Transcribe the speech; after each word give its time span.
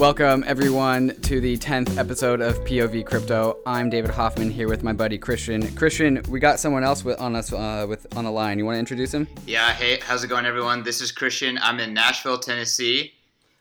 Welcome, 0.00 0.44
everyone, 0.46 1.14
to 1.24 1.42
the 1.42 1.58
10th 1.58 1.98
episode 1.98 2.40
of 2.40 2.58
POV 2.64 3.04
Crypto. 3.04 3.58
I'm 3.66 3.90
David 3.90 4.10
Hoffman 4.10 4.50
here 4.50 4.66
with 4.66 4.82
my 4.82 4.94
buddy 4.94 5.18
Christian. 5.18 5.76
Christian, 5.76 6.22
we 6.30 6.40
got 6.40 6.58
someone 6.58 6.82
else 6.82 7.04
with, 7.04 7.20
on 7.20 7.36
us 7.36 7.52
uh, 7.52 7.84
with 7.86 8.06
on 8.16 8.24
the 8.24 8.30
line. 8.30 8.58
You 8.58 8.64
want 8.64 8.76
to 8.76 8.78
introduce 8.78 9.12
him? 9.12 9.28
Yeah, 9.44 9.74
hey, 9.74 10.00
how's 10.00 10.24
it 10.24 10.28
going, 10.28 10.46
everyone? 10.46 10.84
This 10.84 11.02
is 11.02 11.12
Christian. 11.12 11.58
I'm 11.60 11.80
in 11.80 11.92
Nashville, 11.92 12.38
Tennessee. 12.38 13.12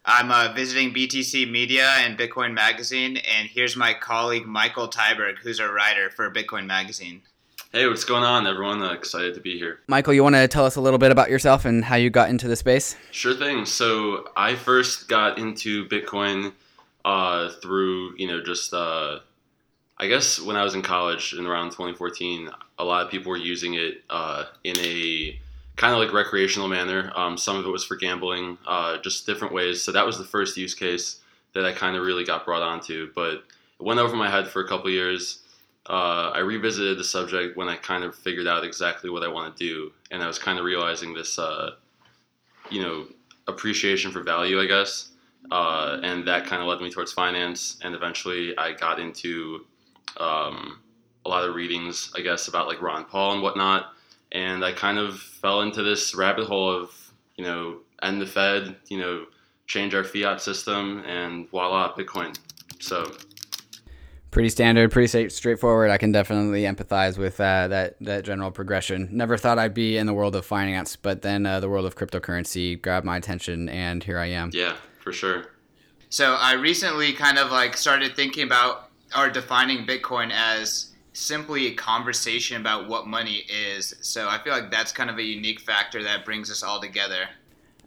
I'm 0.05 0.31
uh, 0.31 0.54
visiting 0.54 0.94
BTC 0.94 1.52
Media 1.52 1.89
and 1.98 2.17
Bitcoin 2.17 2.53
Magazine, 2.53 3.17
and 3.17 3.49
here's 3.49 3.76
my 3.76 3.94
colleague 3.94 4.45
Michael 4.45 4.88
Tyberg, 4.88 5.40
who's 5.40 5.59
a 5.59 5.70
writer 5.70 6.09
for 6.09 6.31
Bitcoin 6.31 6.66
Magazine. 6.66 7.21
Hey, 7.72 7.86
what's 7.88 8.04
going 8.04 8.23
on, 8.23 8.48
everyone? 8.48 8.82
Uh, 8.82 8.94
excited 8.94 9.36
to 9.36 9.41
be 9.41 9.55
here. 9.55 9.80
Michael, 9.86 10.12
you 10.12 10.23
want 10.23 10.34
to 10.34 10.48
tell 10.48 10.66
us 10.66 10.76
a 10.76 10.82
little 10.82 10.98
bit 10.98 11.12
about 11.12 11.30
yourself 11.30 11.66
and 11.66 11.86
how 11.86 11.98
you 11.98 12.09
got 12.09 12.32
into 12.32 12.48
the 12.48 12.55
space? 12.55 12.95
Sure 13.12 13.36
thing. 13.36 13.64
So 13.68 14.28
I 14.36 14.55
first 14.55 15.08
got 15.08 15.38
into 15.38 15.88
Bitcoin 15.88 16.54
uh, 17.05 17.52
through, 17.62 18.16
you 18.18 18.26
know, 18.26 18.42
just 18.42 18.73
uh, 18.73 19.20
I 20.00 20.08
guess 20.08 20.42
when 20.42 20.55
I 20.55 20.64
was 20.64 20.73
in 20.73 20.82
college 20.82 21.34
in 21.38 21.45
around 21.45 21.68
2014, 21.68 22.50
a 22.80 22.84
lot 22.84 23.05
of 23.05 23.12
people 23.12 23.30
were 23.30 23.38
using 23.38 23.76
it 23.76 24.04
uh, 24.09 24.45
in 24.64 24.76
a 24.80 25.40
kind 25.76 25.94
of 25.94 26.00
like 26.00 26.12
recreational 26.12 26.70
manner. 26.70 27.12
Um, 27.16 27.38
some 27.38 27.56
of 27.56 27.67
it 27.67 27.70
was 27.70 27.84
for 27.84 27.98
gambling, 27.98 28.58
uh, 28.66 28.98
just 29.04 29.28
different 29.28 29.54
ways. 29.54 29.84
So 29.84 29.92
that 29.92 30.08
was 30.08 30.17
the 30.17 30.23
first 30.23 30.58
use 30.58 30.73
case 30.73 31.20
that 31.54 31.66
I 31.66 31.73
kind 31.73 31.95
of 31.95 32.02
really 32.04 32.23
got 32.23 32.45
brought 32.45 32.64
onto. 32.64 33.12
But 33.14 33.34
it 33.34 33.44
went 33.84 34.00
over 34.00 34.16
my 34.16 34.28
head 34.31 34.48
for 34.48 34.59
a 34.59 34.67
couple 34.67 34.90
years 34.90 35.38
uh, 35.89 36.31
I 36.35 36.39
revisited 36.39 37.00
the 37.00 37.03
subject 37.03 37.58
when 37.58 37.67
I 37.67 37.75
kind 37.75 38.03
of 38.03 38.16
figured 38.16 38.47
out 38.47 38.64
exactly 38.64 39.09
what 39.09 39.23
I 39.23 39.27
want 39.27 39.58
to 39.58 39.64
do, 39.64 39.91
and 40.11 40.22
I 40.22 40.27
was 40.27 40.38
kind 40.38 40.59
of 40.59 40.66
realizing 40.66 41.14
this, 41.14 41.39
uh, 41.39 41.72
you 42.69 42.81
know, 42.83 43.08
appreciation 43.47 44.11
for 44.11 44.22
value, 44.22 44.61
I 44.61 44.67
guess, 44.67 45.09
uh, 45.52 45.99
and 46.03 46.27
that 46.27 46.45
kind 46.45 46.61
of 46.61 46.67
led 46.67 46.80
me 46.80 46.91
towards 46.91 47.11
finance, 47.11 47.77
and 47.83 47.95
eventually 47.95 48.55
I 48.55 48.73
got 48.73 48.99
into 48.99 49.66
um, 50.17 50.80
a 51.25 51.30
lot 51.30 51.47
of 51.47 51.55
readings, 51.55 52.11
I 52.16 52.21
guess, 52.21 52.47
about 52.47 52.67
like 52.67 52.81
Ron 52.83 53.05
Paul 53.05 53.33
and 53.33 53.42
whatnot, 53.42 53.94
and 54.31 54.64
I 54.64 54.71
kind 54.73 54.99
of 54.99 55.19
fell 55.19 55.61
into 55.61 55.81
this 55.81 56.14
rabbit 56.14 56.45
hole 56.45 56.69
of, 56.69 56.92
you 57.36 57.44
know, 57.44 57.80
end 58.03 58.21
the 58.21 58.27
Fed, 58.27 58.75
you 58.89 58.99
know, 58.99 59.25
change 59.66 59.95
our 59.95 60.03
fiat 60.03 60.39
system, 60.39 61.03
and 61.08 61.49
voila, 61.49 61.94
Bitcoin. 61.94 62.38
So 62.80 63.11
pretty 64.31 64.49
standard, 64.49 64.91
pretty 64.91 65.30
straightforward. 65.30 65.89
I 65.89 65.97
can 65.97 66.11
definitely 66.11 66.63
empathize 66.63 67.17
with 67.17 67.39
uh, 67.39 67.67
that 67.69 67.95
that 68.02 68.25
general 68.25 68.52
progression. 68.52 69.09
Never 69.11 69.38
thought 69.38 69.59
I'd 69.59 69.73
be 69.73 69.97
in 69.97 70.05
the 70.05 70.13
world 70.13 70.36
of 70.36 70.45
finance, 70.45 70.95
but 70.95 71.21
then 71.21 71.45
uh, 71.45 71.59
the 71.59 71.69
world 71.69 71.86
of 71.86 71.95
cryptocurrency 71.95 72.81
grabbed 72.81 73.05
my 73.05 73.17
attention, 73.17 73.69
and 73.69 74.03
here 74.03 74.19
I 74.19 74.27
am. 74.27 74.52
Yeah, 74.53 74.75
for 74.99 75.11
sure. 75.11 75.45
So 76.09 76.36
I 76.39 76.53
recently 76.53 77.13
kind 77.13 77.38
of 77.38 77.52
like 77.52 77.77
started 77.77 78.16
thinking 78.16 78.44
about 78.44 78.89
or 79.16 79.30
defining 79.30 79.86
Bitcoin 79.86 80.31
as 80.31 80.91
simply 81.14 81.67
a 81.67 81.73
conversation 81.73 82.59
about 82.61 82.88
what 82.88 83.08
money 83.08 83.43
is. 83.49 83.93
So 84.02 84.27
I 84.27 84.38
feel 84.39 84.53
like 84.53 84.71
that's 84.71 84.91
kind 84.91 85.09
of 85.09 85.17
a 85.17 85.23
unique 85.23 85.59
factor 85.59 86.02
that 86.03 86.25
brings 86.25 86.49
us 86.49 86.64
all 86.64 86.80
together. 86.80 87.27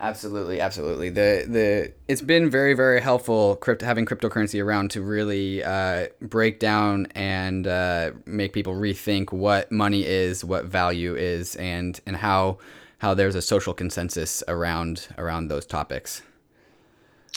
Absolutely, 0.02 0.60
absolutely. 0.60 1.10
The 1.10 1.46
the 1.48 1.92
it's 2.08 2.22
been 2.22 2.50
very 2.50 2.74
very 2.74 3.00
helpful 3.00 3.54
crypto, 3.54 3.86
having 3.86 4.04
cryptocurrency 4.04 4.62
around 4.62 4.90
to 4.90 5.00
really 5.00 5.62
uh, 5.62 6.08
break 6.20 6.58
down 6.58 7.06
and 7.14 7.68
uh, 7.68 8.10
make 8.26 8.52
people 8.52 8.74
rethink 8.74 9.32
what 9.32 9.70
money 9.70 10.04
is, 10.04 10.44
what 10.44 10.64
value 10.64 11.14
is, 11.14 11.54
and 11.54 12.00
and 12.04 12.16
how 12.16 12.58
how 12.98 13.14
there's 13.14 13.36
a 13.36 13.42
social 13.42 13.72
consensus 13.72 14.42
around 14.48 15.06
around 15.18 15.46
those 15.46 15.64
topics. 15.64 16.22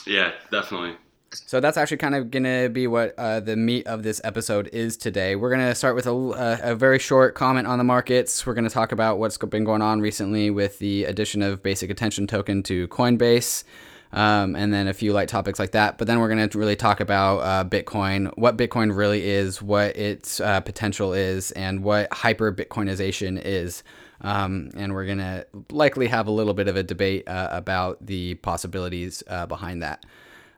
Yeah, 0.07 0.31
definitely. 0.49 0.97
So 1.45 1.59
that's 1.59 1.77
actually 1.77 1.97
kind 1.97 2.15
of 2.15 2.31
going 2.31 2.43
to 2.43 2.69
be 2.69 2.87
what 2.87 3.13
uh, 3.17 3.39
the 3.39 3.55
meat 3.55 3.87
of 3.87 4.03
this 4.03 4.21
episode 4.23 4.69
is 4.71 4.97
today. 4.97 5.35
We're 5.35 5.49
going 5.49 5.67
to 5.67 5.75
start 5.75 5.95
with 5.95 6.07
a, 6.07 6.59
a, 6.63 6.75
very 6.75 6.99
short 6.99 7.35
comment 7.35 7.67
on 7.67 7.77
the 7.77 7.83
markets. 7.83 8.45
We're 8.45 8.53
going 8.53 8.67
to 8.67 8.73
talk 8.73 8.91
about 8.91 9.19
what's 9.19 9.37
been 9.37 9.63
going 9.63 9.81
on 9.81 10.01
recently 10.01 10.49
with 10.49 10.79
the 10.79 11.05
addition 11.05 11.41
of 11.41 11.61
Basic 11.61 11.89
Attention 11.89 12.27
Token 12.27 12.63
to 12.63 12.87
Coinbase. 12.87 13.63
Um, 14.13 14.55
and 14.55 14.73
then 14.73 14.87
a 14.87 14.93
few 14.93 15.11
light 15.11 15.27
topics 15.27 15.59
like 15.59 15.71
that. 15.71 15.97
But 15.97 16.07
then 16.07 16.19
we're 16.19 16.33
going 16.33 16.47
to 16.47 16.57
really 16.57 16.77
talk 16.77 17.01
about 17.01 17.39
uh, 17.39 17.67
Bitcoin, 17.67 18.31
what 18.37 18.55
Bitcoin 18.55 18.95
really 18.95 19.27
is, 19.27 19.61
what 19.61 19.97
its 19.97 20.39
uh, 20.39 20.61
potential 20.61 21.13
is, 21.13 21.51
and 21.51 21.83
what 21.83 22.13
hyper 22.13 22.53
Bitcoinization 22.53 23.41
is. 23.43 23.83
Um, 24.21 24.71
and 24.75 24.93
we're 24.93 25.05
going 25.05 25.17
to 25.17 25.45
likely 25.69 26.07
have 26.07 26.27
a 26.27 26.31
little 26.31 26.53
bit 26.53 26.69
of 26.69 26.77
a 26.77 26.83
debate 26.83 27.27
uh, 27.27 27.49
about 27.51 28.05
the 28.05 28.35
possibilities 28.35 29.21
uh, 29.27 29.47
behind 29.47 29.83
that. 29.83 30.05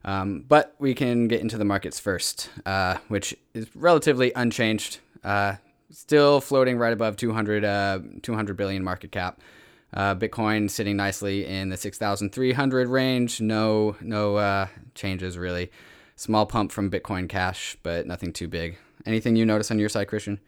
Um, 0.07 0.45
but 0.47 0.73
we 0.79 0.95
can 0.95 1.27
get 1.27 1.41
into 1.41 1.57
the 1.57 1.65
markets 1.65 1.99
first, 1.99 2.49
uh, 2.65 2.97
which 3.09 3.35
is 3.53 3.67
relatively 3.75 4.31
unchanged. 4.33 4.99
Uh, 5.21 5.55
still 5.91 6.39
floating 6.39 6.77
right 6.77 6.93
above 6.93 7.17
200, 7.17 7.65
uh, 7.65 7.99
200 8.23 8.55
billion 8.55 8.85
market 8.85 9.11
cap. 9.11 9.41
Uh, 9.93 10.15
Bitcoin 10.15 10.69
sitting 10.69 10.95
nicely 10.95 11.45
in 11.45 11.69
the 11.69 11.77
6,300 11.77 12.87
range. 12.87 13.41
No, 13.41 13.97
no 13.99 14.37
uh, 14.37 14.67
changes 14.95 15.37
really. 15.37 15.71
Small 16.15 16.45
pump 16.45 16.71
from 16.71 16.89
Bitcoin 16.89 17.27
Cash, 17.27 17.77
but 17.83 18.07
nothing 18.07 18.31
too 18.31 18.47
big. 18.47 18.77
Anything 19.05 19.35
you 19.35 19.45
notice 19.45 19.71
on 19.71 19.77
your 19.77 19.89
side, 19.89 20.07
Christian? 20.07 20.39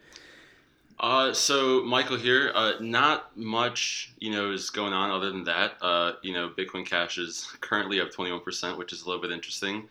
Uh, 0.99 1.31
so 1.33 1.81
Michael 1.83 2.17
here. 2.17 2.51
Uh, 2.53 2.73
not 2.81 3.35
much, 3.37 4.11
you 4.19 4.31
know, 4.31 4.51
is 4.51 4.69
going 4.69 4.93
on 4.93 5.11
other 5.11 5.31
than 5.31 5.43
that. 5.45 5.73
Uh, 5.81 6.13
you 6.21 6.33
know, 6.33 6.49
Bitcoin 6.49 6.85
Cash 6.85 7.17
is 7.17 7.45
currently 7.61 8.01
up 8.01 8.11
21%, 8.11 8.77
which 8.77 8.91
is 8.91 9.03
a 9.03 9.05
little 9.05 9.21
bit 9.21 9.31
interesting. 9.31 9.87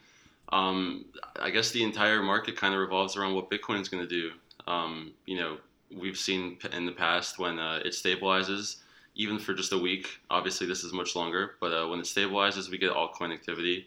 Um, 0.51 1.07
I 1.41 1.51
guess 1.51 1.71
the 1.71 1.83
entire 1.83 2.23
market 2.23 2.57
kind 2.57 2.75
of 2.75 2.81
revolves 2.81 3.17
around 3.17 3.35
what 3.35 3.51
Bitcoin 3.51 3.81
is 3.81 3.89
going 3.89 4.07
to 4.07 4.09
do. 4.09 4.33
Um, 4.67 5.13
you 5.27 5.39
know, 5.39 5.57
we've 5.97 6.17
seen 6.17 6.59
in 6.73 6.85
the 6.85 6.93
past 6.93 7.39
when 7.39 7.59
uh, 7.59 7.81
it 7.85 7.93
stabilizes, 7.93 8.77
even 9.15 9.39
for 9.39 9.55
just 9.55 9.73
a 9.73 9.79
week. 9.79 10.21
Obviously, 10.31 10.67
this 10.67 10.85
is 10.85 10.93
much 10.93 11.17
longer, 11.17 11.53
but 11.61 11.73
uh, 11.73 11.89
when 11.89 12.01
it 12.01 12.07
stabilizes, 12.07 12.71
we 12.71 12.77
get 12.77 12.93
altcoin 12.93 13.33
activity. 13.33 13.87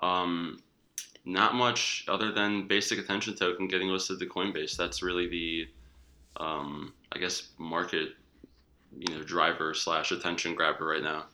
Um, 0.00 0.62
not 1.24 1.54
much 1.54 2.04
other 2.08 2.32
than 2.32 2.66
basic 2.66 2.98
attention 2.98 3.34
token 3.34 3.68
getting 3.68 3.88
listed 3.88 4.18
to 4.18 4.26
Coinbase. 4.26 4.76
That's 4.76 5.02
really 5.02 5.28
the 5.28 5.68
um, 6.38 6.92
I 7.12 7.18
guess 7.18 7.48
market 7.58 8.10
you 8.98 9.14
know 9.14 9.22
driver 9.22 9.74
slash 9.74 10.12
attention 10.12 10.54
grabber 10.54 10.86
right 10.86 11.02
now. 11.02 11.26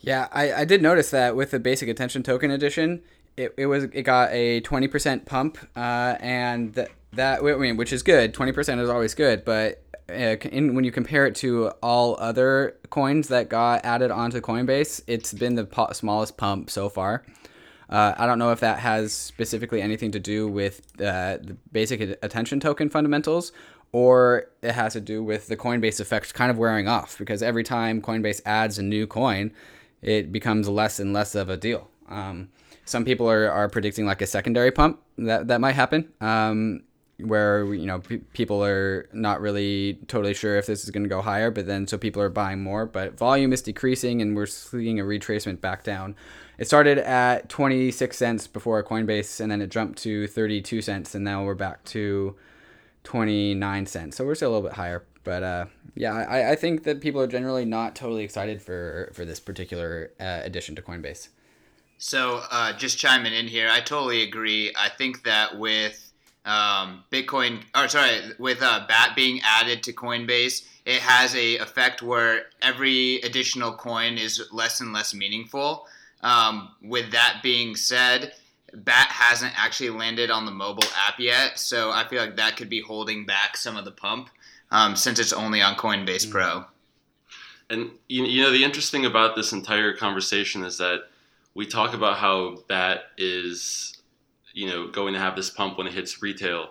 Yeah, 0.00 0.28
I, 0.32 0.52
I 0.52 0.64
did 0.64 0.82
notice 0.82 1.10
that 1.10 1.36
with 1.36 1.50
the 1.50 1.60
basic 1.60 1.88
attention 1.88 2.22
token 2.22 2.50
edition, 2.50 3.02
it, 3.36 3.54
it 3.56 3.66
was 3.66 3.84
it 3.84 4.02
got 4.02 4.32
a 4.32 4.60
twenty 4.60 4.88
percent 4.88 5.26
pump, 5.26 5.58
uh, 5.76 6.16
and 6.20 6.72
that 6.74 6.90
that 7.12 7.42
I 7.42 7.56
mean, 7.56 7.76
which 7.76 7.92
is 7.92 8.02
good. 8.02 8.32
Twenty 8.34 8.52
percent 8.52 8.80
is 8.80 8.88
always 8.88 9.14
good, 9.14 9.44
but 9.44 9.82
uh, 10.08 10.36
in, 10.50 10.74
when 10.74 10.84
you 10.84 10.90
compare 10.92 11.26
it 11.26 11.34
to 11.36 11.70
all 11.82 12.16
other 12.18 12.76
coins 12.90 13.28
that 13.28 13.48
got 13.48 13.84
added 13.84 14.10
onto 14.10 14.40
Coinbase, 14.40 15.02
it's 15.06 15.32
been 15.32 15.54
the 15.54 15.64
po- 15.64 15.92
smallest 15.92 16.36
pump 16.36 16.70
so 16.70 16.88
far. 16.88 17.24
Uh, 17.88 18.14
I 18.16 18.26
don't 18.26 18.38
know 18.38 18.52
if 18.52 18.60
that 18.60 18.78
has 18.78 19.12
specifically 19.12 19.82
anything 19.82 20.12
to 20.12 20.20
do 20.20 20.46
with 20.46 20.80
uh, 21.00 21.38
the 21.42 21.56
basic 21.72 22.00
attention 22.22 22.60
token 22.60 22.88
fundamentals 22.88 23.50
or 23.92 24.46
it 24.62 24.72
has 24.72 24.92
to 24.92 25.00
do 25.00 25.22
with 25.22 25.48
the 25.48 25.56
Coinbase 25.56 26.00
effect 26.00 26.34
kind 26.34 26.50
of 26.50 26.58
wearing 26.58 26.86
off 26.86 27.18
because 27.18 27.42
every 27.42 27.64
time 27.64 28.00
Coinbase 28.00 28.40
adds 28.46 28.78
a 28.78 28.82
new 28.82 29.06
coin, 29.06 29.52
it 30.02 30.32
becomes 30.32 30.68
less 30.68 31.00
and 31.00 31.12
less 31.12 31.34
of 31.34 31.48
a 31.48 31.56
deal. 31.56 31.88
Um, 32.08 32.50
some 32.84 33.04
people 33.04 33.30
are, 33.30 33.50
are 33.50 33.68
predicting 33.68 34.06
like 34.06 34.22
a 34.22 34.26
secondary 34.26 34.70
pump 34.70 35.00
that, 35.18 35.48
that 35.48 35.60
might 35.60 35.74
happen, 35.74 36.12
um, 36.20 36.82
where 37.18 37.72
you 37.74 37.86
know 37.86 38.00
p- 38.00 38.18
people 38.32 38.64
are 38.64 39.08
not 39.12 39.40
really 39.40 39.98
totally 40.08 40.34
sure 40.34 40.56
if 40.56 40.66
this 40.66 40.82
is 40.84 40.90
going 40.90 41.02
to 41.02 41.08
go 41.08 41.20
higher, 41.20 41.50
but 41.50 41.66
then 41.66 41.86
so 41.86 41.98
people 41.98 42.22
are 42.22 42.30
buying 42.30 42.62
more. 42.62 42.86
But 42.86 43.16
volume 43.16 43.52
is 43.52 43.62
decreasing, 43.62 44.22
and 44.22 44.34
we're 44.34 44.46
seeing 44.46 44.98
a 44.98 45.04
retracement 45.04 45.60
back 45.60 45.84
down. 45.84 46.16
It 46.58 46.66
started 46.66 46.98
at 46.98 47.48
26 47.48 48.16
cents 48.16 48.46
before 48.46 48.82
Coinbase, 48.82 49.40
and 49.40 49.50
then 49.52 49.62
it 49.62 49.70
jumped 49.70 49.98
to 50.02 50.26
32 50.26 50.82
cents, 50.82 51.14
and 51.14 51.24
now 51.24 51.44
we're 51.44 51.54
back 51.54 51.84
to 51.84 52.36
29 53.04 53.86
cents. 53.86 54.16
So 54.16 54.24
we're 54.24 54.34
still 54.34 54.50
a 54.50 54.54
little 54.54 54.68
bit 54.68 54.76
higher. 54.76 55.04
But 55.24 55.42
uh, 55.42 55.66
yeah, 55.94 56.14
I, 56.14 56.52
I 56.52 56.56
think 56.56 56.84
that 56.84 57.00
people 57.00 57.20
are 57.20 57.26
generally 57.26 57.64
not 57.64 57.94
totally 57.94 58.24
excited 58.24 58.62
for, 58.62 59.10
for 59.14 59.24
this 59.24 59.40
particular 59.40 60.12
uh, 60.18 60.40
addition 60.42 60.74
to 60.76 60.82
Coinbase. 60.82 61.28
So 61.98 62.42
uh, 62.50 62.72
just 62.72 62.98
chiming 62.98 63.34
in 63.34 63.46
here, 63.46 63.68
I 63.70 63.80
totally 63.80 64.22
agree. 64.22 64.72
I 64.78 64.88
think 64.88 65.24
that 65.24 65.58
with 65.58 66.10
um, 66.46 67.04
Bitcoin, 67.12 67.62
or 67.76 67.88
sorry, 67.88 68.20
with 68.38 68.62
uh, 68.62 68.86
BAT 68.88 69.14
being 69.14 69.40
added 69.44 69.82
to 69.82 69.92
Coinbase, 69.92 70.66
it 70.86 71.00
has 71.02 71.34
a 71.34 71.58
effect 71.58 72.02
where 72.02 72.46
every 72.62 73.16
additional 73.20 73.72
coin 73.72 74.16
is 74.16 74.42
less 74.50 74.80
and 74.80 74.92
less 74.92 75.12
meaningful. 75.12 75.86
Um, 76.22 76.70
with 76.82 77.12
that 77.12 77.40
being 77.42 77.76
said, 77.76 78.32
Bat 78.72 79.08
hasn't 79.08 79.52
actually 79.56 79.90
landed 79.90 80.30
on 80.30 80.44
the 80.44 80.52
mobile 80.52 80.88
app 81.06 81.18
yet, 81.18 81.58
so 81.58 81.90
I 81.90 82.06
feel 82.08 82.20
like 82.20 82.36
that 82.36 82.56
could 82.56 82.68
be 82.68 82.80
holding 82.80 83.26
back 83.26 83.56
some 83.56 83.76
of 83.76 83.84
the 83.84 83.90
pump 83.90 84.30
um, 84.70 84.96
since 84.96 85.18
it's 85.18 85.32
only 85.32 85.60
on 85.60 85.74
Coinbase 85.74 86.26
mm-hmm. 86.26 86.32
Pro. 86.32 86.64
And 87.68 87.90
you, 88.08 88.24
you 88.24 88.42
know 88.42 88.50
the 88.50 88.64
interesting 88.64 89.06
about 89.06 89.36
this 89.36 89.52
entire 89.52 89.96
conversation 89.96 90.64
is 90.64 90.78
that 90.78 91.02
we 91.54 91.66
talk 91.66 91.94
about 91.94 92.16
how 92.16 92.58
BAT 92.68 93.02
is, 93.16 94.00
you 94.52 94.66
know, 94.66 94.88
going 94.88 95.14
to 95.14 95.20
have 95.20 95.36
this 95.36 95.50
pump 95.50 95.78
when 95.78 95.86
it 95.86 95.92
hits 95.92 96.22
retail. 96.22 96.70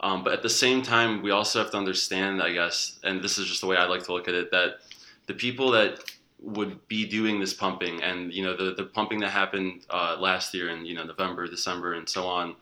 Um, 0.00 0.22
but 0.22 0.32
at 0.32 0.42
the 0.42 0.50
same 0.50 0.82
time, 0.82 1.22
we 1.22 1.30
also 1.30 1.58
have 1.60 1.70
to 1.70 1.76
understand, 1.76 2.42
I 2.42 2.52
guess, 2.52 2.98
and 3.02 3.22
this 3.22 3.38
is 3.38 3.46
just 3.46 3.60
the 3.60 3.66
way 3.66 3.76
I 3.76 3.86
like 3.86 4.04
to 4.04 4.12
look 4.12 4.28
at 4.28 4.34
it, 4.34 4.50
that 4.50 4.80
the 5.26 5.34
people 5.34 5.70
that 5.72 6.00
would 6.40 6.86
be 6.88 7.06
doing 7.06 7.40
this 7.40 7.54
pumping 7.54 8.02
and 8.02 8.32
you 8.32 8.42
know 8.42 8.56
the, 8.56 8.74
the 8.74 8.84
pumping 8.84 9.20
that 9.20 9.30
happened 9.30 9.82
uh, 9.90 10.16
last 10.18 10.52
year 10.54 10.68
in 10.70 10.84
you 10.84 10.94
know 10.94 11.04
November, 11.04 11.46
December, 11.46 11.94
and 11.94 12.08
so 12.08 12.26
on, 12.26 12.54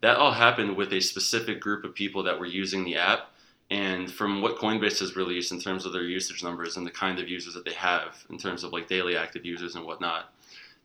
that 0.00 0.16
all 0.16 0.32
happened 0.32 0.76
with 0.76 0.92
a 0.92 1.00
specific 1.00 1.60
group 1.60 1.84
of 1.84 1.94
people 1.94 2.22
that 2.22 2.38
were 2.38 2.46
using 2.46 2.84
the 2.84 2.96
app. 2.96 3.30
And 3.70 4.10
from 4.10 4.40
what 4.40 4.56
Coinbase 4.56 5.00
has 5.00 5.14
released 5.14 5.52
in 5.52 5.60
terms 5.60 5.84
of 5.84 5.92
their 5.92 6.02
usage 6.02 6.42
numbers 6.42 6.78
and 6.78 6.86
the 6.86 6.90
kind 6.90 7.18
of 7.18 7.28
users 7.28 7.52
that 7.52 7.66
they 7.66 7.74
have 7.74 8.24
in 8.30 8.38
terms 8.38 8.64
of 8.64 8.72
like 8.72 8.88
daily 8.88 9.14
active 9.14 9.44
users 9.44 9.74
and 9.74 9.84
whatnot, 9.84 10.32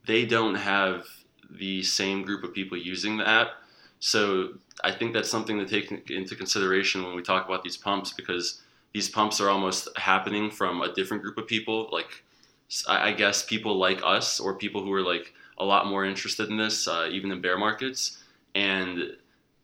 they 0.05 0.25
don't 0.25 0.55
have 0.55 1.05
the 1.49 1.81
same 1.83 2.23
group 2.23 2.43
of 2.43 2.53
people 2.53 2.77
using 2.77 3.15
the 3.15 3.27
app. 3.27 3.51
So 3.99 4.55
I 4.83 4.91
think 4.91 5.13
that's 5.13 5.29
something 5.29 5.57
to 5.59 5.65
take 5.65 6.09
into 6.09 6.35
consideration 6.35 7.03
when 7.03 7.15
we 7.15 7.21
talk 7.21 7.45
about 7.45 7.63
these 7.63 7.77
pumps 7.77 8.11
because 8.11 8.61
these 8.93 9.09
pumps 9.09 9.41
are 9.41 9.49
almost 9.49 9.89
happening 9.97 10.51
from 10.51 10.81
a 10.81 10.93
different 10.93 11.23
group 11.23 11.37
of 11.37 11.47
people, 11.47 11.89
like 11.91 12.23
I 12.87 13.11
guess 13.11 13.43
people 13.43 13.77
like 13.77 14.01
us 14.03 14.39
or 14.39 14.55
people 14.55 14.83
who 14.83 14.93
are 14.93 15.01
like 15.01 15.33
a 15.57 15.65
lot 15.65 15.87
more 15.87 16.05
interested 16.05 16.49
in 16.49 16.57
this, 16.57 16.87
uh, 16.87 17.07
even 17.11 17.31
in 17.31 17.41
bear 17.41 17.57
markets. 17.57 18.23
And 18.55 19.15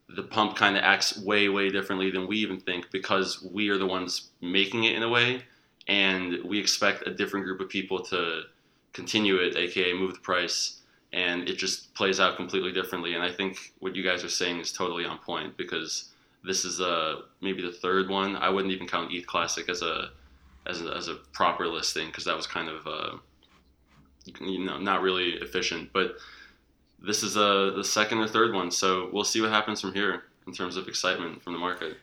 the 0.08 0.22
pump 0.22 0.56
kind 0.56 0.76
of 0.76 0.82
acts 0.82 1.18
way, 1.18 1.48
way 1.48 1.70
differently 1.70 2.10
than 2.10 2.26
we 2.26 2.38
even 2.38 2.58
think 2.58 2.90
because 2.90 3.42
we 3.42 3.68
are 3.68 3.78
the 3.78 3.86
ones 3.86 4.30
making 4.40 4.84
it 4.84 4.96
in 4.96 5.02
a 5.02 5.08
way, 5.08 5.42
and 5.88 6.38
we 6.44 6.58
expect 6.58 7.06
a 7.06 7.14
different 7.14 7.46
group 7.46 7.60
of 7.60 7.68
people 7.68 8.00
to 8.00 8.42
continue 8.92 9.36
it, 9.36 9.56
aka 9.56 9.92
move 9.92 10.14
the 10.14 10.20
price, 10.20 10.80
and 11.12 11.48
it 11.48 11.56
just 11.56 11.94
plays 11.94 12.18
out 12.18 12.36
completely 12.36 12.72
differently. 12.72 13.14
And 13.14 13.22
I 13.22 13.30
think 13.30 13.72
what 13.78 13.94
you 13.94 14.02
guys 14.02 14.24
are 14.24 14.28
saying 14.28 14.58
is 14.58 14.72
totally 14.72 15.04
on 15.04 15.18
point 15.18 15.56
because 15.56 16.09
this 16.44 16.64
is 16.64 16.80
uh, 16.80 17.16
maybe 17.40 17.62
the 17.62 17.72
third 17.72 18.08
one. 18.08 18.36
I 18.36 18.48
wouldn't 18.48 18.72
even 18.72 18.86
count 18.86 19.12
ETH 19.12 19.26
Classic 19.26 19.68
as 19.68 19.82
a 19.82 20.10
as 20.66 20.82
a, 20.82 20.94
as 20.94 21.08
a 21.08 21.14
proper 21.32 21.66
listing 21.66 22.06
because 22.08 22.24
that 22.24 22.36
was 22.36 22.46
kind 22.46 22.68
of 22.68 22.86
uh, 22.86 23.16
you 24.40 24.64
know 24.64 24.78
not 24.78 25.02
really 25.02 25.32
efficient. 25.34 25.90
But 25.92 26.16
this 27.02 27.22
is 27.22 27.36
uh, 27.36 27.72
the 27.76 27.84
second 27.84 28.18
or 28.18 28.28
third 28.28 28.54
one, 28.54 28.70
so 28.70 29.10
we'll 29.12 29.24
see 29.24 29.40
what 29.40 29.50
happens 29.50 29.80
from 29.80 29.94
here 29.94 30.24
in 30.46 30.52
terms 30.52 30.76
of 30.76 30.88
excitement 30.88 31.42
from 31.42 31.52
the 31.52 31.58
market. 31.58 31.96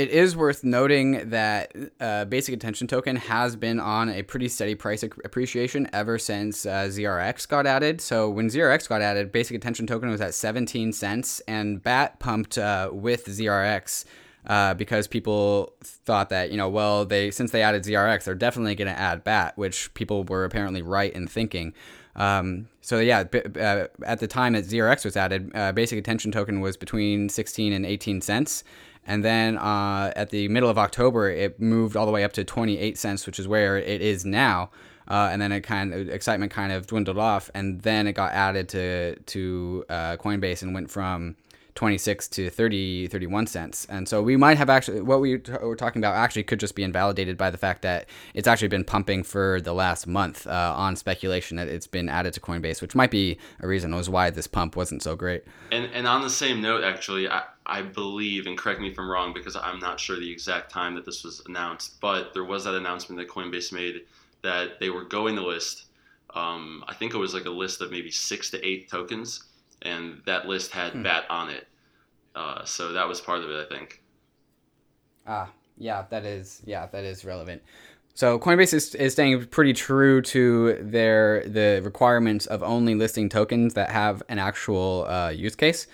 It 0.00 0.08
is 0.08 0.34
worth 0.34 0.64
noting 0.64 1.28
that 1.28 1.76
uh, 2.00 2.24
Basic 2.24 2.54
Attention 2.54 2.86
Token 2.86 3.16
has 3.16 3.54
been 3.54 3.78
on 3.78 4.08
a 4.08 4.22
pretty 4.22 4.48
steady 4.48 4.74
price 4.74 5.02
appreciation 5.02 5.90
ever 5.92 6.18
since 6.18 6.64
uh, 6.64 6.88
ZRX 6.88 7.46
got 7.46 7.66
added. 7.66 8.00
So 8.00 8.30
when 8.30 8.48
ZRX 8.48 8.88
got 8.88 9.02
added, 9.02 9.30
Basic 9.30 9.54
Attention 9.54 9.86
Token 9.86 10.08
was 10.08 10.22
at 10.22 10.32
17 10.32 10.94
cents, 10.94 11.40
and 11.40 11.82
BAT 11.82 12.18
pumped 12.18 12.56
uh, 12.56 12.88
with 12.90 13.26
ZRX 13.26 14.06
uh, 14.46 14.72
because 14.72 15.06
people 15.06 15.74
thought 15.82 16.30
that 16.30 16.50
you 16.50 16.56
know, 16.56 16.70
well, 16.70 17.04
they 17.04 17.30
since 17.30 17.50
they 17.50 17.62
added 17.62 17.82
ZRX, 17.82 18.24
they're 18.24 18.34
definitely 18.34 18.76
going 18.76 18.88
to 18.88 18.98
add 18.98 19.22
BAT, 19.22 19.52
which 19.58 19.92
people 19.92 20.24
were 20.24 20.46
apparently 20.46 20.80
right 20.80 21.12
in 21.12 21.26
thinking. 21.26 21.74
Um, 22.16 22.68
so 22.80 23.00
yeah, 23.00 23.24
b- 23.24 23.42
uh, 23.60 23.88
at 24.02 24.18
the 24.20 24.26
time 24.26 24.54
that 24.54 24.64
ZRX 24.64 25.04
was 25.04 25.18
added, 25.18 25.50
uh, 25.54 25.72
Basic 25.72 25.98
Attention 25.98 26.32
Token 26.32 26.60
was 26.60 26.78
between 26.78 27.28
16 27.28 27.74
and 27.74 27.84
18 27.84 28.22
cents. 28.22 28.64
And 29.06 29.24
then 29.24 29.58
uh, 29.58 30.12
at 30.14 30.30
the 30.30 30.48
middle 30.48 30.68
of 30.68 30.78
October, 30.78 31.30
it 31.30 31.60
moved 31.60 31.96
all 31.96 32.06
the 32.06 32.12
way 32.12 32.24
up 32.24 32.32
to 32.34 32.44
28 32.44 32.96
cents, 32.98 33.26
which 33.26 33.38
is 33.38 33.48
where 33.48 33.76
it 33.76 34.00
is 34.00 34.24
now. 34.24 34.70
Uh, 35.08 35.28
and 35.32 35.42
then 35.42 35.50
it 35.50 35.62
kind 35.62 35.92
of 35.92 36.08
excitement 36.08 36.52
kind 36.52 36.72
of 36.72 36.86
dwindled 36.86 37.18
off, 37.18 37.50
and 37.52 37.80
then 37.80 38.06
it 38.06 38.12
got 38.12 38.32
added 38.32 38.68
to 38.68 39.16
to 39.16 39.84
uh, 39.88 40.16
Coinbase 40.16 40.62
and 40.62 40.72
went 40.72 40.88
from 40.88 41.34
26 41.74 42.28
to 42.28 42.50
30 42.50 43.06
31 43.06 43.46
cents 43.46 43.86
and 43.88 44.08
so 44.08 44.22
we 44.22 44.36
might 44.36 44.58
have 44.58 44.68
actually 44.68 45.00
what 45.00 45.20
we 45.20 45.38
t- 45.38 45.52
were 45.62 45.76
talking 45.76 46.00
about 46.00 46.14
actually 46.14 46.42
could 46.42 46.60
just 46.60 46.74
be 46.74 46.82
invalidated 46.82 47.38
by 47.38 47.50
the 47.50 47.56
fact 47.56 47.82
that 47.82 48.06
it's 48.34 48.48
actually 48.48 48.68
been 48.68 48.84
pumping 48.84 49.22
for 49.22 49.60
the 49.60 49.72
last 49.72 50.06
month 50.06 50.46
uh, 50.46 50.74
on 50.76 50.96
speculation 50.96 51.56
that 51.56 51.68
it's 51.68 51.86
been 51.86 52.08
added 52.08 52.32
to 52.32 52.40
coinbase 52.40 52.82
which 52.82 52.94
might 52.94 53.10
be 53.10 53.38
a 53.60 53.66
reason 53.66 53.94
was 53.94 54.10
why 54.10 54.30
this 54.30 54.46
pump 54.46 54.76
wasn't 54.76 55.02
so 55.02 55.16
great 55.16 55.44
and 55.70 55.88
and 55.94 56.06
on 56.06 56.22
the 56.22 56.30
same 56.30 56.60
note 56.60 56.82
actually 56.84 57.28
i 57.28 57.42
I 57.70 57.82
believe, 57.82 58.46
and 58.46 58.58
correct 58.58 58.80
me 58.80 58.88
if 58.88 58.98
I'm 58.98 59.08
wrong, 59.08 59.32
because 59.32 59.54
I'm 59.54 59.78
not 59.78 60.00
sure 60.00 60.18
the 60.18 60.30
exact 60.30 60.72
time 60.72 60.96
that 60.96 61.06
this 61.06 61.22
was 61.22 61.40
announced, 61.46 62.00
but 62.00 62.34
there 62.34 62.42
was 62.42 62.64
that 62.64 62.74
announcement 62.74 63.18
that 63.20 63.28
Coinbase 63.28 63.72
made 63.72 64.02
that 64.42 64.80
they 64.80 64.90
were 64.90 65.04
going 65.04 65.36
to 65.36 65.46
list. 65.46 65.84
Um, 66.34 66.82
I 66.88 66.94
think 66.94 67.14
it 67.14 67.18
was 67.18 67.32
like 67.32 67.44
a 67.44 67.50
list 67.50 67.80
of 67.80 67.92
maybe 67.92 68.10
six 68.10 68.50
to 68.50 68.66
eight 68.66 68.90
tokens, 68.90 69.44
and 69.82 70.20
that 70.26 70.48
list 70.48 70.72
had 70.72 70.94
hmm. 70.94 71.04
BAT 71.04 71.24
on 71.30 71.48
it. 71.48 71.68
Uh, 72.34 72.64
so 72.64 72.92
that 72.92 73.06
was 73.06 73.20
part 73.20 73.44
of 73.44 73.50
it, 73.50 73.66
I 73.70 73.72
think. 73.72 74.02
Ah, 75.28 75.50
yeah, 75.78 76.06
that 76.10 76.24
is 76.24 76.62
yeah, 76.64 76.86
that 76.86 77.04
is 77.04 77.24
relevant. 77.24 77.62
So 78.14 78.38
Coinbase 78.38 78.74
is, 78.74 78.94
is 78.96 79.12
staying 79.12 79.46
pretty 79.46 79.74
true 79.74 80.22
to 80.22 80.76
their 80.80 81.44
the 81.46 81.80
requirements 81.84 82.46
of 82.46 82.64
only 82.64 82.96
listing 82.96 83.28
tokens 83.28 83.74
that 83.74 83.90
have 83.90 84.24
an 84.28 84.40
actual 84.40 85.06
uh, 85.08 85.30
use 85.30 85.54
case. 85.54 85.86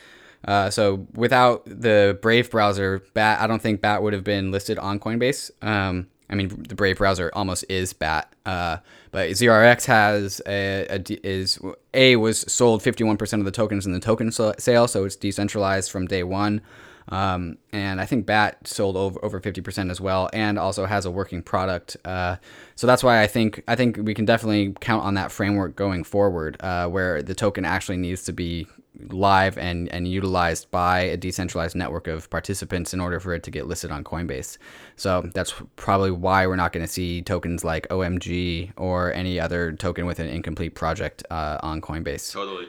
Uh, 0.47 0.71
so 0.71 1.07
without 1.15 1.65
the 1.67 2.19
Brave 2.23 2.51
browser, 2.51 3.03
Bat 3.15 3.41
I 3.41 3.47
don't 3.47 3.61
think 3.61 3.81
Bat 3.81 4.03
would 4.03 4.13
have 4.13 4.25
been 4.25 4.53
listed 4.53 4.79
on 4.79 5.01
Coinbase. 5.01 5.51
Um, 5.63 6.07
I 6.29 6.35
mean, 6.35 6.65
the 6.69 6.75
Brave 6.75 6.99
browser 6.99 7.31
almost 7.35 7.65
is 7.69 7.93
BAT, 7.93 8.33
uh, 8.45 8.79
but 9.13 9.31
ZRX 9.31 9.87
has 9.87 10.41
a, 10.47 10.87
a, 10.91 11.27
is 11.27 11.59
a 11.95 12.17
was 12.17 12.41
sold 12.53 12.83
51% 12.83 13.39
of 13.39 13.45
the 13.45 13.51
tokens 13.51 13.87
in 13.87 13.93
the 13.93 14.01
token 14.01 14.33
sale, 14.33 14.89
so 14.89 15.05
it's 15.05 15.17
decentralized 15.17 15.91
from 15.91 16.07
day 16.07 16.23
one. 16.25 16.63
Um, 17.09 17.59
and 17.73 18.01
I 18.01 18.07
think 18.07 18.27
BAT 18.27 18.67
sold 18.67 18.97
over 18.97 19.25
over 19.25 19.41
50% 19.41 19.91
as 19.91 20.01
well, 20.01 20.29
and 20.33 20.59
also 20.59 20.87
has 20.87 21.05
a 21.05 21.11
working 21.11 21.43
product. 21.43 21.97
Uh, 22.05 22.37
so 22.75 22.89
that's 22.89 23.05
why 23.05 23.23
I 23.23 23.29
think 23.29 23.63
I 23.69 23.77
think 23.77 23.99
we 24.03 24.15
can 24.15 24.25
definitely 24.25 24.75
count 24.81 25.05
on 25.05 25.15
that 25.15 25.31
framework 25.31 25.77
going 25.77 26.03
forward, 26.03 26.57
uh, 26.61 26.89
where 26.89 27.23
the 27.23 27.35
token 27.35 27.65
actually 27.65 27.99
needs 27.99 28.25
to 28.25 28.33
be 28.33 28.67
live 29.11 29.59
and, 29.59 29.89
and 29.93 30.09
utilized 30.09 30.71
by 30.71 31.01
a 31.01 31.17
decentralized 31.17 31.76
network 31.76 32.07
of 32.07 32.29
participants 32.31 32.95
in 32.95 33.00
order 33.00 33.21
for 33.21 33.35
it 33.35 33.43
to 33.45 33.50
get 33.50 33.67
listed 33.67 33.91
on 33.91 34.05
Coinbase. 34.05 34.59
So 34.97 35.29
that's 35.35 35.55
probably 35.76 36.11
why 36.11 36.47
we're 36.47 36.57
not 36.57 36.73
going 36.73 36.87
to 36.87 36.93
see 36.93 37.23
tokens 37.23 37.65
like 37.65 37.88
OMG 37.88 38.73
or 38.76 39.12
any 39.12 39.38
other 39.41 39.73
token 39.73 40.07
with 40.07 40.19
an 40.19 40.29
incomplete 40.29 40.75
project 40.75 41.25
uh, 41.31 41.59
on 41.62 41.81
Coinbase. 41.81 42.33
Totally. 42.33 42.69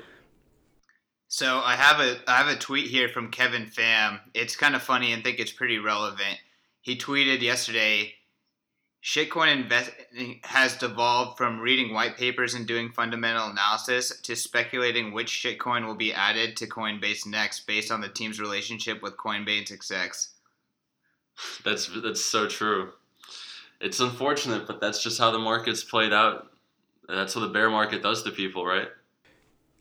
So 1.29 1.59
I 1.59 1.75
have 1.75 1.99
a 1.99 2.17
I 2.27 2.37
have 2.37 2.47
a 2.47 2.57
tweet 2.57 2.87
here 2.87 3.09
from 3.09 3.31
Kevin 3.31 3.65
Pham. 3.65 4.21
It's 4.33 4.55
kind 4.55 4.75
of 4.75 4.81
funny 4.81 5.11
and 5.11 5.23
think 5.23 5.39
it's 5.39 5.51
pretty 5.51 5.77
relevant. 5.77 6.39
He 6.79 6.97
tweeted 6.97 7.41
yesterday 7.41 8.13
Shitcoin 9.07 9.55
investing 9.55 10.41
has 10.43 10.75
devolved 10.75 11.37
from 11.37 11.61
reading 11.61 11.93
white 11.93 12.17
papers 12.17 12.55
and 12.55 12.67
doing 12.67 12.91
fundamental 12.91 13.47
analysis 13.47 14.19
to 14.23 14.35
speculating 14.35 15.13
which 15.13 15.29
shitcoin 15.29 15.87
will 15.87 15.95
be 15.95 16.11
added 16.11 16.57
to 16.57 16.67
Coinbase 16.67 17.25
next 17.25 17.65
based 17.67 17.89
on 17.89 18.01
the 18.01 18.09
team's 18.09 18.37
relationship 18.37 19.01
with 19.01 19.15
Coinbase 19.15 19.71
execs. 19.71 20.33
That's 21.63 21.89
that's 22.03 22.19
so 22.19 22.49
true. 22.49 22.89
It's 23.79 24.01
unfortunate, 24.01 24.67
but 24.67 24.81
that's 24.81 25.01
just 25.01 25.19
how 25.19 25.31
the 25.31 25.39
market's 25.39 25.85
played 25.85 26.11
out. 26.11 26.51
That's 27.07 27.33
what 27.33 27.43
the 27.43 27.53
bear 27.53 27.69
market 27.69 28.03
does 28.03 28.23
to 28.23 28.31
people, 28.31 28.65
right? 28.65 28.89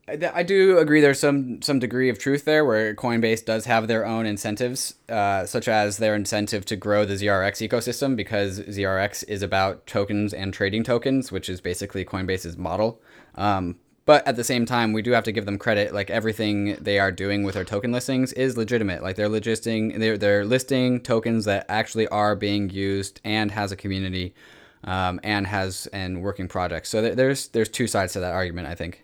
I 0.08 0.44
do 0.44 0.78
agree 0.78 1.00
there's 1.00 1.18
some 1.18 1.60
some 1.62 1.80
degree 1.80 2.08
of 2.08 2.18
truth 2.18 2.44
there 2.44 2.64
where 2.64 2.94
Coinbase 2.94 3.44
does 3.44 3.64
have 3.64 3.88
their 3.88 4.06
own 4.06 4.24
incentives, 4.24 4.94
uh, 5.08 5.46
such 5.46 5.66
as 5.66 5.96
their 5.96 6.14
incentive 6.14 6.64
to 6.66 6.76
grow 6.76 7.04
the 7.04 7.14
ZRX 7.14 7.68
ecosystem 7.68 8.14
because 8.14 8.60
ZRX 8.60 9.24
is 9.26 9.42
about 9.42 9.84
tokens 9.84 10.32
and 10.32 10.54
trading 10.54 10.84
tokens, 10.84 11.32
which 11.32 11.48
is 11.48 11.60
basically 11.60 12.04
Coinbase's 12.04 12.56
model. 12.56 13.00
Um, 13.34 13.78
but 14.04 14.24
at 14.28 14.36
the 14.36 14.44
same 14.44 14.64
time, 14.64 14.92
we 14.92 15.02
do 15.02 15.10
have 15.10 15.24
to 15.24 15.32
give 15.32 15.44
them 15.44 15.58
credit. 15.58 15.92
Like 15.92 16.08
everything 16.08 16.76
they 16.76 17.00
are 17.00 17.10
doing 17.10 17.42
with 17.42 17.56
their 17.56 17.64
token 17.64 17.90
listings 17.90 18.32
is 18.34 18.56
legitimate. 18.56 19.02
Like 19.02 19.16
they're 19.16 19.28
listing 19.28 19.98
they're 19.98 20.16
they're 20.16 20.44
listing 20.44 21.00
tokens 21.00 21.46
that 21.46 21.66
actually 21.68 22.06
are 22.08 22.36
being 22.36 22.70
used 22.70 23.20
and 23.24 23.50
has 23.50 23.72
a 23.72 23.76
community, 23.76 24.36
um, 24.84 25.18
and 25.24 25.48
has 25.48 25.88
and 25.92 26.22
working 26.22 26.46
projects. 26.46 26.90
So 26.90 27.02
there's 27.02 27.48
there's 27.48 27.68
two 27.68 27.88
sides 27.88 28.12
to 28.12 28.20
that 28.20 28.32
argument. 28.32 28.68
I 28.68 28.76
think. 28.76 29.02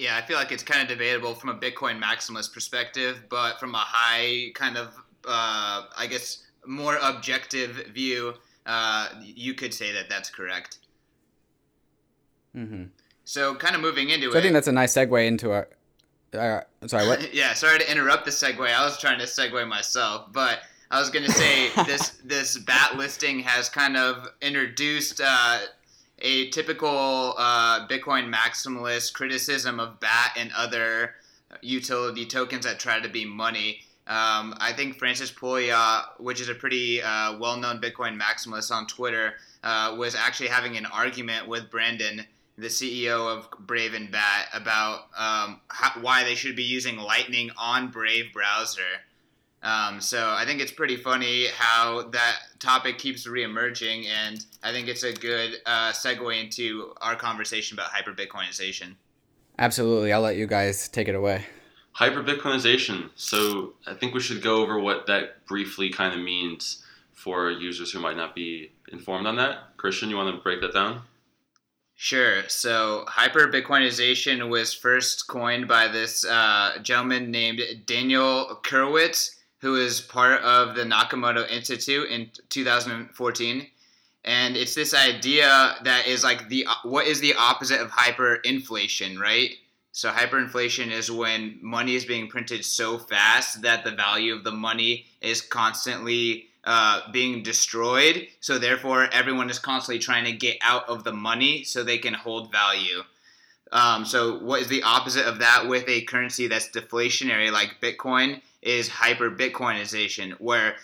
Yeah, 0.00 0.16
I 0.16 0.22
feel 0.22 0.38
like 0.38 0.50
it's 0.50 0.62
kind 0.62 0.80
of 0.80 0.88
debatable 0.88 1.34
from 1.34 1.50
a 1.50 1.54
Bitcoin 1.54 2.02
maximalist 2.02 2.54
perspective, 2.54 3.22
but 3.28 3.60
from 3.60 3.74
a 3.74 3.84
high 3.86 4.50
kind 4.54 4.78
of, 4.78 4.94
uh, 5.28 5.82
I 5.94 6.06
guess, 6.08 6.38
more 6.66 6.96
objective 7.02 7.86
view, 7.92 8.32
uh, 8.64 9.08
you 9.22 9.52
could 9.52 9.74
say 9.74 9.92
that 9.92 10.08
that's 10.08 10.30
correct. 10.30 10.78
Mm-hmm. 12.56 12.84
So, 13.26 13.54
kind 13.54 13.74
of 13.74 13.82
moving 13.82 14.08
into 14.08 14.30
so 14.30 14.38
it. 14.38 14.40
I 14.40 14.42
think 14.42 14.54
that's 14.54 14.68
a 14.68 14.72
nice 14.72 14.94
segue 14.94 15.26
into 15.26 15.52
our. 15.52 15.68
Uh, 16.32 16.62
I'm 16.80 16.88
sorry, 16.88 17.06
what? 17.06 17.34
yeah, 17.34 17.52
sorry 17.52 17.78
to 17.78 17.90
interrupt 17.90 18.24
the 18.24 18.30
segue. 18.30 18.58
I 18.58 18.82
was 18.82 18.98
trying 18.98 19.18
to 19.18 19.26
segue 19.26 19.68
myself, 19.68 20.32
but 20.32 20.60
I 20.90 20.98
was 20.98 21.10
going 21.10 21.26
to 21.26 21.32
say 21.32 21.68
this 21.86 22.20
this 22.24 22.56
bat 22.56 22.96
listing 22.96 23.40
has 23.40 23.68
kind 23.68 23.98
of 23.98 24.28
introduced 24.40 25.20
uh, 25.22 25.58
a 26.20 26.50
typical 26.50 27.34
uh, 27.38 27.86
Bitcoin 27.86 28.32
maximalist 28.32 29.12
criticism 29.12 29.80
of 29.80 30.00
BAT 30.00 30.36
and 30.36 30.50
other 30.56 31.14
utility 31.62 32.26
tokens 32.26 32.64
that 32.64 32.78
try 32.78 33.00
to 33.00 33.08
be 33.08 33.24
money. 33.24 33.80
Um, 34.06 34.54
I 34.58 34.72
think 34.74 34.96
Francis 34.96 35.30
Pouliot, 35.30 36.18
which 36.18 36.40
is 36.40 36.48
a 36.48 36.54
pretty 36.54 37.02
uh, 37.02 37.38
well-known 37.38 37.80
Bitcoin 37.80 38.20
maximalist 38.20 38.72
on 38.72 38.86
Twitter, 38.86 39.34
uh, 39.62 39.94
was 39.98 40.14
actually 40.14 40.48
having 40.48 40.76
an 40.76 40.86
argument 40.86 41.46
with 41.46 41.70
Brendan, 41.70 42.26
the 42.58 42.66
CEO 42.66 43.36
of 43.36 43.48
Brave 43.58 43.94
and 43.94 44.10
Bat, 44.10 44.48
about 44.52 45.02
um, 45.16 45.60
how, 45.68 46.00
why 46.00 46.24
they 46.24 46.34
should 46.34 46.56
be 46.56 46.64
using 46.64 46.96
Lightning 46.96 47.50
on 47.56 47.88
Brave 47.88 48.32
browser. 48.32 48.82
Um, 49.62 50.00
so 50.00 50.30
I 50.30 50.44
think 50.46 50.60
it's 50.60 50.72
pretty 50.72 50.96
funny 50.96 51.46
how 51.54 52.08
that 52.12 52.38
topic 52.58 52.98
keeps 52.98 53.26
reemerging, 53.26 54.06
and 54.06 54.44
I 54.62 54.72
think 54.72 54.88
it's 54.88 55.02
a 55.02 55.12
good 55.12 55.56
uh, 55.66 55.92
segue 55.92 56.40
into 56.42 56.94
our 57.02 57.14
conversation 57.14 57.76
about 57.76 57.90
hyper 57.90 58.12
Bitcoinization. 58.12 58.94
Absolutely, 59.58 60.12
I'll 60.12 60.22
let 60.22 60.36
you 60.36 60.46
guys 60.46 60.88
take 60.88 61.08
it 61.08 61.14
away. 61.14 61.44
Hyper 61.92 62.22
Bitcoinization. 62.22 63.10
So 63.16 63.74
I 63.86 63.92
think 63.92 64.14
we 64.14 64.20
should 64.20 64.42
go 64.42 64.62
over 64.62 64.78
what 64.80 65.06
that 65.08 65.44
briefly 65.44 65.90
kind 65.90 66.14
of 66.14 66.20
means 66.20 66.82
for 67.12 67.50
users 67.50 67.92
who 67.92 67.98
might 67.98 68.16
not 68.16 68.34
be 68.34 68.72
informed 68.90 69.26
on 69.26 69.36
that. 69.36 69.76
Christian, 69.76 70.08
you 70.08 70.16
want 70.16 70.34
to 70.34 70.42
break 70.42 70.62
that 70.62 70.72
down? 70.72 71.02
Sure. 71.96 72.48
So 72.48 73.04
hyper 73.06 73.48
Bitcoinization 73.48 74.48
was 74.48 74.72
first 74.72 75.28
coined 75.28 75.68
by 75.68 75.88
this 75.88 76.24
uh, 76.24 76.78
gentleman 76.82 77.30
named 77.30 77.60
Daniel 77.84 78.58
Krawisz 78.62 79.36
who 79.60 79.76
is 79.76 80.00
part 80.00 80.40
of 80.42 80.74
the 80.74 80.84
Nakamoto 80.84 81.48
Institute 81.50 82.10
in 82.10 82.30
2014. 82.48 83.66
And 84.24 84.56
it's 84.56 84.74
this 84.74 84.94
idea 84.94 85.76
that 85.84 86.06
is 86.06 86.24
like 86.24 86.48
the 86.48 86.66
what 86.82 87.06
is 87.06 87.20
the 87.20 87.34
opposite 87.34 87.80
of 87.80 87.90
hyperinflation, 87.90 89.18
right? 89.18 89.50
So 89.92 90.10
hyperinflation 90.10 90.90
is 90.90 91.10
when 91.10 91.58
money 91.62 91.94
is 91.94 92.04
being 92.04 92.28
printed 92.28 92.64
so 92.64 92.98
fast 92.98 93.62
that 93.62 93.84
the 93.84 93.90
value 93.90 94.34
of 94.34 94.44
the 94.44 94.52
money 94.52 95.06
is 95.20 95.40
constantly 95.40 96.46
uh, 96.64 97.10
being 97.12 97.42
destroyed. 97.42 98.28
So 98.40 98.58
therefore, 98.58 99.08
everyone 99.12 99.50
is 99.50 99.58
constantly 99.58 99.98
trying 99.98 100.24
to 100.26 100.32
get 100.32 100.58
out 100.62 100.88
of 100.88 101.04
the 101.04 101.12
money 101.12 101.64
so 101.64 101.82
they 101.82 101.98
can 101.98 102.14
hold 102.14 102.52
value. 102.52 103.02
Um, 103.72 104.04
so 104.04 104.38
what 104.38 104.60
is 104.60 104.68
the 104.68 104.82
opposite 104.82 105.26
of 105.26 105.38
that 105.38 105.66
with 105.68 105.88
a 105.88 106.02
currency 106.02 106.48
that's 106.48 106.68
deflationary 106.68 107.50
like 107.50 107.80
Bitcoin? 107.80 108.42
Is 108.62 108.88
hyper 108.88 109.30
Bitcoinization, 109.30 110.32
where 110.32 110.76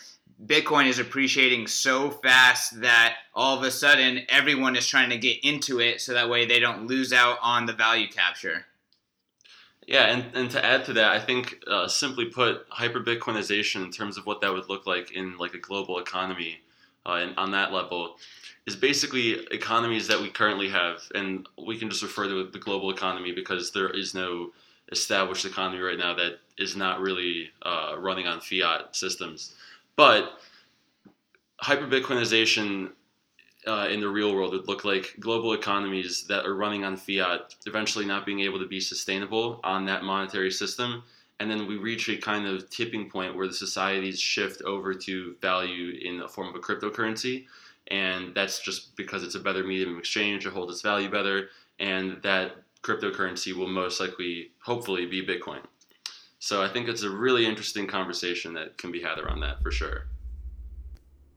Bitcoin 0.45 0.87
is 0.87 0.99
appreciating 0.99 1.67
so 1.67 2.11
fast 2.11 2.81
that 2.81 3.17
all 3.35 3.57
of 3.57 3.65
a 3.65 3.71
sudden 3.71 4.23
everyone 4.29 4.77
is 4.77 4.87
trying 4.87 5.11
to 5.11 5.19
get 5.19 5.43
into 5.43 5.81
it 5.81 6.01
so 6.01 6.13
that 6.13 6.29
way 6.29 6.45
they 6.45 6.61
don't 6.61 6.87
lose 6.87 7.13
out 7.13 7.39
on 7.43 7.67
the 7.67 7.73
value 7.73 8.09
capture. 8.09 8.67
Yeah, 9.87 10.07
and, 10.07 10.35
and 10.35 10.51
to 10.51 10.65
add 10.65 10.85
to 10.87 10.95
that, 10.95 11.13
I 11.13 11.21
think 11.21 11.63
uh, 11.69 11.87
simply 11.87 12.27
put, 12.27 12.67
hyper 12.69 13.01
Bitcoinization 13.01 13.85
in 13.85 13.93
terms 13.93 14.19
of 14.19 14.27
what 14.27 14.41
that 14.41 14.53
would 14.53 14.69
look 14.69 14.87
like 14.87 15.13
in 15.13 15.39
like 15.39 15.55
a 15.55 15.59
global 15.59 15.99
economy, 16.01 16.61
uh, 17.07 17.13
and 17.13 17.35
on 17.39 17.53
that 17.53 17.73
level, 17.73 18.17
is 18.67 18.75
basically 18.75 19.47
economies 19.53 20.09
that 20.09 20.21
we 20.21 20.29
currently 20.29 20.69
have, 20.69 21.03
and 21.15 21.49
we 21.65 21.79
can 21.79 21.89
just 21.89 22.03
refer 22.03 22.27
to 22.27 22.51
the 22.51 22.59
global 22.59 22.91
economy 22.91 23.31
because 23.31 23.71
there 23.71 23.89
is 23.89 24.13
no 24.13 24.51
established 24.93 25.45
economy 25.45 25.81
right 25.81 25.99
now 25.99 26.15
that 26.15 26.39
is 26.59 26.77
not 26.77 27.01
really 27.01 27.51
uh, 27.63 27.95
running 27.99 28.27
on 28.27 28.41
fiat 28.41 28.95
systems. 28.95 29.55
But 29.97 30.39
hyperbitcoinization 31.63 32.91
uh, 33.67 33.89
in 33.91 34.01
the 34.01 34.09
real 34.09 34.35
world 34.35 34.53
would 34.53 34.69
look 34.69 34.85
like 34.85 35.15
global 35.19 35.53
economies 35.53 36.25
that 36.29 36.47
are 36.47 36.55
running 36.55 36.85
on 36.85 36.97
fiat 36.97 37.55
eventually 37.67 38.05
not 38.05 38.25
being 38.25 38.41
able 38.41 38.61
to 38.61 38.67
be 38.67 38.81
sustainable 38.81 39.61
on 39.65 39.85
that 39.87 40.05
monetary 40.05 40.51
system. 40.51 41.03
And 41.41 41.51
then 41.51 41.67
we 41.67 41.77
reach 41.77 42.09
a 42.09 42.17
kind 42.17 42.47
of 42.47 42.71
tipping 42.71 43.11
point 43.11 43.37
where 43.37 43.47
the 43.47 43.53
societies 43.53 44.21
shift 44.21 44.63
over 44.63 44.95
to 44.95 45.35
value 45.43 45.99
in 46.03 46.19
the 46.19 46.29
form 46.29 46.49
of 46.49 46.55
a 46.55 46.61
cryptocurrency. 46.61 47.47
And 47.89 48.35
that's 48.35 48.61
just 48.61 48.97
because 48.97 49.23
it's 49.23 49.35
a 49.35 49.41
better 49.41 49.65
medium 49.65 49.93
of 49.93 49.99
exchange, 49.99 50.47
it 50.47 50.53
holds 50.53 50.73
its 50.73 50.83
value 50.83 51.11
better, 51.11 51.51
and 51.79 52.21
that 52.23 52.57
cryptocurrency 52.87 53.53
will 53.53 53.69
most 53.69 54.01
likely, 54.01 54.53
hopefully, 54.63 55.07
be 55.07 55.27
Bitcoin. 55.27 55.61
So 56.39 56.63
I 56.63 56.69
think 56.69 56.89
it's 56.89 57.03
a 57.03 57.11
really 57.11 57.45
interesting 57.45 57.87
conversation 57.87 58.55
that 58.55 58.79
can 58.79 58.93
be 58.93 59.03
had 59.03 59.19
around 59.19 59.41
that 59.41 59.63
for 59.63 59.73
sure. 59.73 60.07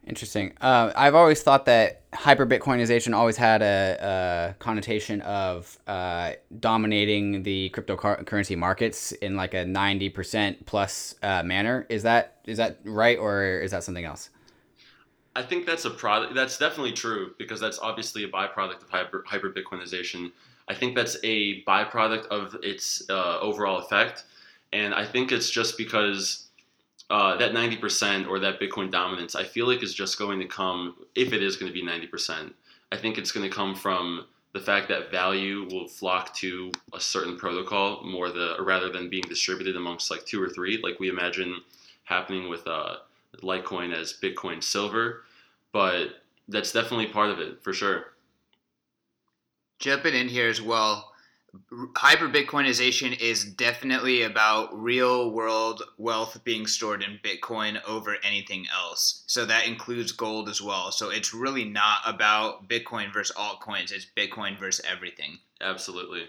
Interesting. 0.05 0.53
Uh, 0.59 0.91
I've 0.95 1.15
always 1.15 1.41
thought 1.43 1.65
that 1.65 2.03
hyper 2.13 2.45
Bitcoinization 2.45 3.13
always 3.13 3.37
had 3.37 3.61
a, 3.61 3.97
a 4.01 4.55
connotation 4.59 5.21
of 5.21 5.77
uh, 5.87 6.33
dominating 6.59 7.43
the 7.43 7.69
cryptocurrency 7.71 8.57
markets 8.57 9.11
in 9.11 9.35
like 9.35 9.53
a 9.53 9.65
ninety 9.65 10.09
percent 10.09 10.65
plus 10.65 11.15
uh, 11.21 11.43
manner. 11.43 11.85
Is 11.89 12.03
that 12.03 12.37
is 12.45 12.57
that 12.57 12.79
right, 12.85 13.19
or 13.19 13.59
is 13.59 13.71
that 13.71 13.83
something 13.83 14.05
else? 14.05 14.29
I 15.35 15.43
think 15.43 15.65
that's 15.65 15.85
a 15.85 15.91
product. 15.91 16.33
That's 16.33 16.57
definitely 16.57 16.93
true 16.93 17.35
because 17.37 17.59
that's 17.59 17.79
obviously 17.79 18.23
a 18.23 18.27
byproduct 18.27 18.81
of 18.81 18.89
hyper 18.89 19.23
hyper 19.27 19.51
Bitcoinization. 19.51 20.31
I 20.69 20.75
think 20.75 20.95
that's 20.95 21.17
a 21.23 21.63
byproduct 21.63 22.27
of 22.27 22.55
its 22.61 23.03
uh, 23.09 23.39
overall 23.39 23.79
effect, 23.79 24.23
and 24.71 24.93
I 24.93 25.05
think 25.05 25.31
it's 25.31 25.49
just 25.49 25.77
because 25.77 26.49
uh, 27.09 27.35
that 27.37 27.53
90% 27.53 28.27
or 28.27 28.39
that 28.39 28.59
Bitcoin 28.59 28.91
dominance, 28.91 29.35
I 29.35 29.43
feel 29.43 29.67
like 29.67 29.81
is 29.81 29.95
just 29.95 30.19
going 30.19 30.39
to 30.39 30.45
come, 30.45 30.95
if 31.15 31.33
it 31.33 31.41
is 31.41 31.57
going 31.57 31.71
to 31.71 31.73
be 31.73 31.85
90%, 31.85 32.53
I 32.91 32.97
think 32.97 33.17
it's 33.17 33.31
going 33.31 33.49
to 33.49 33.55
come 33.55 33.73
from 33.75 34.25
the 34.53 34.59
fact 34.59 34.87
that 34.89 35.11
value 35.11 35.67
will 35.71 35.87
flock 35.87 36.35
to 36.35 36.71
a 36.93 36.99
certain 36.99 37.35
protocol 37.37 38.03
more 38.03 38.29
the 38.29 38.55
rather 38.59 38.91
than 38.91 39.09
being 39.09 39.23
distributed 39.27 39.75
amongst 39.75 40.09
like 40.09 40.25
two 40.25 40.41
or 40.41 40.49
three, 40.49 40.79
like 40.83 40.99
we 40.99 41.09
imagine 41.09 41.57
happening 42.03 42.49
with 42.49 42.65
uh, 42.67 42.97
Litecoin 43.41 43.93
as 43.93 44.13
Bitcoin 44.13 44.63
Silver. 44.63 45.23
But 45.71 46.21
that's 46.47 46.71
definitely 46.71 47.07
part 47.07 47.29
of 47.29 47.39
it 47.39 47.63
for 47.63 47.73
sure 47.73 48.13
jumping 49.79 50.13
in 50.13 50.27
here 50.27 50.49
as 50.49 50.61
well, 50.61 51.09
hyper 51.95 52.29
Bitcoinization 52.29 53.19
is 53.19 53.43
definitely 53.43 54.21
about 54.21 54.79
real 54.79 55.31
world 55.31 55.81
wealth 55.97 56.43
being 56.43 56.67
stored 56.67 57.03
in 57.03 57.19
Bitcoin 57.23 57.81
over 57.87 58.17
anything 58.23 58.65
else. 58.71 59.23
So 59.27 59.45
that 59.45 59.65
includes 59.65 60.11
gold 60.11 60.49
as 60.49 60.61
well. 60.61 60.91
So 60.91 61.09
it's 61.09 61.33
really 61.33 61.65
not 61.65 61.99
about 62.05 62.69
Bitcoin 62.69 63.11
versus 63.11 63.35
altcoins, 63.35 63.91
it's 63.91 64.05
Bitcoin 64.15 64.59
versus 64.59 64.85
everything. 64.89 65.39
Absolutely. 65.61 66.25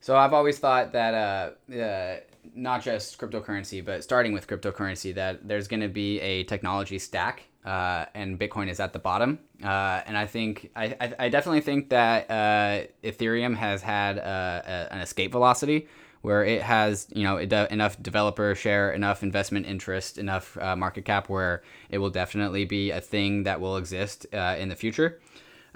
So 0.00 0.16
I've 0.16 0.32
always 0.32 0.58
thought 0.58 0.92
that 0.92 1.14
uh, 1.14 1.74
uh, 1.76 2.20
not 2.56 2.82
just 2.82 3.20
cryptocurrency, 3.20 3.84
but 3.84 4.02
starting 4.02 4.32
with 4.32 4.48
cryptocurrency, 4.48 5.14
that 5.14 5.46
there's 5.46 5.68
going 5.68 5.80
to 5.80 5.88
be 5.88 6.20
a 6.20 6.42
technology 6.44 6.98
stack 6.98 7.44
uh, 7.64 8.06
and 8.14 8.38
Bitcoin 8.38 8.68
is 8.68 8.80
at 8.80 8.92
the 8.92 8.98
bottom. 8.98 9.38
Uh, 9.62 10.00
and 10.06 10.16
I 10.16 10.26
think 10.26 10.70
I, 10.74 10.96
I, 11.00 11.14
I, 11.20 11.28
definitely 11.28 11.60
think 11.60 11.90
that 11.90 12.28
uh, 12.28 12.86
Ethereum 13.04 13.54
has 13.54 13.82
had 13.82 14.18
uh, 14.18 14.62
a, 14.64 14.92
an 14.92 15.00
escape 15.00 15.30
velocity 15.30 15.86
where 16.22 16.44
it 16.44 16.62
has 16.62 17.06
you 17.14 17.22
know 17.22 17.36
enough 17.36 18.02
developer 18.02 18.54
share, 18.56 18.92
enough 18.92 19.22
investment 19.22 19.66
interest, 19.66 20.18
enough 20.18 20.58
uh, 20.60 20.74
market 20.74 21.04
cap 21.04 21.28
where 21.28 21.62
it 21.88 21.98
will 21.98 22.10
definitely 22.10 22.64
be 22.64 22.90
a 22.90 23.00
thing 23.00 23.44
that 23.44 23.60
will 23.60 23.76
exist 23.76 24.26
uh, 24.32 24.56
in 24.58 24.68
the 24.68 24.76
future. 24.76 25.20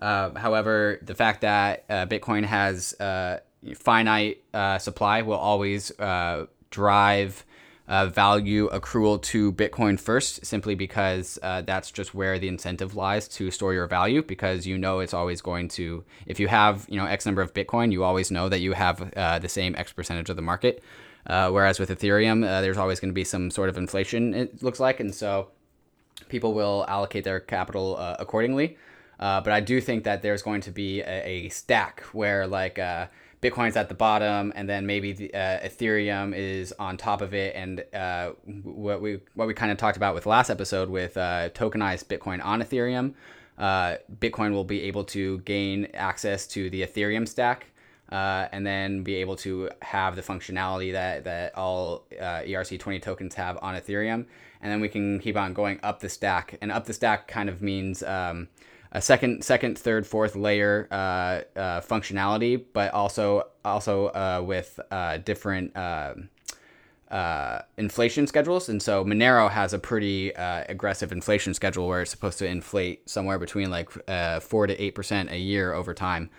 however, 0.01 0.99
the 1.03 1.15
fact 1.15 1.43
that 1.43 1.89
Bitcoin 1.89 2.45
has 2.45 2.97
finite 3.77 4.43
supply 4.81 5.23
will 5.23 5.35
always 5.35 5.93
drive 6.71 7.45
uh, 7.89 8.07
value 8.07 8.69
accrual 8.71 9.21
to 9.23 9.53
Bitcoin 9.53 9.99
first, 9.99 10.45
simply 10.45 10.75
because 10.75 11.39
uh, 11.43 11.63
that's 11.63 11.91
just 11.91 12.15
where 12.15 12.39
the 12.39 12.49
incentive 12.49 12.97
lies 12.97 13.29
to 13.29 13.51
store 13.51 13.73
your 13.75 13.87
value. 13.87 14.23
Because 14.23 14.67
you 14.67 14.77
know 14.77 15.01
it's 15.01 15.15
always 15.15 15.41
going 15.41 15.69
to, 15.69 16.05
if 16.27 16.41
you 16.41 16.49
have 16.49 16.87
you 16.89 16.99
know 16.99 17.07
X 17.07 17.27
number 17.27 17.43
of 17.43 17.55
Bitcoin, 17.55 17.93
you 17.93 18.03
always 18.03 18.31
know 18.31 18.49
that 18.49 18.61
you 18.61 18.73
have 18.73 19.13
uh, 19.17 19.39
the 19.39 19.49
same 19.49 19.75
X 19.77 19.93
percentage 19.93 20.31
of 20.31 20.37
the 20.37 20.43
market. 20.43 20.83
Uh, 21.27 21.51
whereas 21.51 21.81
with 21.81 21.91
Ethereum, 21.91 22.47
uh, 22.47 22.61
there's 22.61 22.79
always 22.79 23.01
going 23.01 23.11
to 23.11 23.15
be 23.15 23.25
some 23.25 23.51
sort 23.51 23.69
of 23.69 23.77
inflation. 23.77 24.33
It 24.33 24.63
looks 24.63 24.79
like, 24.79 25.01
and 25.01 25.13
so 25.13 25.49
people 26.29 26.55
will 26.55 26.85
allocate 26.89 27.25
their 27.25 27.41
capital 27.41 27.97
uh, 27.97 28.17
accordingly. 28.19 28.77
but 29.19 29.49
I 29.49 29.61
do 29.61 29.81
think 29.81 30.05
that 30.05 30.23
there's 30.23 30.43
going 30.43 30.61
to 30.63 30.71
be 30.71 31.01
a, 31.01 31.47
a 31.47 31.49
stack 31.49 32.03
where 32.13 32.47
like 32.47 32.79
Bitcoin's 33.51 33.77
at 33.77 33.89
the 33.89 33.95
bottom, 33.95 34.53
and 34.57 34.69
then 34.69 34.87
maybe 34.87 35.13
the, 35.13 35.35
uh, 35.35 35.61
Ethereum 35.61 36.35
is 36.35 36.73
on 36.79 36.97
top 36.97 37.21
of 37.21 37.35
it. 37.35 37.55
And 37.55 37.85
uh, 37.95 38.33
what 38.63 39.01
we 39.01 39.21
what 39.35 39.47
we 39.47 39.55
kind 39.55 39.71
of 39.71 39.79
talked 39.79 39.97
about 39.97 40.15
with 40.15 40.27
last 40.27 40.51
episode 40.51 40.89
with 40.89 41.17
uh, 41.17 41.51
tokenized 41.51 42.07
Bitcoin 42.07 42.45
on 42.45 42.63
Ethereum, 42.63 43.15
uh, 43.59 43.97
Bitcoin 44.19 44.53
will 44.53 44.65
be 44.65 44.83
able 44.83 45.05
to 45.05 45.39
gain 45.41 45.89
access 45.95 46.47
to 46.49 46.71
the 46.71 46.83
Ethereum 46.83 47.27
stack. 47.29 47.67
Uh, 48.13 48.47
and 48.53 48.65
then 48.65 49.03
be 49.03 49.17
able 49.17 49.35
to 49.35 49.69
have 49.83 50.15
the 50.15 50.23
functionality 50.23 50.93
that, 50.93 51.25
that 51.25 51.53
all 51.57 52.07
uh, 52.21 52.39
ERC20 52.43 53.03
tokens 53.03 53.35
have 53.35 53.59
on 53.63 53.75
Ethereum. 53.75 54.27
And 54.63 54.71
then 54.71 54.81
we 54.81 54.89
can 54.89 55.19
keep 55.19 55.37
on 55.37 55.53
going 55.53 55.81
up 55.83 55.99
the 55.99 56.09
stack. 56.09 56.57
And 56.61 56.71
up 56.71 56.87
the 56.87 56.93
stack 56.93 57.27
kind 57.27 57.49
of 57.49 57.63
means 57.63 58.05
um, 58.05 58.47
a 58.97 59.01
second, 59.03 59.45
second, 59.45 59.79
third, 59.79 60.07
fourth 60.07 60.35
layer 60.35 60.89
uh, 60.91 60.95
uh, 60.95 61.81
functionality, 61.83 62.65
but 62.73 62.95
also 62.95 63.43
also 63.63 64.07
uh, 64.07 64.43
with 64.43 64.81
uh, 64.91 65.19
different 65.19 65.77
uh, 65.77 66.15
uh, 67.11 67.61
inflation 67.77 68.27
schedules. 68.27 68.71
And 68.71 68.81
so 68.81 69.05
Monero 69.05 69.51
has 69.51 69.75
a 69.75 69.79
pretty 69.79 70.31
aggressive 70.31 71.13
inflation 71.13 71.53
schedule 71.53 71.87
where 71.87 72.01
it's 72.01 72.11
supposed 72.11 72.39
to 72.39 72.47
inflate 72.47 73.09
somewhere 73.09 73.39
between 73.39 73.71
like 73.71 73.91
four 74.41 74.67
to 74.67 74.83
eight 74.83 74.95
percent 74.95 75.31
a 75.31 75.39
year 75.39 75.75
over 75.75 75.93
time. 75.93 76.31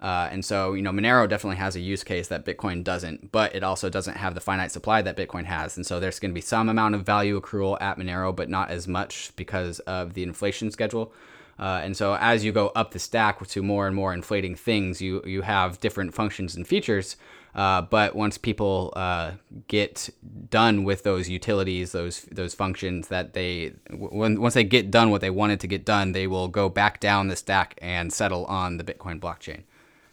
Uh, 0.00 0.28
and 0.30 0.42
so, 0.42 0.72
you 0.72 0.82
know, 0.82 0.92
Monero 0.92 1.28
definitely 1.28 1.56
has 1.56 1.76
a 1.76 1.80
use 1.80 2.04
case 2.04 2.28
that 2.28 2.46
Bitcoin 2.46 2.82
doesn't, 2.82 3.30
but 3.30 3.54
it 3.54 3.62
also 3.62 3.90
doesn't 3.90 4.16
have 4.16 4.34
the 4.34 4.40
finite 4.40 4.70
supply 4.70 5.02
that 5.02 5.16
Bitcoin 5.16 5.44
has. 5.44 5.76
And 5.76 5.86
so 5.86 6.00
there's 6.00 6.18
going 6.18 6.30
to 6.30 6.34
be 6.34 6.40
some 6.40 6.68
amount 6.70 6.94
of 6.94 7.04
value 7.04 7.38
accrual 7.40 7.76
at 7.80 7.98
Monero, 7.98 8.34
but 8.34 8.48
not 8.48 8.70
as 8.70 8.86
much 8.86 9.32
because 9.36 9.80
of 9.80 10.14
the 10.14 10.22
inflation 10.22 10.70
schedule. 10.70 11.12
Uh, 11.58 11.80
and 11.82 11.96
so 11.96 12.16
as 12.20 12.44
you 12.44 12.52
go 12.52 12.68
up 12.74 12.90
the 12.90 12.98
stack 12.98 13.44
to 13.46 13.62
more 13.62 13.86
and 13.86 13.96
more 13.96 14.12
inflating 14.12 14.54
things, 14.54 15.00
you, 15.00 15.22
you 15.24 15.42
have 15.42 15.80
different 15.80 16.14
functions 16.14 16.54
and 16.54 16.66
features. 16.66 17.16
Uh, 17.54 17.80
but 17.80 18.14
once 18.14 18.36
people 18.36 18.92
uh, 18.96 19.32
get 19.66 20.10
done 20.50 20.84
with 20.84 21.04
those 21.04 21.26
utilities, 21.30 21.92
those 21.92 22.22
those 22.30 22.54
functions 22.54 23.08
that 23.08 23.32
they 23.32 23.72
when, 23.90 24.38
once 24.38 24.52
they 24.52 24.62
get 24.62 24.90
done 24.90 25.08
what 25.08 25.22
they 25.22 25.30
wanted 25.30 25.58
to 25.58 25.66
get 25.66 25.82
done, 25.82 26.12
they 26.12 26.26
will 26.26 26.48
go 26.48 26.68
back 26.68 27.00
down 27.00 27.28
the 27.28 27.36
stack 27.36 27.78
and 27.80 28.12
settle 28.12 28.44
on 28.44 28.76
the 28.76 28.84
Bitcoin 28.84 29.18
blockchain. 29.18 29.62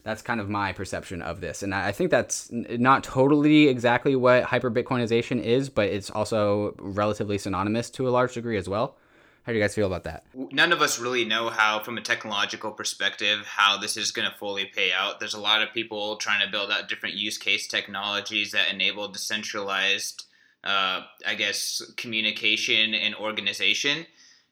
That's 0.04 0.22
kind 0.22 0.40
of 0.40 0.50
my 0.50 0.72
perception 0.72 1.22
of 1.22 1.42
this. 1.42 1.64
And 1.64 1.76
I 1.76 1.92
think 1.92 2.12
that's 2.12 2.50
not 2.52 3.04
totally 3.04 3.68
exactly 3.68 4.16
what 4.16 4.44
hyper 4.44 4.72
Bitcoinization 4.72 5.42
is, 5.42 5.70
but 5.70 5.90
it's 5.90 6.10
also 6.10 6.76
relatively 6.78 7.38
synonymous 7.38 7.90
to 7.92 8.08
a 8.08 8.12
large 8.12 8.34
degree 8.34 8.58
as 8.58 8.70
well. 8.70 8.96
How 9.44 9.52
do 9.52 9.58
you 9.58 9.64
guys 9.64 9.76
feel 9.76 9.88
about 9.88 10.06
that? 10.06 10.24
None 10.34 10.72
of 10.72 10.82
us 10.82 11.00
really 11.00 11.26
know 11.26 11.50
how, 11.50 11.80
from 11.84 11.98
a 11.98 12.02
technological 12.02 12.72
perspective, 12.72 13.46
how 13.46 13.78
this 13.78 13.98
is 13.98 14.12
going 14.12 14.30
to 14.30 14.38
fully 14.38 14.66
pay 14.66 14.94
out. 14.94 15.20
There's 15.20 15.34
a 15.34 15.40
lot 15.40 15.62
of 15.62 15.74
people 15.74 16.16
trying 16.16 16.46
to 16.46 16.52
build 16.52 16.72
out 16.72 16.88
different 16.88 17.16
use 17.16 17.38
case 17.38 17.68
technologies 17.68 18.54
that 18.54 18.72
enable 18.72 19.10
decentralized, 19.10 20.26
uh, 20.64 21.02
I 21.28 21.36
guess, 21.36 21.82
communication 21.98 22.94
and 22.94 23.16
organization. 23.16 24.06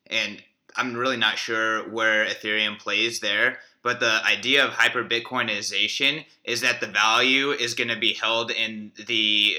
And 0.07 0.43
I'm 0.75 0.93
really 0.95 1.17
not 1.17 1.37
sure 1.37 1.89
where 1.89 2.25
Ethereum 2.25 2.77
plays 2.77 3.21
there. 3.21 3.59
But 3.83 3.99
the 3.99 4.19
idea 4.25 4.63
of 4.65 4.71
hyper 4.71 5.03
Bitcoinization 5.03 6.25
is 6.43 6.61
that 6.61 6.81
the 6.81 6.87
value 6.87 7.51
is 7.51 7.73
going 7.73 7.87
to 7.87 7.97
be 7.97 8.13
held 8.13 8.51
in 8.51 8.91
the 9.07 9.55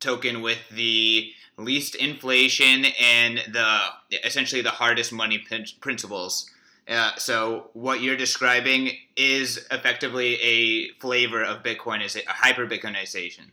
token 0.00 0.42
with 0.42 0.58
the 0.70 1.32
least 1.56 1.94
inflation 1.96 2.86
and 3.00 3.38
the 3.52 3.78
essentially 4.24 4.62
the 4.62 4.70
hardest 4.70 5.12
money 5.12 5.44
principles. 5.80 6.50
Uh, 6.86 7.14
so 7.16 7.68
what 7.74 8.00
you're 8.00 8.16
describing 8.16 8.90
is 9.16 9.66
effectively 9.70 10.40
a 10.40 10.88
flavor 11.00 11.42
of 11.42 11.62
Bitcoin 11.62 12.02
is 12.02 12.16
a 12.16 12.22
hyper 12.26 12.66
Bitcoinization. 12.66 13.50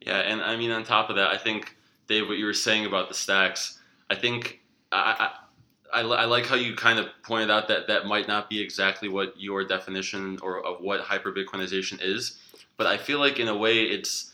Yeah, 0.00 0.18
and 0.18 0.42
I 0.42 0.56
mean 0.56 0.70
on 0.70 0.84
top 0.84 1.08
of 1.08 1.16
that, 1.16 1.28
I 1.28 1.38
think 1.38 1.76
Dave, 2.08 2.28
what 2.28 2.38
you 2.38 2.44
were 2.44 2.52
saying 2.52 2.84
about 2.84 3.08
the 3.08 3.14
stacks, 3.14 3.78
I 4.10 4.16
think 4.16 4.60
I, 4.90 5.30
I, 5.94 6.00
I 6.00 6.24
like 6.24 6.46
how 6.46 6.56
you 6.56 6.74
kind 6.74 6.98
of 6.98 7.06
pointed 7.22 7.50
out 7.50 7.68
that 7.68 7.86
that 7.86 8.06
might 8.06 8.26
not 8.26 8.50
be 8.50 8.60
exactly 8.60 9.08
what 9.08 9.40
your 9.40 9.64
definition 9.64 10.38
or 10.42 10.64
of 10.64 10.80
what 10.80 11.00
hyper 11.00 11.32
Bitcoinization 11.32 12.02
is, 12.02 12.38
but 12.76 12.86
I 12.86 12.98
feel 12.98 13.18
like 13.18 13.38
in 13.38 13.48
a 13.48 13.56
way 13.56 13.82
it's 13.84 14.32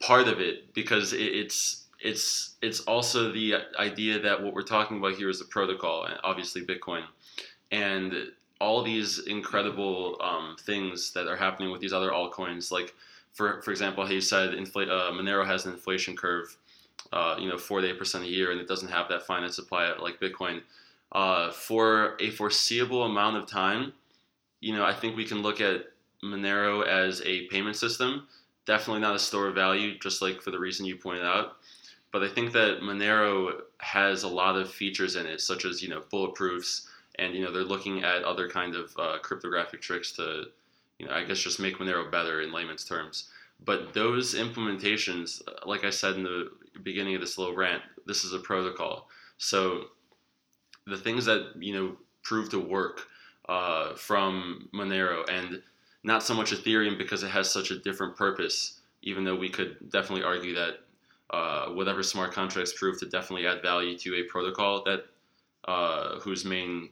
part 0.00 0.28
of 0.28 0.40
it 0.40 0.74
because 0.74 1.12
it's 1.12 1.84
it's 2.00 2.56
it's 2.62 2.80
also 2.80 3.32
the 3.32 3.56
idea 3.78 4.20
that 4.20 4.42
what 4.42 4.54
we're 4.54 4.62
talking 4.62 4.98
about 4.98 5.14
here 5.14 5.28
is 5.28 5.40
a 5.40 5.44
protocol, 5.46 6.04
and 6.04 6.18
obviously 6.22 6.64
Bitcoin, 6.64 7.02
and 7.70 8.14
all 8.60 8.82
these 8.82 9.20
incredible 9.26 10.16
um, 10.20 10.56
things 10.60 11.12
that 11.12 11.26
are 11.26 11.36
happening 11.36 11.70
with 11.70 11.80
these 11.80 11.92
other 11.92 12.10
altcoins, 12.10 12.70
like 12.70 12.94
for 13.32 13.60
for 13.62 13.70
example, 13.70 14.10
you 14.10 14.20
said 14.20 14.50
infl- 14.50 14.88
uh, 14.88 15.12
Monero 15.12 15.46
has 15.46 15.66
an 15.66 15.72
inflation 15.72 16.16
curve 16.16 16.56
uh, 17.12 17.36
you 17.38 17.48
know, 17.48 17.58
four 17.58 17.80
to 17.80 17.88
eight 17.88 17.98
percent 17.98 18.24
a 18.24 18.28
year, 18.28 18.50
and 18.50 18.60
it 18.60 18.68
doesn't 18.68 18.88
have 18.88 19.08
that 19.08 19.26
finite 19.26 19.54
supply 19.54 19.92
like 20.00 20.20
Bitcoin. 20.20 20.62
Uh, 21.12 21.50
for 21.50 22.16
a 22.20 22.30
foreseeable 22.30 23.04
amount 23.04 23.36
of 23.36 23.46
time, 23.46 23.92
you 24.60 24.74
know, 24.74 24.84
I 24.84 24.92
think 24.92 25.16
we 25.16 25.24
can 25.24 25.38
look 25.38 25.60
at 25.60 25.86
Monero 26.22 26.86
as 26.86 27.22
a 27.24 27.46
payment 27.46 27.76
system. 27.76 28.26
Definitely 28.68 29.00
not 29.00 29.16
a 29.16 29.18
store 29.18 29.46
of 29.46 29.54
value, 29.54 29.98
just 29.98 30.20
like 30.20 30.42
for 30.42 30.50
the 30.50 30.58
reason 30.58 30.84
you 30.84 30.96
pointed 30.96 31.24
out. 31.24 31.56
But 32.12 32.22
I 32.22 32.28
think 32.28 32.52
that 32.52 32.82
Monero 32.82 33.62
has 33.78 34.24
a 34.24 34.28
lot 34.28 34.56
of 34.56 34.70
features 34.70 35.16
in 35.16 35.24
it, 35.24 35.40
such 35.40 35.64
as 35.64 35.82
you 35.82 35.88
know 35.88 36.02
bulletproofs, 36.12 36.86
and 37.18 37.34
you 37.34 37.42
know 37.42 37.50
they're 37.50 37.64
looking 37.64 38.04
at 38.04 38.24
other 38.24 38.46
kind 38.46 38.74
of 38.74 38.94
uh, 38.98 39.20
cryptographic 39.22 39.80
tricks 39.80 40.12
to, 40.12 40.48
you 40.98 41.06
know, 41.06 41.14
I 41.14 41.24
guess 41.24 41.38
just 41.38 41.58
make 41.58 41.78
Monero 41.78 42.12
better 42.12 42.42
in 42.42 42.52
layman's 42.52 42.84
terms. 42.84 43.30
But 43.64 43.94
those 43.94 44.34
implementations, 44.34 45.40
like 45.64 45.84
I 45.84 45.90
said 45.90 46.16
in 46.16 46.22
the 46.22 46.50
beginning 46.82 47.14
of 47.14 47.22
this 47.22 47.38
little 47.38 47.56
rant, 47.56 47.82
this 48.04 48.22
is 48.22 48.34
a 48.34 48.38
protocol. 48.38 49.08
So 49.38 49.84
the 50.86 50.98
things 50.98 51.24
that 51.24 51.54
you 51.58 51.72
know 51.72 51.96
prove 52.22 52.50
to 52.50 52.58
work 52.58 53.06
uh, 53.48 53.94
from 53.94 54.68
Monero 54.74 55.26
and 55.30 55.62
not 56.04 56.22
so 56.22 56.34
much 56.34 56.52
Ethereum 56.52 56.96
because 56.96 57.22
it 57.22 57.30
has 57.30 57.50
such 57.50 57.70
a 57.70 57.78
different 57.78 58.16
purpose. 58.16 58.80
Even 59.02 59.24
though 59.24 59.36
we 59.36 59.48
could 59.48 59.90
definitely 59.90 60.24
argue 60.24 60.54
that 60.54 60.80
uh, 61.30 61.66
whatever 61.66 62.02
smart 62.02 62.32
contracts 62.32 62.72
prove 62.76 62.98
to 62.98 63.06
definitely 63.06 63.46
add 63.46 63.62
value 63.62 63.96
to 63.98 64.14
a 64.16 64.22
protocol 64.24 64.82
that 64.84 65.06
uh, 65.66 66.18
whose 66.20 66.44
main 66.44 66.88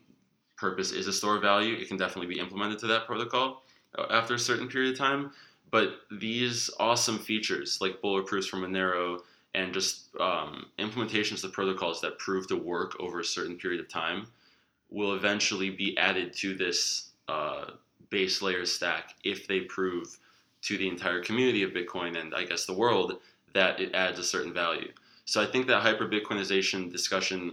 purpose 0.56 0.92
is 0.92 1.06
a 1.06 1.12
store 1.12 1.38
value, 1.38 1.74
it 1.74 1.88
can 1.88 1.96
definitely 1.96 2.32
be 2.32 2.40
implemented 2.40 2.78
to 2.78 2.86
that 2.86 3.06
protocol 3.06 3.62
uh, 3.98 4.06
after 4.10 4.34
a 4.34 4.38
certain 4.38 4.68
period 4.68 4.92
of 4.92 4.98
time. 4.98 5.30
But 5.70 6.00
these 6.10 6.70
awesome 6.78 7.18
features 7.18 7.78
like 7.80 8.00
bulletproofs 8.00 8.48
from 8.48 8.62
Monero 8.62 9.20
and 9.54 9.72
just 9.72 10.08
um, 10.20 10.66
implementations 10.78 11.42
of 11.42 11.52
protocols 11.52 12.00
that 12.02 12.18
prove 12.18 12.46
to 12.48 12.56
work 12.56 12.96
over 13.00 13.20
a 13.20 13.24
certain 13.24 13.56
period 13.56 13.80
of 13.80 13.88
time 13.88 14.26
will 14.90 15.14
eventually 15.14 15.70
be 15.70 15.96
added 15.98 16.32
to 16.34 16.54
this 16.54 17.10
uh, 17.28 17.70
base 18.10 18.42
layer 18.42 18.64
stack 18.64 19.14
if 19.24 19.46
they 19.46 19.60
prove 19.60 20.18
to 20.62 20.76
the 20.76 20.88
entire 20.88 21.22
community 21.22 21.62
of 21.62 21.70
Bitcoin 21.70 22.18
and 22.20 22.34
I 22.34 22.44
guess 22.44 22.66
the 22.66 22.72
world 22.72 23.18
that 23.54 23.80
it 23.80 23.94
adds 23.94 24.18
a 24.18 24.24
certain 24.24 24.52
value. 24.52 24.92
So 25.24 25.42
I 25.42 25.46
think 25.46 25.66
that 25.66 25.80
hyper 25.80 26.06
Bitcoinization 26.06 26.90
discussion 26.90 27.52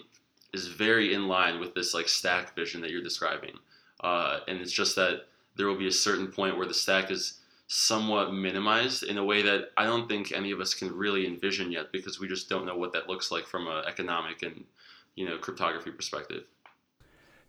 is 0.53 0.67
very 0.67 1.13
in 1.13 1.27
line 1.27 1.59
with 1.59 1.73
this 1.73 1.93
like 1.93 2.07
stack 2.07 2.55
vision 2.55 2.81
that 2.81 2.91
you're 2.91 3.01
describing, 3.01 3.53
uh, 4.01 4.39
and 4.47 4.59
it's 4.59 4.71
just 4.71 4.95
that 4.95 5.25
there 5.55 5.67
will 5.67 5.77
be 5.77 5.87
a 5.87 5.91
certain 5.91 6.27
point 6.27 6.57
where 6.57 6.67
the 6.67 6.73
stack 6.73 7.09
is 7.09 7.39
somewhat 7.67 8.33
minimized 8.33 9.03
in 9.03 9.17
a 9.17 9.23
way 9.23 9.41
that 9.41 9.71
I 9.77 9.85
don't 9.85 10.07
think 10.07 10.31
any 10.31 10.51
of 10.51 10.59
us 10.59 10.73
can 10.73 10.95
really 10.95 11.25
envision 11.25 11.71
yet 11.71 11.91
because 11.91 12.19
we 12.19 12.27
just 12.27 12.49
don't 12.49 12.65
know 12.65 12.77
what 12.77 12.93
that 12.93 13.09
looks 13.09 13.31
like 13.31 13.47
from 13.47 13.67
an 13.67 13.83
economic 13.87 14.43
and 14.43 14.63
you 15.15 15.27
know 15.27 15.37
cryptography 15.37 15.91
perspective. 15.91 16.43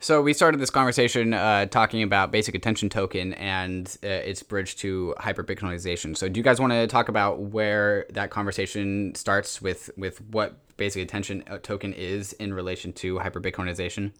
So 0.00 0.20
we 0.20 0.34
started 0.34 0.60
this 0.60 0.70
conversation 0.70 1.32
uh, 1.32 1.66
talking 1.66 2.02
about 2.02 2.30
basic 2.30 2.54
attention 2.54 2.90
token 2.90 3.32
and 3.34 3.86
uh, 4.02 4.08
its 4.08 4.42
bridge 4.42 4.76
to 4.76 5.14
hyper 5.18 5.42
Bitcoinization. 5.42 6.16
So 6.16 6.28
do 6.28 6.38
you 6.38 6.44
guys 6.44 6.60
want 6.60 6.72
to 6.72 6.86
talk 6.86 7.08
about 7.08 7.40
where 7.40 8.06
that 8.10 8.30
conversation 8.30 9.14
starts 9.14 9.62
with 9.62 9.90
with 9.96 10.20
what 10.28 10.58
basic 10.76 11.02
attention 11.02 11.44
uh, 11.48 11.58
token 11.58 11.92
is 11.94 12.32
in 12.34 12.52
relation 12.52 12.92
to 12.94 13.18
hyper 13.18 13.40
Bitcoinization? 13.40 14.12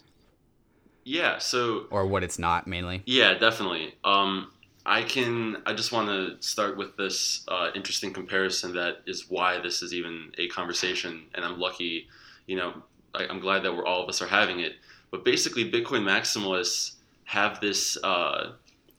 Yeah. 1.05 1.39
So 1.39 1.87
or 1.91 2.07
what 2.07 2.25
it's 2.25 2.39
not 2.39 2.67
mainly. 2.67 3.03
Yeah, 3.05 3.35
definitely. 3.35 3.95
Um, 4.05 4.51
I 4.87 5.03
can. 5.03 5.63
I 5.67 5.73
just 5.73 5.93
want 5.93 6.09
to 6.09 6.47
start 6.47 6.77
with 6.77 6.97
this 6.97 7.45
uh, 7.49 7.71
interesting 7.75 8.13
comparison 8.13 8.75
that 8.75 8.99
is 9.07 9.31
why 9.31 9.61
this 9.61 9.83
is 9.83 9.95
even 9.95 10.33
a 10.39 10.49
conversation, 10.49 11.25
and 11.35 11.45
I'm 11.45 11.59
lucky. 11.59 12.09
You 12.47 12.57
know, 12.57 12.83
I, 13.15 13.25
am 13.25 13.41
glad 13.41 13.63
that 13.63 13.75
we're 13.75 13.87
all 13.87 14.03
of 14.03 14.09
us 14.09 14.21
are 14.21 14.27
having 14.27 14.61
it. 14.61 14.75
But 15.11 15.25
basically, 15.25 15.71
Bitcoin 15.71 16.03
maximalists 16.03 16.97
have 17.25 17.61
this 17.61 17.97
uh, 18.03 18.53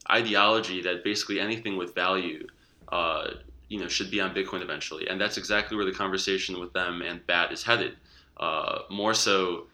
ideology 0.09 0.81
that 0.81 1.03
basically 1.03 1.39
anything 1.39 1.77
with 1.77 1.93
value, 1.93 2.47
uh, 2.91 3.31
you 3.69 3.79
know, 3.79 3.87
should 3.87 4.11
be 4.11 4.21
on 4.21 4.33
Bitcoin 4.33 4.61
eventually, 4.61 5.07
and 5.07 5.19
that's 5.19 5.37
exactly 5.37 5.75
where 5.75 5.85
the 5.85 5.91
conversation 5.91 6.59
with 6.59 6.73
them 6.73 7.01
and 7.01 7.25
BAT 7.27 7.51
is 7.51 7.63
headed. 7.63 7.95
Uh, 8.37 8.79
more 8.89 9.13
so, 9.13 9.67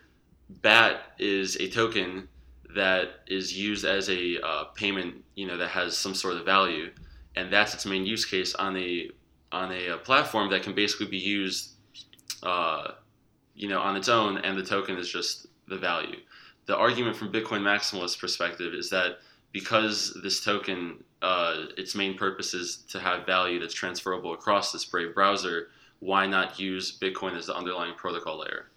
BAT 0.62 1.02
is 1.20 1.56
a 1.58 1.70
token 1.70 2.28
that 2.76 3.22
is 3.28 3.58
used 3.58 3.86
as 3.86 4.10
a 4.10 4.39
uh, 4.41 4.63
payment, 4.76 5.24
you 5.36 5.46
know, 5.46 5.58
that 5.58 5.70
has 5.70 5.98
some 5.98 6.13
sort 6.13 6.36
of 6.36 6.46
value, 6.46 6.91
and 7.36 7.52
that's 7.52 7.74
its 7.74 7.86
main 7.86 8.06
use 8.06 8.26
case 8.26 8.56
on 8.56 8.78
a 8.78 9.10
on 9.52 9.72
a, 9.74 9.89
uh, 9.89 9.98
platform 9.98 10.50
that 10.50 10.63
can 10.63 10.74
basically 10.74 11.08
be 11.08 11.17
used, 11.17 11.72
uh, 12.44 12.91
you 13.54 13.67
know, 13.67 13.82
on 13.82 13.98
its 13.98 14.08
own, 14.08 14.38
and 14.38 14.58
the 14.58 14.63
token 14.63 14.98
is 14.98 15.10
just 15.10 15.48
the 15.72 15.78
value. 15.78 16.20
The 16.68 16.78
argument 16.78 17.16
from 17.16 17.32
Bitcoin 17.32 17.62
maximalist 17.62 18.20
perspective 18.20 18.76
is 18.76 18.92
that 18.92 19.18
because 19.52 20.16
this 20.22 20.44
token, 20.44 21.04
uh, 21.22 21.66
its 21.78 21.96
main 21.96 22.16
purpose 22.18 22.54
is 22.54 22.78
to 22.92 23.00
have 23.00 23.26
value 23.26 23.60
that's 23.60 23.74
transferable 23.74 24.34
across 24.34 24.72
this 24.72 24.86
Brave 24.86 25.16
browser, 25.16 25.70
why 26.00 26.28
not 26.28 26.60
use 26.60 26.98
Bitcoin 26.98 27.36
as 27.36 27.48
the 27.48 27.56
underlying 27.56 27.96
protocol 27.96 28.40
layer? 28.40 28.68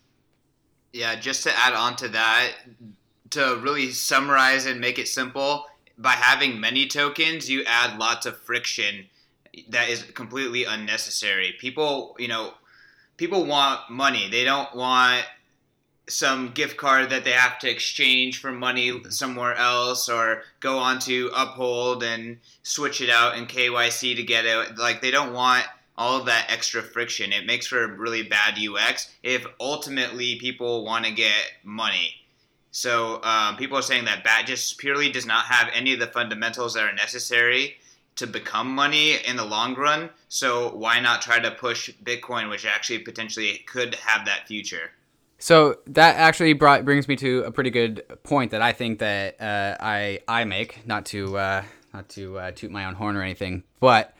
Yeah, 0.92 1.16
just 1.16 1.42
to 1.44 1.52
add 1.56 1.74
on 1.74 1.96
to 1.96 2.08
that, 2.08 2.52
to 3.30 3.60
really 3.62 3.90
summarize 3.90 4.66
and 4.66 4.80
make 4.80 4.98
it 4.98 5.08
simple, 5.08 5.66
by 5.98 6.12
having 6.12 6.60
many 6.60 6.86
tokens, 6.86 7.50
you 7.50 7.64
add 7.66 7.98
lots 7.98 8.26
of 8.26 8.38
friction 8.38 9.06
that 9.68 9.88
is 9.88 10.02
completely 10.02 10.64
unnecessary. 10.64 11.54
People, 11.58 12.16
you 12.18 12.28
know, 12.28 12.54
people 13.16 13.44
want 13.44 13.90
money. 13.90 14.28
They 14.28 14.44
don't 14.44 14.74
want 14.74 15.24
some 16.06 16.50
gift 16.50 16.76
card 16.76 17.10
that 17.10 17.24
they 17.24 17.32
have 17.32 17.58
to 17.58 17.70
exchange 17.70 18.40
for 18.40 18.52
money 18.52 19.02
somewhere 19.08 19.54
else 19.54 20.08
or 20.08 20.42
go 20.60 20.78
on 20.78 20.98
to 21.00 21.30
uphold 21.34 22.02
and 22.02 22.38
switch 22.62 23.00
it 23.00 23.08
out 23.08 23.38
in 23.38 23.46
KYC 23.46 24.16
to 24.16 24.22
get 24.22 24.44
it. 24.44 24.76
Like 24.76 25.00
they 25.00 25.10
don't 25.10 25.32
want 25.32 25.64
all 25.96 26.18
of 26.18 26.26
that 26.26 26.50
extra 26.50 26.82
friction. 26.82 27.32
It 27.32 27.46
makes 27.46 27.66
for 27.66 27.86
really 27.86 28.22
bad 28.22 28.58
UX 28.58 29.12
if 29.22 29.46
ultimately 29.60 30.36
people 30.36 30.84
want 30.84 31.06
to 31.06 31.12
get 31.12 31.52
money. 31.62 32.14
So 32.70 33.22
um, 33.22 33.56
people 33.56 33.78
are 33.78 33.82
saying 33.82 34.04
that 34.06 34.24
BAT 34.24 34.46
just 34.46 34.78
purely 34.78 35.10
does 35.10 35.26
not 35.26 35.44
have 35.44 35.70
any 35.72 35.94
of 35.94 36.00
the 36.00 36.08
fundamentals 36.08 36.74
that 36.74 36.82
are 36.82 36.94
necessary 36.94 37.76
to 38.16 38.26
become 38.26 38.74
money 38.74 39.16
in 39.24 39.36
the 39.36 39.44
long 39.44 39.74
run. 39.74 40.10
So 40.28 40.74
why 40.74 41.00
not 41.00 41.22
try 41.22 41.38
to 41.38 41.52
push 41.52 41.90
Bitcoin, 42.02 42.50
which 42.50 42.66
actually 42.66 42.98
potentially 43.00 43.64
could 43.66 43.94
have 43.94 44.26
that 44.26 44.48
future? 44.48 44.90
So 45.44 45.76
that 45.88 46.16
actually 46.16 46.54
brought 46.54 46.86
brings 46.86 47.06
me 47.06 47.16
to 47.16 47.42
a 47.42 47.50
pretty 47.50 47.68
good 47.68 48.02
point 48.22 48.52
that 48.52 48.62
I 48.62 48.72
think 48.72 49.00
that 49.00 49.38
uh, 49.38 49.76
I 49.78 50.20
I 50.26 50.44
make 50.44 50.86
not 50.86 51.04
to 51.12 51.36
uh, 51.36 51.62
not 51.92 52.08
to 52.10 52.38
uh, 52.38 52.50
toot 52.52 52.70
my 52.70 52.86
own 52.86 52.94
horn 52.94 53.14
or 53.14 53.20
anything, 53.20 53.62
but 53.78 54.16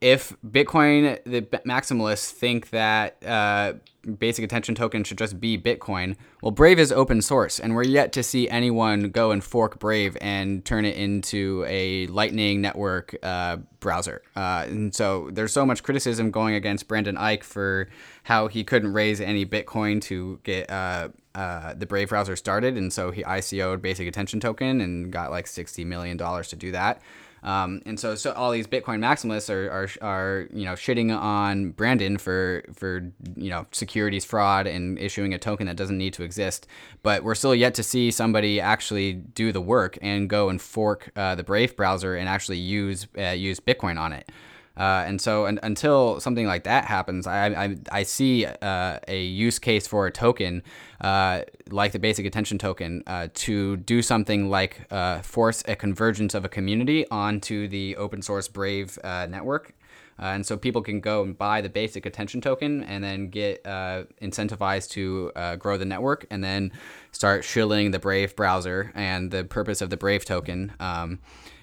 if 0.00 0.32
Bitcoin, 0.46 1.18
the 1.24 1.42
maximalists 1.66 2.30
think 2.30 2.70
that 2.70 3.22
uh, 3.26 3.74
basic 4.18 4.44
attention 4.44 4.74
token 4.74 5.04
should 5.04 5.18
just 5.18 5.40
be 5.40 5.58
Bitcoin, 5.58 6.16
well, 6.40 6.52
Brave 6.52 6.78
is 6.78 6.90
open 6.90 7.20
source, 7.20 7.58
and 7.58 7.74
we're 7.74 7.84
yet 7.84 8.12
to 8.12 8.22
see 8.22 8.48
anyone 8.48 9.10
go 9.10 9.30
and 9.30 9.44
fork 9.44 9.78
Brave 9.78 10.16
and 10.20 10.64
turn 10.64 10.84
it 10.84 10.96
into 10.96 11.64
a 11.68 12.06
Lightning 12.06 12.62
Network 12.62 13.14
uh, 13.22 13.58
browser. 13.80 14.22
Uh, 14.34 14.64
and 14.68 14.94
so 14.94 15.30
there's 15.32 15.52
so 15.52 15.66
much 15.66 15.82
criticism 15.82 16.30
going 16.30 16.54
against 16.54 16.88
Brendan 16.88 17.16
Eich 17.16 17.42
for 17.42 17.88
how 18.24 18.48
he 18.48 18.64
couldn't 18.64 18.92
raise 18.92 19.20
any 19.20 19.46
Bitcoin 19.46 20.00
to 20.02 20.40
get 20.42 20.70
uh, 20.70 21.08
uh, 21.34 21.74
the 21.74 21.86
Brave 21.86 22.08
browser 22.08 22.36
started, 22.36 22.76
and 22.76 22.92
so 22.92 23.10
he 23.10 23.22
ICO'd 23.22 23.82
Basic 23.82 24.06
Attention 24.06 24.40
Token 24.40 24.80
and 24.80 25.12
got 25.12 25.30
like 25.30 25.46
$60 25.46 25.86
million 25.86 26.18
to 26.18 26.56
do 26.56 26.72
that. 26.72 27.00
Um, 27.42 27.80
and 27.86 27.98
so, 27.98 28.14
so 28.14 28.32
all 28.32 28.50
these 28.50 28.66
Bitcoin 28.66 28.98
maximalists 28.98 29.48
are, 29.48 29.70
are, 29.70 29.88
are, 30.02 30.48
you 30.52 30.64
know, 30.64 30.72
shitting 30.72 31.16
on 31.16 31.70
Brendan 31.70 32.18
for, 32.18 32.64
for, 32.74 33.10
you 33.34 33.48
know, 33.50 33.66
securities 33.72 34.24
fraud 34.24 34.66
and 34.66 34.98
issuing 34.98 35.32
a 35.32 35.38
token 35.38 35.66
that 35.66 35.76
doesn't 35.76 35.96
need 35.96 36.12
to 36.14 36.22
exist. 36.22 36.66
But 37.02 37.24
we're 37.24 37.34
still 37.34 37.54
yet 37.54 37.74
to 37.76 37.82
see 37.82 38.10
somebody 38.10 38.60
actually 38.60 39.14
do 39.14 39.52
the 39.52 39.60
work 39.60 39.98
and 40.02 40.28
go 40.28 40.48
and 40.50 40.60
fork 40.60 41.10
uh, 41.16 41.34
the 41.34 41.44
Brave 41.44 41.76
browser 41.76 42.14
and 42.14 42.28
actually 42.28 42.58
use, 42.58 43.06
uh, 43.16 43.30
use 43.30 43.58
Bitcoin 43.58 43.98
on 43.98 44.12
it. 44.12 44.30
Uh, 44.76 45.04
and 45.06 45.20
so 45.20 45.46
un- 45.46 45.60
until 45.62 46.20
something 46.20 46.46
like 46.46 46.64
that 46.64 46.84
happens, 46.84 47.26
I, 47.26 47.46
I, 47.48 47.76
I 47.92 48.02
see 48.02 48.46
uh, 48.46 48.98
a 49.08 49.22
use 49.22 49.58
case 49.58 49.86
for 49.86 50.06
a 50.06 50.10
token 50.10 50.62
uh, 51.00 51.42
like 51.70 51.92
the 51.92 51.98
basic 51.98 52.24
attention 52.26 52.56
token 52.56 53.02
uh, 53.06 53.28
to 53.34 53.76
do 53.78 54.00
something 54.00 54.48
like 54.48 54.86
uh, 54.90 55.20
force 55.22 55.62
a 55.66 55.76
convergence 55.76 56.34
of 56.34 56.44
a 56.44 56.48
community 56.48 57.06
onto 57.10 57.68
the 57.68 57.96
open 57.96 58.22
source 58.22 58.48
Brave 58.48 58.98
uh, 59.04 59.26
network. 59.26 59.74
and 60.18 60.44
so 60.44 60.56
people 60.56 60.82
can 60.82 61.00
go 61.00 61.22
and 61.22 61.36
buy 61.36 61.60
the 61.60 61.68
basic 61.68 62.06
attention 62.06 62.40
token 62.40 62.82
and 62.84 63.02
then 63.02 63.28
get 63.28 63.64
incentivized 63.64 64.90
to 64.90 65.32
grow 65.58 65.76
the 65.78 65.84
network 65.84 66.26
and 66.30 66.44
then 66.44 66.70
start 67.12 67.44
shilling 67.44 67.90
the 67.90 67.98
Brave 67.98 68.36
browser 68.36 68.92
and 68.94 69.30
the 69.30 69.44
purpose 69.44 69.80
of 69.80 69.90
the 69.90 69.96
Brave 69.96 70.24
token. 70.24 70.72
Um, 70.78 71.18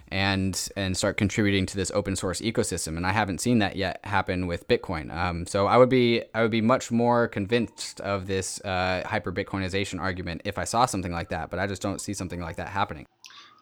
and 0.09 0.69
and 0.75 0.95
start 0.95 1.17
contributing 1.17 1.65
to 1.65 1.75
this 1.75 1.91
open 1.91 2.15
source 2.15 2.41
ecosystem. 2.41 2.97
And 2.97 3.05
I 3.05 3.11
haven't 3.11 3.39
seen 3.39 3.59
that 3.59 3.75
yet 3.75 3.99
happen 4.03 4.47
with 4.47 4.67
Bitcoin. 4.67 5.13
Um, 5.15 5.45
so 5.45 5.67
I 5.67 5.77
would 5.77 5.89
be 5.89 6.23
I 6.33 6.41
would 6.41 6.51
be 6.51 6.61
much 6.61 6.91
more 6.91 7.27
convinced 7.27 8.01
of 8.01 8.27
this 8.27 8.61
uh, 8.61 9.03
hyper 9.05 9.31
Bitcoinization 9.31 9.99
argument 9.99 10.41
if 10.45 10.57
I 10.57 10.63
saw 10.63 10.85
something 10.85 11.11
like 11.11 11.29
that. 11.29 11.49
But 11.49 11.59
I 11.59 11.67
just 11.67 11.81
don't 11.81 11.99
see 11.99 12.13
something 12.13 12.39
like 12.39 12.55
that 12.57 12.69
happening. 12.69 13.05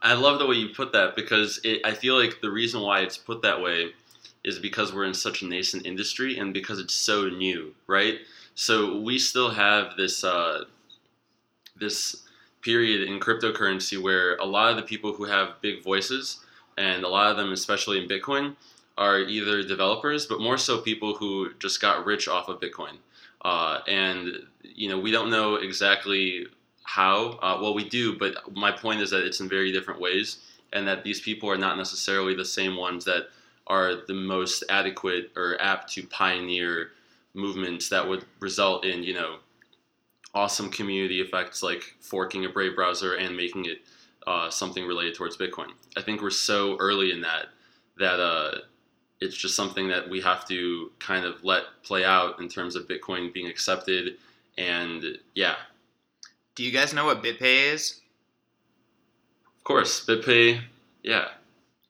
I 0.02 0.14
love 0.14 0.40
the 0.40 0.46
way 0.46 0.56
you 0.56 0.70
put 0.70 0.92
that 0.94 1.16
because 1.16 1.60
it, 1.64 1.82
I 1.84 1.94
feel 1.94 2.20
like 2.20 2.42
the 2.42 2.52
reason 2.52 2.82
why 2.82 3.00
it's 3.00 3.18
put 3.18 3.42
that 3.42 3.62
way 3.62 3.92
is 4.44 4.60
because 4.60 4.94
we're 4.94 5.06
in 5.06 5.14
such 5.14 5.42
a 5.42 5.48
nascent 5.48 5.86
industry 5.86 6.38
and 6.38 6.54
because 6.54 6.80
it's 6.80 6.94
so 6.94 7.28
new, 7.28 7.74
right? 7.88 8.20
So 8.54 9.00
we 9.02 9.18
still 9.18 9.50
have 9.50 9.98
this 9.98 10.24
uh, 10.24 10.66
this 11.76 12.25
period 12.66 13.08
in 13.08 13.20
cryptocurrency 13.20 14.02
where 14.02 14.36
a 14.38 14.46
lot 14.46 14.72
of 14.72 14.76
the 14.76 14.82
people 14.82 15.14
who 15.14 15.26
have 15.26 15.62
big 15.62 15.84
voices, 15.84 16.40
and 16.78 17.04
a 17.04 17.08
lot 17.08 17.30
of 17.30 17.38
them, 17.38 17.54
especially 17.54 18.02
in 18.02 18.10
Bitcoin, 18.10 18.56
are 18.98 19.20
either 19.20 19.62
developers, 19.62 20.26
but 20.26 20.42
more 20.42 20.58
so 20.58 20.80
people 20.80 21.14
who 21.16 21.54
just 21.60 21.80
got 21.80 22.06
rich 22.06 22.28
off 22.28 22.50
of 22.50 22.60
Bitcoin. 22.60 22.98
Uh, 23.44 23.80
and 23.88 24.32
you 24.64 24.90
know, 24.90 25.00
we 25.00 25.12
don't 25.12 25.30
know 25.30 25.56
exactly 25.56 26.48
how. 26.84 27.38
Uh, 27.44 27.60
well, 27.62 27.76
we 27.76 27.88
do, 27.88 28.18
but 28.18 28.36
my 28.56 28.72
point 28.72 29.00
is 29.00 29.12
that 29.12 29.24
it's 29.24 29.40
in 29.40 29.48
very 29.48 29.72
different 29.72 30.02
ways, 30.02 30.40
and 30.74 30.88
that 30.88 31.04
these 31.04 31.22
people 31.22 31.50
are 31.50 31.58
not 31.58 31.78
necessarily 31.78 32.34
the 32.34 32.46
same 32.46 32.76
ones 32.76 33.06
that 33.06 33.28
are 33.68 33.96
the 34.08 34.14
most 34.14 34.64
adequate 34.70 35.32
or 35.36 35.58
apt 35.62 35.94
to 35.94 36.04
pioneer 36.08 36.92
movements 37.36 37.90
that 37.90 38.08
would 38.08 38.26
result 38.40 38.86
in 38.86 39.04
you 39.04 39.14
know 39.14 39.38
awesome 40.36 40.70
community 40.70 41.22
effects 41.22 41.64
like 41.64 41.96
forking 42.02 42.46
a 42.46 42.50
Brave 42.50 42.76
browser 42.76 43.16
and 43.16 43.36
making 43.36 43.66
it 43.66 43.80
uh, 44.28 44.50
something 44.50 44.86
related 44.86 45.16
towards 45.16 45.38
Bitcoin. 45.38 45.70
I 45.96 46.02
think 46.02 46.22
we're 46.22 46.30
so 46.30 46.78
early 46.78 47.12
in 47.12 47.22
that 47.22 47.48
that 47.98 48.20
uh, 48.20 48.60
it's 49.22 49.36
just 49.36 49.56
something 49.56 49.88
that 49.88 50.10
we 50.10 50.20
have 50.22 50.46
to 50.50 50.92
kind 51.00 51.26
of 51.26 51.44
let 51.44 51.64
play 51.84 52.04
out 52.04 52.40
in 52.40 52.50
terms 52.50 52.76
of 52.76 52.88
Bitcoin 52.88 53.34
being 53.34 53.48
accepted. 53.48 54.18
And 54.58 55.04
yeah. 55.34 55.56
Do 56.56 56.64
you 56.64 56.72
guys 56.72 56.94
know 56.94 57.06
what 57.06 57.24
BitPay 57.24 57.74
is? 57.74 58.02
Of 59.58 59.64
course, 59.64 60.06
BitPay. 60.06 60.62
Yeah. 61.04 61.30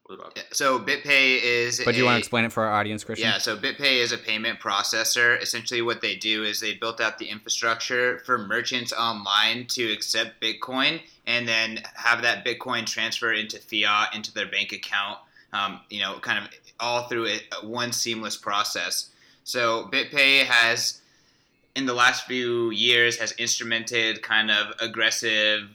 What 0.05 0.19
about 0.19 0.37
So 0.51 0.79
BitPay 0.79 1.41
is. 1.41 1.81
But 1.83 1.93
do 1.93 1.97
you 1.97 2.03
a, 2.03 2.05
want 2.05 2.15
to 2.15 2.19
explain 2.19 2.45
it 2.45 2.51
for 2.51 2.63
our 2.63 2.73
audience, 2.73 3.03
Christian? 3.03 3.27
Yeah. 3.27 3.39
So 3.39 3.57
BitPay 3.57 4.03
is 4.03 4.11
a 4.11 4.19
payment 4.19 4.59
processor. 4.59 5.41
Essentially, 5.41 5.81
what 5.81 6.01
they 6.01 6.15
do 6.15 6.43
is 6.43 6.59
they 6.59 6.75
built 6.75 7.01
out 7.01 7.17
the 7.17 7.25
infrastructure 7.25 8.19
for 8.19 8.37
merchants 8.37 8.93
online 8.93 9.65
to 9.69 9.91
accept 9.91 10.39
Bitcoin 10.39 11.01
and 11.25 11.47
then 11.47 11.81
have 11.95 12.21
that 12.21 12.45
Bitcoin 12.45 12.85
transfer 12.85 13.33
into 13.33 13.57
fiat 13.57 14.13
into 14.13 14.31
their 14.31 14.45
bank 14.45 14.73
account. 14.73 15.17
Um, 15.53 15.79
you 15.89 16.01
know, 16.01 16.19
kind 16.19 16.37
of 16.37 16.51
all 16.79 17.07
through 17.07 17.25
it, 17.25 17.43
one 17.63 17.91
seamless 17.91 18.37
process. 18.37 19.09
So 19.43 19.89
BitPay 19.91 20.43
has, 20.43 21.01
in 21.75 21.87
the 21.87 21.93
last 21.93 22.27
few 22.27 22.69
years, 22.69 23.17
has 23.17 23.33
instrumented 23.33 24.21
kind 24.21 24.51
of 24.51 24.73
aggressive 24.79 25.69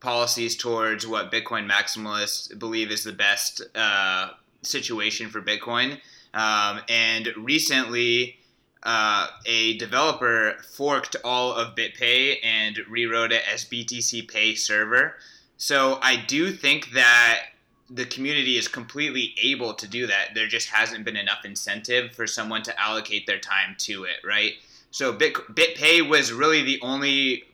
policies 0.00 0.56
towards 0.56 1.06
what 1.06 1.30
Bitcoin 1.30 1.70
maximalists 1.70 2.58
believe 2.58 2.90
is 2.90 3.04
the 3.04 3.12
best 3.12 3.62
uh, 3.74 4.30
situation 4.62 5.28
for 5.28 5.40
Bitcoin. 5.40 6.00
Um, 6.32 6.80
and 6.88 7.28
recently, 7.36 8.38
uh, 8.82 9.26
a 9.46 9.76
developer 9.76 10.56
forked 10.74 11.16
all 11.24 11.52
of 11.52 11.74
BitPay 11.74 12.38
and 12.42 12.78
rewrote 12.88 13.32
it 13.32 13.42
as 13.52 13.64
BTC 13.64 14.28
Pay 14.28 14.54
Server. 14.54 15.16
So 15.56 15.98
I 16.00 16.16
do 16.16 16.50
think 16.50 16.92
that 16.92 17.42
the 17.90 18.06
community 18.06 18.56
is 18.56 18.68
completely 18.68 19.34
able 19.42 19.74
to 19.74 19.86
do 19.86 20.06
that. 20.06 20.30
There 20.34 20.46
just 20.46 20.68
hasn't 20.70 21.04
been 21.04 21.16
enough 21.16 21.44
incentive 21.44 22.12
for 22.12 22.26
someone 22.26 22.62
to 22.62 22.80
allocate 22.80 23.26
their 23.26 23.40
time 23.40 23.74
to 23.78 24.04
it, 24.04 24.24
right? 24.24 24.52
So 24.92 25.12
Bit, 25.12 25.34
BitPay 25.34 26.08
was 26.08 26.32
really 26.32 26.62
the 26.62 26.80
only 26.80 27.44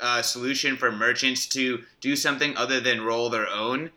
uh, 0.00 0.22
solution 0.22 0.76
for 0.76 0.92
merchants 0.92 1.46
to 1.46 1.82
do 2.00 2.16
something 2.16 2.56
other 2.56 2.80
than 2.80 3.02
roll 3.02 3.30
their 3.30 3.48
own. 3.48 3.90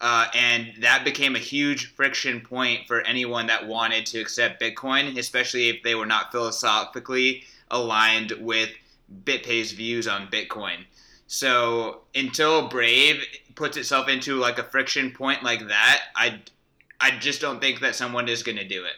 Uh, 0.00 0.26
and 0.34 0.72
that 0.80 1.04
became 1.04 1.36
a 1.36 1.38
huge 1.38 1.94
friction 1.94 2.40
point 2.40 2.88
for 2.88 3.02
anyone 3.02 3.46
that 3.46 3.68
wanted 3.68 4.04
to 4.04 4.20
accept 4.20 4.60
Bitcoin, 4.60 5.16
especially 5.16 5.68
if 5.68 5.82
they 5.84 5.94
were 5.94 6.06
not 6.06 6.32
philosophically 6.32 7.44
aligned 7.70 8.32
with 8.40 8.70
BitPay's 9.24 9.70
views 9.72 10.08
on 10.08 10.26
Bitcoin. 10.26 10.84
So 11.28 12.00
until 12.14 12.68
Brave 12.68 13.22
puts 13.54 13.76
itself 13.76 14.08
into 14.08 14.36
like 14.36 14.58
a 14.58 14.64
friction 14.64 15.12
point 15.12 15.44
like 15.44 15.68
that, 15.68 16.02
I, 16.16 16.40
I 17.00 17.12
just 17.12 17.40
don't 17.40 17.60
think 17.60 17.80
that 17.80 17.94
someone 17.94 18.28
is 18.28 18.42
going 18.42 18.58
to 18.58 18.66
do 18.66 18.84
it. 18.84 18.94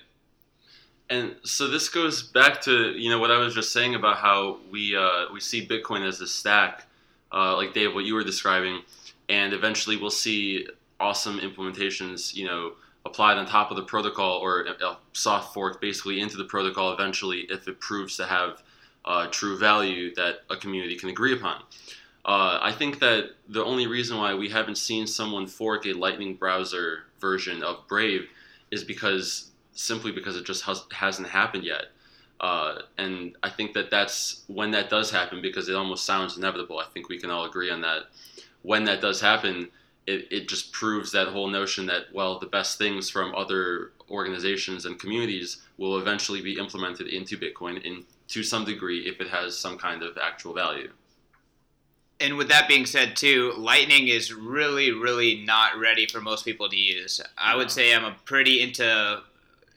And 1.11 1.37
so 1.45 1.69
this 1.69 1.88
goes 1.88 2.23
back 2.23 2.62
to 2.62 2.93
you 2.93 3.11
know 3.11 3.19
what 3.19 3.31
I 3.31 3.38
was 3.38 3.55
just 3.55 3.73
saying 3.73 3.95
about 3.95 4.17
how 4.17 4.59
we 4.71 4.97
uh, 4.97 5.27
we 5.33 5.40
see 5.40 5.67
Bitcoin 5.67 6.07
as 6.07 6.21
a 6.21 6.27
stack, 6.27 6.87
uh, 7.33 7.57
like 7.57 7.75
Dave, 7.75 7.95
what 7.95 8.05
you 8.05 8.14
were 8.14 8.25
describing, 8.25 8.83
and 9.29 9.53
eventually 9.53 9.97
we'll 9.97 10.11
see 10.11 10.67
awesome 10.99 11.38
implementations, 11.40 12.35
you 12.35 12.47
know, 12.47 12.73
applied 13.05 13.37
on 13.37 13.47
top 13.47 13.71
of 13.71 13.77
the 13.77 13.83
protocol 13.83 14.38
or 14.38 14.62
a 14.62 14.97
soft 15.12 15.53
fork 15.53 15.81
basically 15.81 16.21
into 16.21 16.37
the 16.37 16.45
protocol 16.45 16.93
eventually 16.93 17.40
if 17.51 17.69
it 17.69 17.79
proves 17.81 18.17
to 18.17 18.25
have 18.25 18.62
uh, 19.05 19.27
true 19.31 19.59
value 19.59 20.14
that 20.14 20.45
a 20.49 20.57
community 20.57 20.97
can 20.97 21.11
agree 21.11 21.35
upon. 21.35 21.62
Uh, 22.25 22.59
I 22.62 22.73
think 22.73 23.01
that 23.01 23.33
the 23.49 23.62
only 23.62 23.87
reason 23.87 24.17
why 24.17 24.35
we 24.35 24.49
haven't 24.49 24.79
seen 24.79 25.07
someone 25.07 25.47
fork 25.47 25.85
a 25.85 25.93
Lightning 25.93 26.37
browser 26.37 27.05
version 27.21 27.62
of 27.62 27.87
Brave 27.87 28.29
is 28.71 28.83
because 28.83 29.51
simply 29.75 30.13
because 30.13 30.37
it 30.37 30.47
just 30.47 30.65
has, 30.65 30.85
hasn't 30.93 31.29
happened 31.29 31.65
yet. 31.65 31.87
Uh, 32.41 32.81
and 32.99 33.37
I 33.43 33.51
think 33.51 33.75
that 33.75 33.91
that's 33.91 34.43
when 34.49 34.71
that 34.73 34.91
does 34.91 35.11
happen 35.11 35.41
because 35.41 35.69
it 35.69 35.77
almost 35.77 36.05
sounds 36.05 36.37
inevitable. 36.37 36.79
I 36.79 36.87
think 36.93 37.09
we 37.09 37.19
can 37.19 37.31
all 37.31 37.45
agree 37.45 37.71
on 37.71 37.81
that. 37.83 38.05
When 38.63 38.85
that 38.85 39.01
does 39.01 39.21
happen, 39.21 39.69
it, 40.07 40.29
it 40.31 40.49
just 40.49 40.73
proves 40.73 41.13
that 41.13 41.29
whole 41.29 41.49
notion 41.49 41.87
that, 41.87 42.05
well, 42.13 42.39
the 42.39 42.47
best 42.47 42.77
things 42.79 43.09
from 43.09 43.35
other 43.35 43.93
organizations 44.11 44.85
and 44.85 44.99
communities 44.99 45.63
will 45.79 45.99
eventually 45.99 46.43
be 46.43 46.59
implemented 46.59 47.09
into 47.09 47.39
Bitcoin 47.39 47.83
in, 47.83 48.05
to 48.29 48.43
some 48.43 48.65
degree 48.65 49.01
if 49.01 49.21
it 49.21 49.29
has 49.29 49.57
some 49.57 49.79
kind 49.79 50.03
of 50.03 50.19
actual 50.19 50.55
value 50.55 50.91
and 52.21 52.37
with 52.37 52.49
that 52.49 52.69
being 52.69 52.87
said 52.87 53.17
too 53.17 53.53
lightning 53.57 54.09
is 54.09 54.33
really 54.33 54.93
really 54.93 55.43
not 55.45 55.79
ready 55.79 56.07
for 56.07 56.21
most 56.21 56.45
people 56.45 56.69
to 56.69 56.77
use 56.77 57.21
i 57.37 57.55
would 57.55 57.71
say 57.71 57.95
i'm 57.95 58.05
a 58.05 58.17
pretty 58.25 58.63
into 58.63 59.23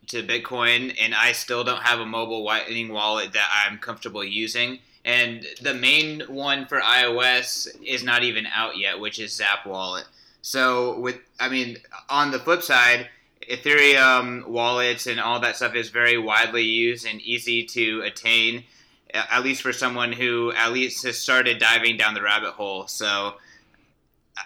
to 0.08 0.24
bitcoin 0.24 0.96
and 1.00 1.14
i 1.14 1.32
still 1.32 1.64
don't 1.64 1.84
have 1.84 2.00
a 2.00 2.06
mobile 2.06 2.44
lightning 2.44 2.92
wallet 2.92 3.34
that 3.34 3.50
i'm 3.66 3.78
comfortable 3.78 4.24
using 4.24 4.80
and 5.06 5.46
the 5.62 5.74
main 5.74 6.22
one 6.22 6.66
for 6.66 6.80
ios 6.80 7.68
is 7.84 8.04
not 8.04 8.24
even 8.24 8.46
out 8.48 8.78
yet 8.78 9.00
which 9.00 9.20
is 9.20 9.36
zap 9.36 9.66
wallet 9.66 10.06
so 10.42 11.00
with 11.00 11.20
i 11.40 11.50
mean 11.50 11.78
on 12.10 12.32
the 12.32 12.40
flip 12.40 12.62
side 12.62 13.08
ethereum 13.50 14.46
wallets 14.48 15.08
and 15.08 15.20
all 15.20 15.40
that 15.40 15.56
stuff 15.56 15.76
is 15.76 15.90
very 15.90 16.18
widely 16.18 16.64
used 16.64 17.06
and 17.06 17.22
easy 17.22 17.64
to 17.64 18.02
attain 18.02 18.64
at 19.14 19.44
least 19.44 19.62
for 19.62 19.74
someone 19.74 20.12
who 20.12 20.52
at 20.54 20.72
least 20.72 21.06
has 21.06 21.18
started 21.18 21.60
diving 21.60 21.98
down 21.98 22.14
the 22.14 22.22
rabbit 22.22 22.52
hole. 22.52 22.88
So 22.88 23.36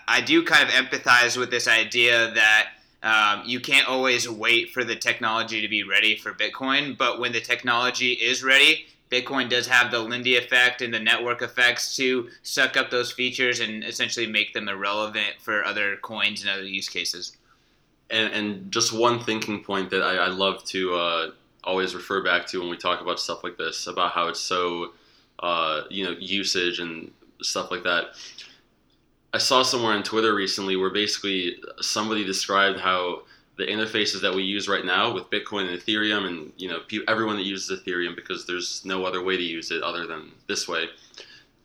I 0.08 0.22
do 0.22 0.44
kind 0.44 0.64
of 0.64 0.70
empathize 0.70 1.38
with 1.38 1.52
this 1.52 1.68
idea 1.68 2.32
that 2.34 2.70
um, 3.04 3.44
you 3.46 3.60
can't 3.60 3.88
always 3.88 4.30
wait 4.30 4.72
for 4.72 4.84
the 4.84 4.96
technology 4.96 5.62
to 5.62 5.68
be 5.68 5.84
ready 5.84 6.16
for 6.16 6.34
Bitcoin, 6.34 6.98
but 6.98 7.20
when 7.20 7.32
the 7.32 7.42
technology 7.42 8.14
is 8.14 8.44
ready, 8.44 8.86
Bitcoin 9.12 9.50
does 9.50 9.68
have 9.68 9.92
the 9.92 10.00
Lindy 10.00 10.38
effect 10.38 10.82
and 10.82 10.94
the 10.94 11.00
network 11.00 11.42
effects 11.42 11.96
to 11.98 12.30
suck 12.44 12.78
up 12.78 12.90
those 12.90 13.12
features 13.12 13.60
and 13.60 13.84
essentially 13.84 14.26
make 14.26 14.54
them 14.54 14.70
irrelevant 14.70 15.34
for 15.40 15.66
other 15.66 15.98
coins 15.98 16.42
and 16.42 16.50
other 16.50 16.64
use 16.64 16.88
cases. 16.88 17.36
And, 18.10 18.34
and 18.34 18.72
just 18.72 18.94
one 18.94 19.20
thinking 19.20 19.64
point 19.64 19.90
that 19.90 20.02
I, 20.02 20.16
I 20.16 20.28
love 20.28 20.64
to 20.66 20.94
uh, 20.96 21.32
always 21.64 21.94
refer 21.94 22.24
back 22.24 22.46
to 22.48 22.60
when 22.60 22.70
we 22.70 22.78
talk 22.78 23.02
about 23.02 23.20
stuff 23.20 23.44
like 23.44 23.58
this 23.58 23.88
about 23.88 24.12
how 24.12 24.28
it's 24.28 24.40
so 24.40 24.94
uh, 25.40 25.82
you 25.90 26.06
know 26.06 26.12
usage 26.20 26.80
and 26.80 27.12
stuff 27.42 27.72
like 27.72 27.84
that. 27.84 28.16
I 29.34 29.38
saw 29.38 29.64
somewhere 29.64 29.94
on 29.94 30.04
Twitter 30.04 30.34
recently 30.36 30.76
where 30.76 30.90
basically 30.90 31.62
somebody 31.80 32.24
described 32.24 32.80
how 32.80 33.24
the 33.58 33.66
interfaces 33.66 34.22
that 34.22 34.34
we 34.34 34.44
use 34.44 34.68
right 34.68 34.86
now 34.86 35.14
with 35.14 35.30
Bitcoin 35.30 35.70
and 35.70 35.80
Ethereum, 35.80 36.26
and 36.26 36.52
you 36.58 36.68
know 36.68 36.82
everyone 37.08 37.38
that 37.38 37.46
uses 37.46 37.80
Ethereum 37.80 38.16
because 38.16 38.46
there's 38.46 38.84
no 38.86 39.06
other 39.06 39.24
way 39.24 39.38
to 39.38 39.44
use 39.44 39.72
it 39.72 39.84
other 39.84 40.08
than 40.08 40.32
this 40.48 40.68
way. 40.68 40.90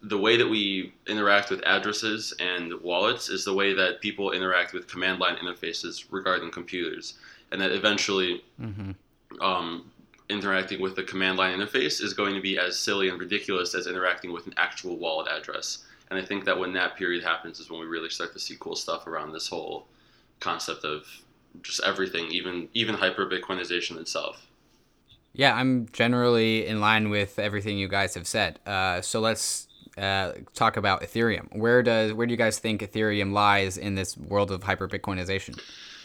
The 0.02 0.18
way 0.18 0.36
that 0.36 0.48
we 0.48 0.92
interact 1.06 1.50
with 1.50 1.62
addresses 1.64 2.34
and 2.38 2.72
wallets 2.82 3.28
is 3.28 3.44
the 3.44 3.54
way 3.54 3.72
that 3.74 4.00
people 4.00 4.32
interact 4.32 4.72
with 4.72 4.86
command 4.86 5.20
line 5.20 5.36
interfaces 5.36 6.04
regarding 6.10 6.50
computers, 6.50 7.14
and 7.50 7.60
that 7.60 7.72
eventually 7.72 8.44
mm-hmm 8.60 8.92
um, 9.40 9.90
interacting 10.28 10.80
with 10.80 10.96
the 10.96 11.02
command 11.02 11.38
line 11.38 11.58
interface 11.58 12.02
is 12.02 12.12
going 12.12 12.34
to 12.34 12.40
be 12.40 12.58
as 12.58 12.78
silly 12.78 13.08
and 13.08 13.18
ridiculous 13.18 13.74
as 13.74 13.86
interacting 13.86 14.32
with 14.32 14.46
an 14.46 14.54
actual 14.56 14.96
wallet 14.96 15.28
address. 15.28 15.84
And 16.10 16.18
I 16.18 16.24
think 16.24 16.44
that 16.44 16.58
when 16.58 16.72
that 16.74 16.96
period 16.96 17.24
happens 17.24 17.58
is 17.60 17.70
when 17.70 17.80
we 17.80 17.86
really 17.86 18.10
start 18.10 18.32
to 18.32 18.38
see 18.38 18.56
cool 18.60 18.76
stuff 18.76 19.06
around 19.06 19.32
this 19.32 19.48
whole 19.48 19.86
concept 20.40 20.84
of 20.84 21.04
just 21.62 21.82
everything, 21.84 22.30
even 22.30 22.68
even 22.74 22.94
hyper 22.94 23.26
Bitcoinization 23.26 23.98
itself. 23.98 24.46
Yeah, 25.32 25.54
I'm 25.54 25.88
generally 25.92 26.66
in 26.66 26.80
line 26.80 27.10
with 27.10 27.38
everything 27.38 27.76
you 27.76 27.88
guys 27.88 28.14
have 28.14 28.26
said. 28.26 28.58
Uh, 28.66 29.00
so 29.02 29.20
let's 29.20 29.68
uh, 29.98 30.32
talk 30.54 30.76
about 30.76 31.02
Ethereum. 31.02 31.54
Where 31.54 31.82
does 31.82 32.12
where 32.12 32.26
do 32.26 32.32
you 32.32 32.38
guys 32.38 32.58
think 32.58 32.82
Ethereum 32.82 33.32
lies 33.32 33.76
in 33.76 33.94
this 33.94 34.16
world 34.16 34.50
of 34.50 34.62
hyper 34.62 34.88
Bitcoinization? 34.88 35.60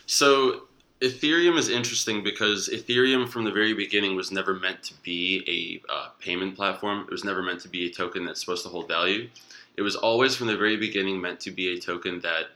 So 0.06 0.64
Ethereum 1.02 1.58
is 1.58 1.70
interesting 1.70 2.24
because 2.24 2.70
Ethereum 2.70 3.28
from 3.28 3.44
the 3.44 3.52
very 3.52 3.74
beginning 3.74 4.16
was 4.16 4.32
never 4.32 4.54
meant 4.54 4.84
to 4.84 4.94
be 5.02 5.82
a 5.90 5.92
uh, 5.92 6.10
payment 6.20 6.56
platform. 6.56 7.02
It 7.02 7.12
was 7.12 7.24
never 7.24 7.42
meant 7.42 7.60
to 7.62 7.68
be 7.68 7.88
a 7.88 7.90
token 7.90 8.26
that's 8.26 8.40
supposed 8.40 8.64
to 8.64 8.70
hold 8.70 8.88
value. 8.88 9.30
It 9.82 9.84
was 9.84 9.96
always 9.96 10.36
from 10.36 10.46
the 10.46 10.56
very 10.56 10.78
beginning 10.78 11.20
meant 11.20 11.40
to 11.40 11.50
be 11.50 11.74
a 11.74 11.80
token 11.80 12.20
that 12.20 12.52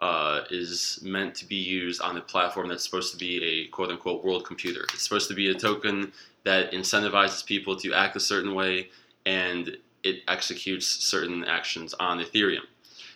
uh, 0.00 0.44
is 0.48 0.98
meant 1.02 1.34
to 1.34 1.44
be 1.44 1.56
used 1.56 2.00
on 2.00 2.16
a 2.16 2.22
platform 2.22 2.68
that's 2.68 2.82
supposed 2.82 3.12
to 3.12 3.18
be 3.18 3.44
a 3.44 3.66
quote 3.66 3.90
unquote 3.90 4.24
world 4.24 4.46
computer. 4.46 4.86
It's 4.94 5.02
supposed 5.02 5.28
to 5.28 5.34
be 5.34 5.50
a 5.50 5.54
token 5.54 6.10
that 6.44 6.72
incentivizes 6.72 7.44
people 7.44 7.76
to 7.80 7.92
act 7.92 8.16
a 8.16 8.20
certain 8.20 8.54
way 8.54 8.88
and 9.26 9.76
it 10.04 10.22
executes 10.26 10.86
certain 10.86 11.44
actions 11.44 11.92
on 12.00 12.18
Ethereum. 12.18 12.64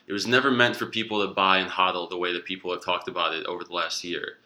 It 0.07 0.13
was 0.13 0.27
never 0.27 0.51
meant 0.51 0.77
for 0.77 0.85
people 0.85 1.27
to 1.27 1.33
buy 1.33 1.57
and 1.57 1.71
hodl 1.71 2.11
the 2.11 2.19
way 2.19 2.35
that 2.35 2.45
people 2.45 2.71
have 2.71 2.85
talked 2.85 3.09
about 3.09 3.33
it 3.33 3.47
over 3.47 3.65
the 3.65 3.73
last 3.73 4.05
year 4.05 4.37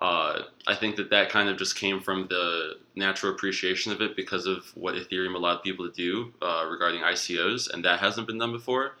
uh, 0.00 0.42
I 0.66 0.74
think 0.74 0.96
that 0.96 1.10
that 1.10 1.30
kind 1.30 1.48
of 1.48 1.56
just 1.56 1.76
came 1.76 2.00
from 2.00 2.26
the 2.28 2.78
natural 2.96 3.32
appreciation 3.32 3.92
of 3.92 4.00
it 4.00 4.16
because 4.16 4.46
of 4.46 4.66
what 4.74 4.94
Ethereum 4.94 5.34
allowed 5.34 5.62
people 5.62 5.88
to 5.88 5.94
do 5.94 6.32
uh, 6.42 6.66
regarding 6.68 7.02
ICOs, 7.02 7.72
and 7.72 7.84
that 7.84 8.00
hasn't 8.00 8.26
been 8.26 8.38
done 8.38 8.52
before, 8.52 8.96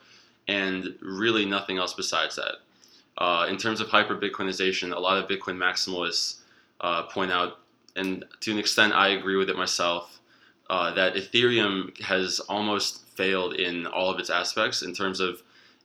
and 0.46 0.94
really 1.00 1.44
nothing 1.44 1.78
else 1.78 1.94
besides 1.94 2.36
that. 2.36 2.56
Uh, 3.18 3.46
in 3.48 3.56
terms 3.56 3.80
of 3.80 3.88
hyper 3.88 4.16
Bitcoinization, 4.16 4.94
a 4.94 4.98
lot 4.98 5.18
of 5.18 5.28
Bitcoin 5.28 5.56
maximalists 5.56 6.40
uh, 6.80 7.02
point 7.04 7.32
out, 7.32 7.58
and 7.96 8.24
to 8.40 8.52
an 8.52 8.58
extent 8.58 8.92
I 8.92 9.08
agree 9.08 9.36
with 9.36 9.50
it 9.50 9.56
myself, 9.56 10.20
uh, 10.70 10.92
that 10.94 11.14
Ethereum 11.14 12.00
has 12.02 12.40
almost 12.40 13.06
failed 13.16 13.54
in 13.54 13.86
all 13.86 14.10
of 14.10 14.18
its 14.18 14.30
aspects 14.30 14.82
in 14.82 14.94
terms 14.94 15.20
of 15.20 15.42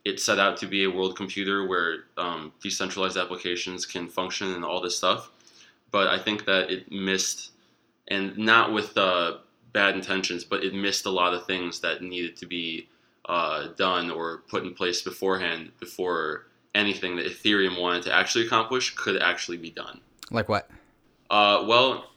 it 0.10 0.20
set 0.20 0.40
out 0.40 0.58
to 0.58 0.68
be 0.68 0.84
a 0.84 0.90
world 0.90 1.16
computer 1.16 1.68
where 1.68 2.06
um, 2.18 2.52
decentralized 2.62 3.18
applications 3.18 3.86
can 3.86 4.08
function 4.08 4.54
and 4.54 4.66
all 4.66 4.82
this 4.82 4.98
stuff. 4.98 5.30
But 5.92 6.08
I 6.08 6.18
think 6.18 6.46
that 6.46 6.70
it 6.70 6.92
missed, 6.92 7.52
and 8.08 8.38
not 8.38 8.74
with 8.74 8.98
uh, 8.98 9.38
bad 9.72 9.96
intentions, 9.96 10.44
but 10.44 10.64
it 10.64 10.74
missed 10.74 11.06
a 11.06 11.10
lot 11.10 11.34
of 11.34 11.46
things 11.46 11.80
that 11.82 12.02
needed 12.02 12.36
to 12.38 12.46
be 12.46 12.88
uh, 13.26 13.68
done 13.78 14.10
or 14.10 14.40
put 14.48 14.64
in 14.64 14.74
place 14.74 15.02
beforehand 15.02 15.72
before 15.80 16.48
anything 16.76 17.16
that 17.16 17.26
Ethereum 17.26 17.80
wanted 17.80 18.04
to 18.04 18.14
actually 18.14 18.46
accomplish 18.46 18.96
could 18.96 19.22
actually 19.22 19.58
be 19.58 19.70
done. 19.70 20.02
Like 20.32 20.50
what? 20.50 20.70
Uh, 21.30 21.66
well, 21.68 22.12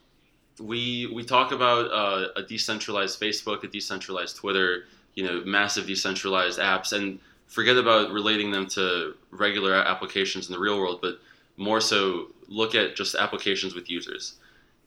we 0.60 1.10
we 1.14 1.24
talk 1.24 1.52
about 1.52 1.90
uh, 1.92 2.28
a 2.36 2.42
decentralized 2.42 3.20
Facebook, 3.20 3.64
a 3.64 3.68
decentralized 3.68 4.36
Twitter, 4.36 4.84
you 5.14 5.24
know, 5.24 5.42
massive 5.44 5.86
decentralized 5.86 6.58
apps, 6.58 6.92
and 6.92 7.18
forget 7.52 7.76
about 7.76 8.10
relating 8.12 8.50
them 8.50 8.66
to 8.66 9.14
regular 9.30 9.74
applications 9.74 10.48
in 10.48 10.54
the 10.54 10.58
real 10.58 10.78
world, 10.78 11.00
but 11.02 11.20
more 11.58 11.82
so 11.82 12.28
look 12.48 12.74
at 12.74 12.96
just 12.96 13.14
applications 13.14 13.74
with 13.74 13.90
users. 13.90 14.36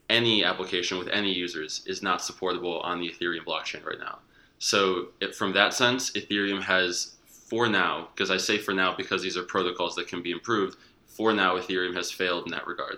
Any 0.10 0.43
application 0.43 0.97
with 0.97 1.08
any 1.10 1.32
users 1.32 1.84
is 1.86 2.01
not 2.01 2.23
supportable 2.23 2.80
on 2.80 2.99
the 2.99 3.10
Ethereum 3.10 3.45
blockchain 3.45 3.86
right 3.86 3.99
now. 3.99 4.17
So, 4.58 5.10
it, 5.21 5.36
from 5.36 5.54
that 5.54 5.75
sense, 5.75 6.12
Ethereum 6.12 6.62
has, 6.63 7.15
for 7.28 7.67
now, 7.67 8.08
because 8.13 8.32
I 8.32 8.38
say 8.38 8.58
for 8.58 8.73
now 8.73 8.95
because 8.95 9.21
these 9.21 9.38
are 9.38 9.43
protocols 9.43 9.93
that 9.95 10.08
can 10.08 10.23
be 10.23 10.32
improved, 10.32 10.78
for 11.06 11.34
now, 11.34 11.58
Ethereum 11.58 11.95
has 11.95 12.10
failed 12.10 12.45
in 12.45 12.51
that 12.51 12.65
regard. 12.65 12.97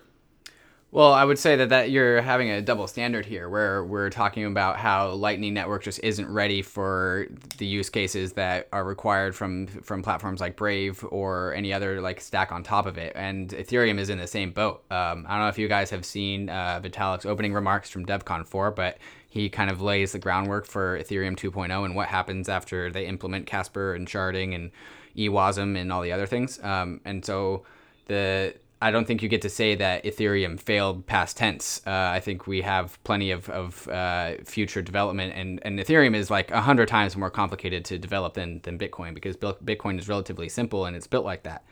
Well, 0.90 1.12
I 1.12 1.26
would 1.26 1.38
say 1.38 1.58
that, 1.58 1.70
that 1.70 1.92
you're 1.92 2.22
having 2.22 2.50
a 2.50 2.62
double 2.62 2.88
standard 2.88 3.26
here 3.26 3.50
where 3.50 3.84
we're 3.84 4.10
talking 4.10 4.46
about 4.46 4.78
how 4.78 5.10
Lightning 5.12 5.54
Network 5.54 5.84
just 5.84 6.00
isn't 6.02 6.32
ready 6.32 6.62
for 6.62 7.28
the 7.58 7.66
use 7.66 7.90
cases 7.90 8.34
that 8.34 8.70
are 8.72 8.86
required 8.86 9.36
from 9.36 9.68
from 9.68 10.02
platforms 10.02 10.40
like 10.40 10.56
Brave 10.56 11.06
or 11.10 11.54
any 11.54 11.74
other 11.74 12.00
like 12.00 12.22
stack 12.22 12.54
on 12.54 12.64
top 12.64 12.86
of 12.86 12.98
it. 12.98 13.12
And 13.16 13.50
Ethereum 13.50 14.00
is 14.00 14.10
in 14.10 14.18
the 14.18 14.28
same 14.28 14.52
boat. 14.52 14.82
Um, 14.90 15.26
I 15.28 15.34
don't 15.34 15.42
know 15.42 15.50
if 15.50 15.58
you 15.58 15.68
guys 15.68 15.90
have 15.90 16.06
seen 16.06 16.50
uh, 16.50 16.80
Vitalik's 16.82 17.26
opening 17.26 17.54
remarks 17.54 17.90
from 17.90 18.06
DevCon 18.06 18.48
4, 18.48 18.72
but 18.72 18.98
he 19.30 19.50
kind 19.50 19.70
of 19.70 19.82
lays 19.82 20.14
the 20.14 20.20
groundwork 20.20 20.66
for 20.66 20.98
Ethereum 20.98 21.36
2.0 21.36 21.84
and 21.84 21.96
what 21.96 22.08
happens 22.08 22.48
after 22.48 22.90
they 22.90 23.08
implement 23.08 23.46
Casper 23.46 23.94
and 23.94 24.08
sharding 24.08 24.56
and 24.56 24.72
eWASM 25.18 25.78
and 25.78 25.92
all 25.92 26.02
the 26.02 26.14
other 26.14 26.26
things. 26.26 26.64
Um, 26.64 27.02
and 27.04 27.26
so 27.26 27.66
the 28.06 28.56
I 28.80 28.92
don't 28.92 29.08
think 29.08 29.24
you 29.24 29.30
get 29.30 29.42
to 29.42 29.50
say 29.50 29.74
that 29.76 30.04
Ethereum 30.04 30.60
failed 30.60 31.08
past 31.08 31.36
tense. 31.36 31.82
Uh, 31.86 31.90
I 31.90 32.20
think 32.20 32.46
we 32.46 32.62
have 32.62 33.02
plenty 33.04 33.32
of, 33.32 33.50
of 33.50 33.88
uh, 33.88 34.36
future 34.46 34.84
development, 34.84 35.34
and, 35.36 35.60
and 35.64 35.80
Ethereum 35.80 36.16
is 36.16 36.30
like 36.30 36.52
a 36.52 36.62
hundred 36.62 36.88
times 36.88 37.18
more 37.18 37.32
complicated 37.32 37.86
to 37.86 37.98
develop 37.98 38.36
than, 38.36 38.60
than 38.62 38.78
Bitcoin 38.78 39.16
because 39.16 39.36
Bitcoin 39.36 39.98
is 39.98 40.08
relatively 40.08 40.48
simple 40.48 40.86
and 40.86 40.96
it's 40.96 41.08
built 41.08 41.26
like 41.26 41.44
that. 41.44 41.64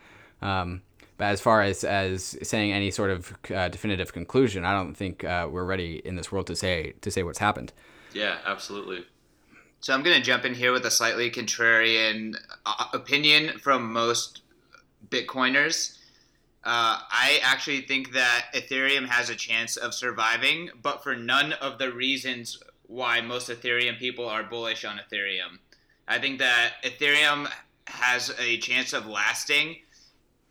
Um, 0.41 0.81
but 1.17 1.25
as 1.25 1.41
far 1.41 1.61
as, 1.61 1.83
as 1.83 2.37
saying 2.41 2.73
any 2.73 2.91
sort 2.91 3.11
of 3.11 3.33
uh, 3.53 3.69
definitive 3.69 4.11
conclusion, 4.11 4.65
I 4.65 4.73
don't 4.73 4.95
think 4.95 5.23
uh, 5.23 5.47
we're 5.49 5.63
ready 5.63 6.01
in 6.03 6.15
this 6.15 6.31
world 6.31 6.47
to 6.47 6.55
say 6.55 6.93
to 7.01 7.11
say 7.11 7.23
what's 7.23 7.39
happened. 7.39 7.71
Yeah, 8.13 8.37
absolutely. 8.45 9.05
So 9.79 9.93
I'm 9.93 10.01
going 10.01 10.17
to 10.17 10.23
jump 10.23 10.45
in 10.45 10.55
here 10.55 10.71
with 10.71 10.85
a 10.85 10.91
slightly 10.91 11.29
contrarian 11.29 12.35
uh, 12.65 12.85
opinion 12.93 13.59
from 13.59 13.93
most 13.93 14.41
Bitcoiners. 15.09 15.99
Uh, 16.65 16.97
I 17.11 17.39
actually 17.43 17.81
think 17.81 18.13
that 18.13 18.47
Ethereum 18.55 19.07
has 19.07 19.29
a 19.29 19.35
chance 19.35 19.77
of 19.77 19.93
surviving, 19.93 20.71
but 20.81 21.03
for 21.03 21.15
none 21.15 21.53
of 21.53 21.77
the 21.77 21.93
reasons 21.93 22.57
why 22.87 23.21
most 23.21 23.49
Ethereum 23.49 23.99
people 23.99 24.27
are 24.27 24.43
bullish 24.43 24.83
on 24.83 24.97
Ethereum. 24.99 25.59
I 26.07 26.17
think 26.17 26.39
that 26.39 26.73
Ethereum 26.83 27.51
has 27.85 28.33
a 28.39 28.57
chance 28.57 28.93
of 28.93 29.05
lasting 29.05 29.77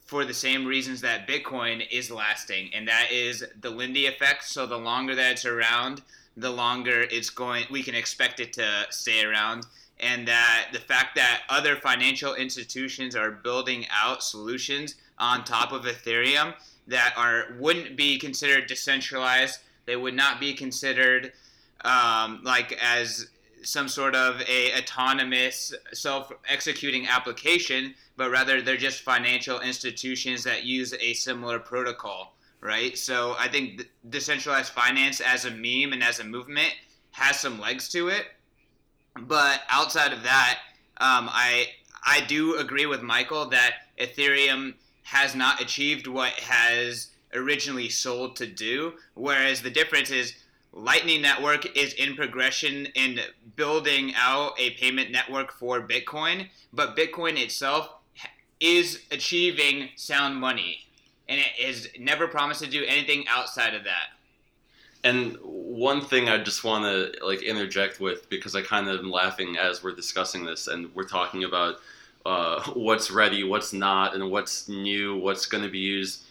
for 0.04 0.24
the 0.24 0.34
same 0.34 0.64
reasons 0.64 1.00
that 1.00 1.26
Bitcoin 1.26 1.84
is 1.90 2.12
lasting, 2.12 2.70
and 2.72 2.86
that 2.86 3.10
is 3.10 3.44
the 3.60 3.70
Lindy 3.70 4.06
effect. 4.06 4.44
So 4.44 4.66
the 4.66 4.76
longer 4.76 5.16
that 5.16 5.32
it's 5.32 5.44
around, 5.44 6.02
the 6.36 6.50
longer 6.50 7.02
it's 7.10 7.30
going. 7.30 7.64
We 7.72 7.82
can 7.82 7.96
expect 7.96 8.38
it 8.38 8.52
to 8.52 8.86
stay 8.90 9.24
around, 9.24 9.66
and 9.98 10.28
that 10.28 10.68
the 10.72 10.78
fact 10.78 11.16
that 11.16 11.42
other 11.48 11.74
financial 11.74 12.34
institutions 12.34 13.16
are 13.16 13.32
building 13.32 13.86
out 13.90 14.22
solutions 14.22 14.94
on 15.18 15.44
top 15.44 15.72
of 15.72 15.84
Ethereum 15.84 16.54
that 16.86 17.14
are 17.16 17.56
wouldn't 17.58 17.96
be 17.96 18.18
considered 18.18 18.66
decentralized. 18.66 19.60
They 19.86 19.96
would 19.96 20.14
not 20.14 20.40
be 20.40 20.54
considered 20.54 21.32
um, 21.84 22.40
like 22.42 22.78
as 22.82 23.28
some 23.62 23.88
sort 23.88 24.14
of 24.14 24.40
a 24.42 24.76
autonomous 24.78 25.74
self-executing 25.92 27.06
application, 27.06 27.94
but 28.16 28.30
rather 28.30 28.60
they're 28.60 28.76
just 28.76 29.00
financial 29.00 29.60
institutions 29.60 30.44
that 30.44 30.64
use 30.64 30.94
a 31.00 31.14
similar 31.14 31.58
protocol, 31.58 32.36
right? 32.60 32.96
So 32.98 33.34
I 33.38 33.48
think 33.48 33.88
decentralized 34.08 34.72
finance 34.72 35.20
as 35.20 35.46
a 35.46 35.50
meme 35.50 35.92
and 35.92 36.02
as 36.02 36.20
a 36.20 36.24
movement 36.24 36.74
has 37.12 37.40
some 37.40 37.58
legs 37.58 37.88
to 37.90 38.08
it, 38.08 38.26
but 39.20 39.62
outside 39.70 40.12
of 40.12 40.22
that, 40.24 40.58
um, 40.98 41.28
I 41.32 41.68
I 42.06 42.20
do 42.26 42.58
agree 42.58 42.86
with 42.86 43.02
Michael 43.02 43.46
that 43.46 43.74
Ethereum 43.98 44.74
has 45.04 45.34
not 45.34 45.60
achieved 45.60 46.06
what 46.06 46.32
has 46.32 47.10
originally 47.34 47.88
sold 47.88 48.36
to 48.36 48.46
do. 48.46 48.94
Whereas 49.14 49.62
the 49.62 49.70
difference 49.70 50.10
is 50.10 50.34
Lightning 50.72 51.22
Network 51.22 51.76
is 51.76 51.92
in 51.94 52.16
progression 52.16 52.86
in 52.94 53.20
building 53.54 54.12
out 54.16 54.58
a 54.58 54.70
payment 54.70 55.12
network 55.12 55.52
for 55.52 55.80
Bitcoin, 55.80 56.48
but 56.72 56.96
Bitcoin 56.96 57.38
itself 57.38 57.88
is 58.58 59.02
achieving 59.12 59.90
sound 59.94 60.36
money, 60.36 60.78
and 61.28 61.38
it 61.38 61.64
has 61.64 61.88
never 61.98 62.26
promised 62.26 62.62
to 62.64 62.68
do 62.68 62.84
anything 62.86 63.24
outside 63.28 63.74
of 63.74 63.84
that. 63.84 64.08
And 65.04 65.36
one 65.42 66.00
thing 66.00 66.30
I 66.30 66.38
just 66.38 66.64
want 66.64 66.84
to 66.84 67.24
like 67.24 67.42
interject 67.42 68.00
with 68.00 68.28
because 68.30 68.56
I 68.56 68.62
kind 68.62 68.88
of 68.88 69.00
am 69.00 69.10
laughing 69.10 69.58
as 69.58 69.82
we're 69.82 69.94
discussing 69.94 70.44
this 70.44 70.66
and 70.66 70.92
we're 70.94 71.04
talking 71.04 71.44
about 71.44 71.76
uh, 72.26 72.62
what's 72.72 73.10
ready, 73.10 73.44
what's 73.44 73.72
not, 73.72 74.14
and 74.14 74.30
what's 74.30 74.68
new, 74.68 75.16
what's 75.16 75.46
going 75.46 75.64
to 75.64 75.70
be 75.70 75.78
used. 75.78 76.22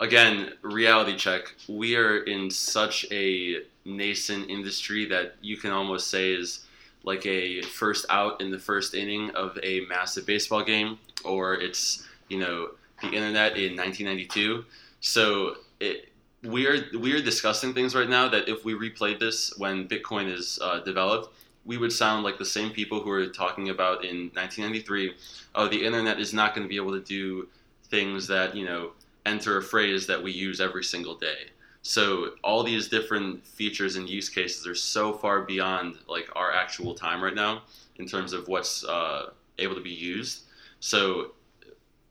Again, 0.00 0.52
reality 0.62 1.16
check. 1.16 1.54
We 1.68 1.96
are 1.96 2.18
in 2.18 2.50
such 2.50 3.06
a 3.10 3.62
nascent 3.84 4.48
industry 4.48 5.06
that 5.06 5.34
you 5.40 5.56
can 5.56 5.70
almost 5.70 6.08
say 6.08 6.32
is 6.32 6.64
like 7.02 7.26
a 7.26 7.62
first 7.62 8.06
out 8.10 8.40
in 8.40 8.50
the 8.50 8.58
first 8.58 8.94
inning 8.94 9.30
of 9.30 9.58
a 9.62 9.80
massive 9.82 10.26
baseball 10.26 10.62
game, 10.62 10.98
or 11.24 11.54
it's 11.54 12.06
you 12.28 12.38
know 12.38 12.70
the 13.00 13.08
internet 13.08 13.56
in 13.56 13.76
1992. 13.76 14.64
So 15.00 15.56
it, 15.80 16.12
we 16.42 16.66
are 16.66 16.78
we 16.98 17.12
are 17.14 17.22
discussing 17.22 17.74
things 17.74 17.94
right 17.94 18.08
now 18.08 18.28
that 18.28 18.48
if 18.48 18.64
we 18.64 18.74
replayed 18.74 19.18
this 19.18 19.56
when 19.58 19.88
Bitcoin 19.88 20.32
is 20.32 20.58
uh, 20.62 20.80
developed, 20.80 21.34
we 21.68 21.76
would 21.76 21.92
sound 21.92 22.24
like 22.24 22.38
the 22.38 22.46
same 22.46 22.70
people 22.70 23.00
who 23.00 23.10
were 23.10 23.26
talking 23.26 23.68
about 23.68 24.02
in 24.02 24.30
1993. 24.32 25.12
Oh, 25.54 25.68
the 25.68 25.84
internet 25.84 26.18
is 26.18 26.32
not 26.32 26.54
going 26.54 26.64
to 26.64 26.68
be 26.68 26.76
able 26.76 26.92
to 26.92 27.00
do 27.00 27.46
things 27.90 28.26
that 28.26 28.56
you 28.56 28.64
know 28.64 28.92
enter 29.26 29.58
a 29.58 29.62
phrase 29.62 30.06
that 30.06 30.20
we 30.20 30.32
use 30.32 30.60
every 30.60 30.82
single 30.82 31.14
day. 31.14 31.50
So 31.82 32.32
all 32.42 32.62
these 32.64 32.88
different 32.88 33.46
features 33.46 33.96
and 33.96 34.08
use 34.08 34.30
cases 34.30 34.66
are 34.66 34.74
so 34.74 35.12
far 35.12 35.42
beyond 35.42 35.98
like 36.08 36.28
our 36.34 36.50
actual 36.52 36.94
time 36.94 37.22
right 37.22 37.34
now 37.34 37.62
in 37.96 38.06
terms 38.06 38.32
of 38.32 38.48
what's 38.48 38.82
uh, 38.84 39.30
able 39.58 39.74
to 39.74 39.82
be 39.82 39.90
used. 39.90 40.44
So 40.80 41.32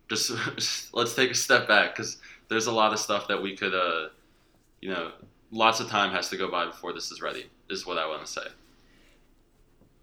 just 0.07 0.31
let's 0.93 1.15
take 1.15 1.31
a 1.31 1.35
step 1.35 1.67
back 1.67 1.95
because 1.95 2.17
there's 2.47 2.67
a 2.67 2.71
lot 2.71 2.93
of 2.93 2.99
stuff 2.99 3.27
that 3.27 3.41
we 3.41 3.57
could, 3.57 3.73
uh, 3.73 4.09
you 4.81 4.89
know, 4.89 5.11
lots 5.51 5.79
of 5.79 5.89
time 5.89 6.11
has 6.11 6.29
to 6.29 6.37
go 6.37 6.49
by 6.49 6.65
before 6.65 6.93
this 6.93 7.11
is 7.11 7.23
ready. 7.23 7.47
Is 7.69 7.87
what 7.87 7.97
I 7.97 8.07
want 8.07 8.23
to 8.23 8.31
say 8.31 8.47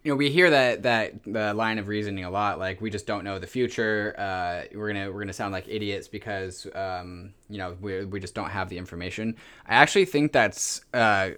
you 0.05 0.13
know 0.13 0.17
we 0.17 0.31
hear 0.31 0.51
that 0.51 0.83
that 0.83 1.25
the 1.25 1.55
line 1.55 1.79
of 1.79 1.89
reasoning 1.89 2.25
a 2.25 2.31
lot 2.31 2.59
like 2.59 2.81
we 2.81 2.91
just 2.91 3.07
don't 3.07 3.25
know 3.25 3.39
the 3.39 3.47
future 3.47 4.15
uh, 4.19 4.63
we're 4.75 4.93
gonna 4.93 5.11
we're 5.11 5.21
gonna 5.21 5.33
sound 5.33 5.53
like 5.53 5.67
idiots 5.67 6.09
because 6.09 6.67
um, 6.75 7.33
you 7.49 7.57
know 7.57 7.75
we, 7.81 8.05
we 8.05 8.21
just 8.21 8.35
don't 8.35 8.51
have 8.51 8.69
the 8.69 8.77
information. 8.77 9.35
I 9.67 9.77
actually 9.77 10.05
think 10.05 10.33
that's 10.33 10.85
uh, 10.93 11.31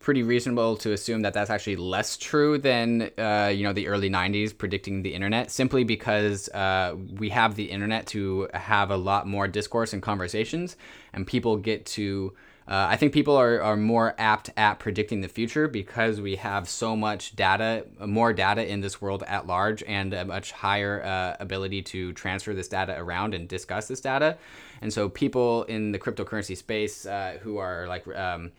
pretty 0.00 0.24
reasonable 0.24 0.76
to 0.78 0.92
assume 0.92 1.22
that 1.22 1.34
that's 1.34 1.50
actually 1.50 1.76
less 1.76 2.16
true 2.16 2.58
than 2.58 3.10
uh, 3.16 3.52
you 3.54 3.62
know 3.62 3.72
the 3.72 3.86
early 3.86 4.10
90s 4.10 4.56
predicting 4.56 5.02
the 5.02 5.14
internet 5.14 5.50
simply 5.50 5.84
because 5.84 6.48
uh, 6.48 6.96
we 7.12 7.28
have 7.28 7.54
the 7.54 7.64
internet 7.64 8.06
to 8.08 8.48
have 8.54 8.90
a 8.90 8.96
lot 8.96 9.28
more 9.28 9.46
discourse 9.46 9.92
and 9.92 10.02
conversations 10.02 10.76
and 11.12 11.26
people 11.26 11.56
get 11.56 11.86
to 11.86 12.32
uh, 12.70 12.86
I 12.88 12.96
think 12.96 13.12
people 13.12 13.34
are, 13.34 13.60
are 13.60 13.76
more 13.76 14.14
apt 14.16 14.50
at 14.56 14.78
predicting 14.78 15.22
the 15.22 15.28
future 15.28 15.66
because 15.66 16.20
we 16.20 16.36
have 16.36 16.68
so 16.68 16.94
much 16.94 17.34
data, 17.34 17.84
more 18.06 18.32
data 18.32 18.64
in 18.64 18.80
this 18.80 19.00
world 19.00 19.24
at 19.26 19.48
large, 19.48 19.82
and 19.82 20.14
a 20.14 20.24
much 20.24 20.52
higher 20.52 21.02
uh, 21.02 21.36
ability 21.40 21.82
to 21.82 22.12
transfer 22.12 22.54
this 22.54 22.68
data 22.68 22.94
around 22.96 23.34
and 23.34 23.48
discuss 23.48 23.88
this 23.88 24.00
data. 24.00 24.38
And 24.82 24.92
so, 24.92 25.08
people 25.08 25.64
in 25.64 25.90
the 25.90 25.98
cryptocurrency 25.98 26.56
space 26.56 27.06
uh, 27.06 27.38
who 27.42 27.58
are 27.58 27.88
like 27.88 28.06
um, 28.16 28.52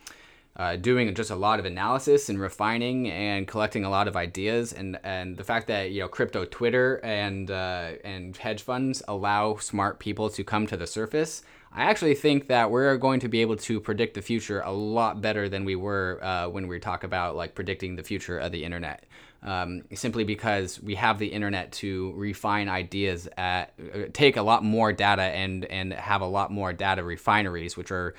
uh, 0.58 0.76
doing 0.76 1.16
just 1.16 1.32
a 1.32 1.36
lot 1.36 1.60
of 1.60 1.66
analysis 1.66 2.28
and 2.28 2.38
refining 2.38 3.10
and 3.10 3.48
collecting 3.48 3.86
a 3.86 3.90
lot 3.90 4.10
of 4.10 4.18
ideas, 4.18 4.74
and, 4.74 5.00
and 5.06 5.38
the 5.38 5.46
fact 5.46 5.68
that 5.68 5.92
you 5.92 6.02
know 6.02 6.10
crypto 6.10 6.44
Twitter 6.44 7.00
and 7.02 7.50
uh, 7.50 7.92
and 8.04 8.36
hedge 8.36 8.62
funds 8.62 9.02
allow 9.08 9.56
smart 9.56 10.00
people 10.00 10.30
to 10.32 10.44
come 10.44 10.68
to 10.68 10.76
the 10.76 10.86
surface 10.86 11.44
I 11.74 11.84
actually 11.84 12.16
think 12.16 12.48
that 12.48 12.70
we're 12.70 12.98
going 12.98 13.22
to 13.22 13.30
be 13.30 13.42
able 13.42 13.56
to 13.56 13.80
predict 13.80 14.16
the 14.16 14.22
future 14.22 14.62
a 14.62 14.72
lot 14.72 15.22
better 15.22 15.48
than 15.48 15.64
we 15.64 15.76
were 15.76 16.20
uh, 16.22 16.50
when 16.50 16.68
we 16.68 16.80
talk 16.80 17.06
about 17.06 17.36
like 17.36 17.56
predicting 17.56 17.96
the 17.96 18.04
future 18.04 18.38
of 18.38 18.52
the 18.52 18.66
internet. 18.66 19.06
Um, 19.44 19.84
simply 19.94 20.24
because 20.24 20.82
we 20.82 20.96
have 20.96 21.18
the 21.18 21.28
internet 21.28 21.72
to 21.74 22.14
refine 22.16 22.70
ideas 22.70 23.28
at 23.38 23.74
uh, 23.94 24.00
take 24.14 24.38
a 24.38 24.44
lot 24.44 24.64
more 24.64 24.94
data 24.94 25.24
and 25.24 25.66
and 25.66 25.94
have 25.94 26.22
a 26.22 26.28
lot 26.28 26.52
more 26.52 26.74
data 26.74 27.04
refineries, 27.04 27.76
which 27.76 27.90
are 27.90 28.14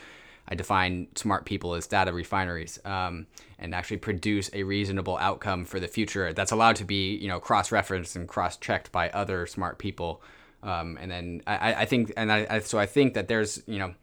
I 0.49 0.57
define 0.57 1.07
smart 1.15 1.45
people 1.45 1.75
as 1.75 1.87
data 1.87 2.13
refineries, 2.13 2.81
um, 2.85 3.27
and 3.59 3.73
actually 3.73 3.99
produce 3.99 4.51
a 4.53 4.65
reasonable 4.65 5.17
outcome 5.19 5.65
for 5.65 5.79
the 5.79 5.87
future 5.87 6.33
that's 6.33 6.51
allowed 6.51 6.77
to 6.77 6.85
be 6.85 7.15
you 7.15 7.29
know 7.29 7.39
cross 7.39 7.71
referenced 7.71 8.17
and 8.17 8.27
cross 8.27 8.57
checked 8.57 8.91
by 8.91 9.09
other 9.11 9.47
smart 9.47 9.79
people. 9.79 10.23
Um, 10.63 10.99
and 11.01 11.11
then 11.11 11.43
I, 11.47 11.75
I 11.75 11.85
think, 11.87 12.13
and 12.17 12.31
I, 12.31 12.47
I, 12.49 12.59
so 12.61 12.79
I 12.79 12.87
think 12.87 13.15
that 13.15 13.29
there's, 13.29 13.63
you 13.67 13.79
know, 13.79 13.95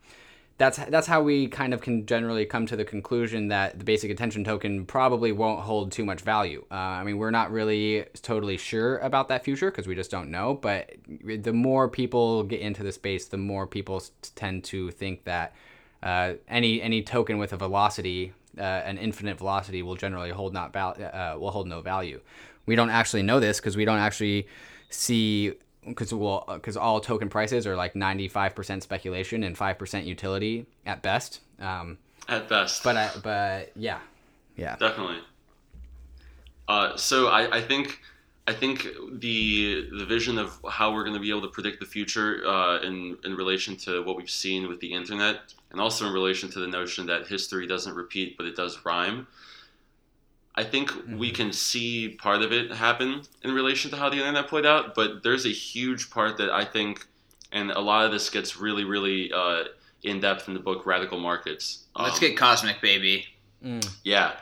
that's 0.59 0.77
that's 0.77 1.07
how 1.07 1.21
we 1.21 1.47
kind 1.47 1.73
of 1.73 1.81
can 1.81 2.05
generally 2.05 2.45
come 2.45 2.65
to 2.65 2.75
the 2.75 2.83
conclusion 2.83 3.47
that 3.47 3.79
the 3.79 3.85
basic 3.85 4.11
attention 4.11 4.43
token 4.43 4.85
probably 4.85 5.31
won't 5.31 5.61
hold 5.61 5.89
too 5.89 6.03
much 6.03 6.19
value. 6.19 6.65
Uh, 6.69 6.75
I 6.75 7.03
mean, 7.05 7.17
we're 7.17 7.31
not 7.31 7.49
really 7.49 8.05
totally 8.21 8.57
sure 8.57 8.97
about 8.97 9.29
that 9.29 9.45
future 9.45 9.71
because 9.71 9.87
we 9.87 9.95
just 9.95 10.11
don't 10.11 10.29
know. 10.29 10.55
But 10.55 10.91
the 11.23 11.53
more 11.53 11.87
people 11.87 12.43
get 12.43 12.59
into 12.59 12.83
the 12.83 12.91
space, 12.91 13.25
the 13.25 13.37
more 13.37 13.67
people 13.67 14.03
tend 14.35 14.65
to 14.65 14.91
think 14.91 15.23
that 15.23 15.55
uh, 16.03 16.33
any 16.49 16.81
any 16.81 17.03
token 17.03 17.37
with 17.37 17.53
a 17.53 17.57
velocity, 17.57 18.33
uh, 18.57 18.61
an 18.61 18.97
infinite 18.97 19.37
velocity, 19.37 19.81
will 19.81 19.95
generally 19.95 20.31
hold 20.31 20.53
not 20.53 20.73
val- 20.73 20.97
uh, 21.01 21.39
will 21.39 21.51
hold 21.51 21.67
no 21.67 21.79
value. 21.79 22.19
We 22.65 22.75
don't 22.75 22.89
actually 22.89 23.23
know 23.23 23.39
this 23.39 23.61
because 23.61 23.77
we 23.77 23.85
don't 23.85 23.99
actually 23.99 24.45
see 24.89 25.53
because 25.87 26.13
well 26.13 26.43
because 26.53 26.77
all 26.77 26.99
token 26.99 27.29
prices 27.29 27.65
are 27.65 27.75
like 27.75 27.93
95% 27.93 28.81
speculation 28.81 29.43
and 29.43 29.57
5% 29.57 30.05
utility 30.05 30.65
at 30.85 31.01
best 31.01 31.41
um, 31.59 31.97
at 32.27 32.47
best. 32.47 32.83
but 32.83 32.95
I, 32.95 33.11
but 33.23 33.71
yeah. 33.75 33.99
Yeah. 34.55 34.75
Definitely. 34.75 35.19
Uh, 36.67 36.95
so 36.97 37.27
I, 37.27 37.57
I 37.57 37.61
think 37.61 37.99
I 38.45 38.53
think 38.53 38.87
the 39.19 39.89
the 39.97 40.05
vision 40.05 40.37
of 40.37 40.59
how 40.69 40.93
we're 40.93 41.03
going 41.03 41.15
to 41.15 41.21
be 41.21 41.29
able 41.29 41.41
to 41.43 41.47
predict 41.47 41.79
the 41.79 41.85
future 41.85 42.45
uh, 42.45 42.79
in 42.81 43.17
in 43.23 43.35
relation 43.35 43.75
to 43.77 44.03
what 44.03 44.17
we've 44.17 44.29
seen 44.29 44.67
with 44.67 44.79
the 44.79 44.91
internet, 44.91 45.53
and 45.71 45.79
also 45.79 46.07
in 46.07 46.13
relation 46.13 46.49
to 46.49 46.59
the 46.59 46.67
notion 46.67 47.05
that 47.07 47.27
history 47.27 47.67
doesn't 47.67 47.95
repeat 47.95 48.37
but 48.37 48.45
it 48.45 48.55
does 48.55 48.83
rhyme, 48.85 49.27
I 50.59 50.65
think 50.65 50.91
mm-hmm. 50.91 51.17
we 51.17 51.31
can 51.31 51.53
see 51.53 52.09
part 52.09 52.41
of 52.41 52.51
it 52.51 52.69
happen 52.69 53.21
in 53.43 53.53
relation 53.53 53.91
to 53.91 53.97
how 53.97 54.09
the 54.09 54.17
internet 54.17 54.49
played 54.49 54.65
out, 54.65 54.93
but 54.93 55.23
there's 55.23 55.45
a 55.45 55.53
huge 55.53 56.11
part 56.11 56.37
that 56.37 56.49
I 56.49 56.65
think, 56.65 57.07
and 57.53 57.71
a 57.71 57.79
lot 57.79 58.05
of 58.05 58.11
this 58.11 58.29
gets 58.29 58.57
really, 58.57 58.83
really 58.83 59.31
uh, 59.31 59.63
in 60.03 60.19
depth 60.19 60.49
in 60.49 60.53
the 60.53 60.59
book 60.59 60.85
Radical 60.85 61.17
Markets. 61.17 61.85
Um, 61.95 62.03
Let's 62.03 62.19
get 62.19 62.35
cosmic, 62.35 62.81
baby. 62.81 63.25
Mm. 63.63 63.89
Yeah. 64.03 64.33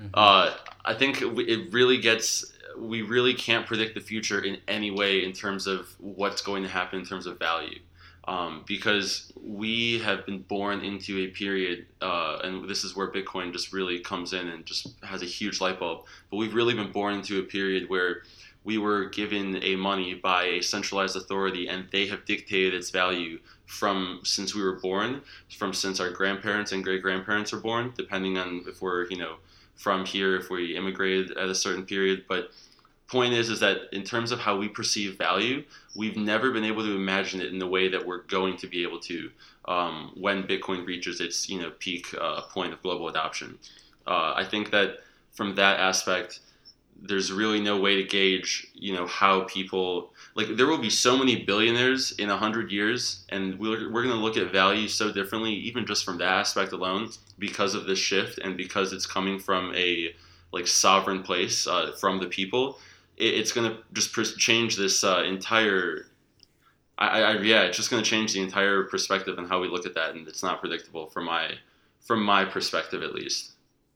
Mm-hmm. 0.00 0.08
Uh, 0.14 0.54
I 0.86 0.94
think 0.94 1.20
it 1.20 1.70
really 1.70 1.98
gets 1.98 2.50
we 2.78 3.02
really 3.02 3.34
can't 3.34 3.66
predict 3.66 3.94
the 3.94 4.00
future 4.00 4.40
in 4.40 4.56
any 4.68 4.90
way 4.90 5.22
in 5.22 5.34
terms 5.34 5.66
of 5.66 5.94
what's 5.98 6.40
going 6.40 6.62
to 6.62 6.68
happen 6.70 7.00
in 7.00 7.04
terms 7.04 7.26
of 7.26 7.38
value. 7.38 7.78
Um, 8.28 8.62
because 8.66 9.32
we 9.42 10.00
have 10.00 10.26
been 10.26 10.42
born 10.42 10.82
into 10.82 11.16
a 11.20 11.28
period, 11.28 11.86
uh, 12.02 12.40
and 12.44 12.68
this 12.68 12.84
is 12.84 12.94
where 12.94 13.10
Bitcoin 13.10 13.54
just 13.54 13.72
really 13.72 14.00
comes 14.00 14.34
in 14.34 14.48
and 14.48 14.66
just 14.66 14.88
has 15.02 15.22
a 15.22 15.24
huge 15.24 15.62
light 15.62 15.80
bulb. 15.80 16.04
But 16.30 16.36
we've 16.36 16.52
really 16.52 16.74
been 16.74 16.92
born 16.92 17.14
into 17.14 17.38
a 17.38 17.42
period 17.42 17.88
where 17.88 18.24
we 18.64 18.76
were 18.76 19.06
given 19.06 19.64
a 19.64 19.76
money 19.76 20.12
by 20.12 20.44
a 20.44 20.60
centralized 20.60 21.16
authority, 21.16 21.68
and 21.68 21.86
they 21.90 22.06
have 22.08 22.26
dictated 22.26 22.74
its 22.74 22.90
value 22.90 23.38
from 23.64 24.20
since 24.24 24.54
we 24.54 24.62
were 24.62 24.78
born, 24.78 25.22
from 25.56 25.72
since 25.72 25.98
our 25.98 26.10
grandparents 26.10 26.72
and 26.72 26.84
great 26.84 27.00
grandparents 27.00 27.52
were 27.52 27.60
born, 27.60 27.94
depending 27.96 28.36
on 28.36 28.62
if 28.68 28.82
we're 28.82 29.06
you 29.06 29.16
know 29.16 29.36
from 29.76 30.04
here, 30.04 30.36
if 30.36 30.50
we 30.50 30.76
immigrated 30.76 31.34
at 31.38 31.48
a 31.48 31.54
certain 31.54 31.86
period, 31.86 32.26
but 32.28 32.50
point 33.08 33.32
is 33.32 33.48
is 33.48 33.60
that 33.60 33.78
in 33.92 34.02
terms 34.04 34.30
of 34.30 34.38
how 34.38 34.56
we 34.56 34.68
perceive 34.68 35.16
value 35.16 35.64
we've 35.96 36.16
never 36.16 36.50
been 36.50 36.64
able 36.64 36.82
to 36.82 36.94
imagine 36.94 37.40
it 37.40 37.52
in 37.52 37.58
the 37.58 37.66
way 37.66 37.88
that 37.88 38.04
we're 38.06 38.22
going 38.22 38.56
to 38.56 38.66
be 38.66 38.82
able 38.82 39.00
to 39.00 39.30
um, 39.66 40.12
when 40.14 40.44
bitcoin 40.44 40.86
reaches 40.86 41.20
its 41.20 41.48
you 41.48 41.60
know 41.60 41.72
peak 41.78 42.06
uh, 42.20 42.42
point 42.42 42.72
of 42.72 42.82
global 42.82 43.08
adoption. 43.08 43.58
Uh, 44.06 44.34
i 44.36 44.44
think 44.44 44.70
that 44.70 44.98
from 45.32 45.54
that 45.54 45.80
aspect 45.80 46.40
there's 47.00 47.30
really 47.30 47.60
no 47.60 47.78
way 47.78 47.96
to 47.96 48.02
gauge 48.02 48.66
you 48.74 48.92
know 48.92 49.06
how 49.06 49.42
people 49.42 50.10
like 50.34 50.48
there 50.56 50.66
will 50.66 50.78
be 50.78 50.90
so 50.90 51.16
many 51.16 51.44
billionaires 51.44 52.12
in 52.12 52.28
100 52.28 52.72
years 52.72 53.24
and 53.28 53.58
we're, 53.58 53.90
we're 53.92 54.02
going 54.02 54.14
to 54.14 54.20
look 54.20 54.36
at 54.36 54.50
value 54.50 54.88
so 54.88 55.12
differently 55.12 55.52
even 55.52 55.86
just 55.86 56.04
from 56.04 56.18
that 56.18 56.28
aspect 56.28 56.72
alone 56.72 57.08
because 57.38 57.74
of 57.74 57.86
this 57.86 57.98
shift 57.98 58.38
and 58.38 58.56
because 58.56 58.92
it's 58.92 59.06
coming 59.06 59.38
from 59.38 59.72
a 59.76 60.12
like 60.52 60.66
sovereign 60.66 61.22
place 61.22 61.66
uh, 61.66 61.92
from 62.00 62.18
the 62.18 62.26
people 62.26 62.78
it, 63.18 63.34
it's 63.34 63.52
going 63.52 63.70
to 63.70 63.78
just 63.92 64.38
change 64.38 64.76
this 64.76 65.04
uh, 65.04 65.22
entire. 65.26 66.06
I, 66.96 67.22
I, 67.22 67.32
yeah, 67.38 67.62
it's 67.62 67.76
just 67.76 67.90
going 67.90 68.02
to 68.02 68.08
change 68.08 68.32
the 68.32 68.40
entire 68.40 68.84
perspective 68.84 69.38
and 69.38 69.48
how 69.48 69.60
we 69.60 69.68
look 69.68 69.86
at 69.86 69.94
that, 69.94 70.14
and 70.14 70.26
it's 70.26 70.42
not 70.42 70.60
predictable 70.60 71.06
from 71.06 71.24
my 71.24 71.52
from 72.00 72.22
my 72.22 72.44
perspective 72.44 73.02
at 73.02 73.14
least. 73.14 73.52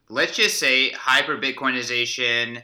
Let's 0.09 0.37
just 0.37 0.59
say 0.59 0.91
hyper 0.91 1.39
Bitcoinization, 1.39 2.63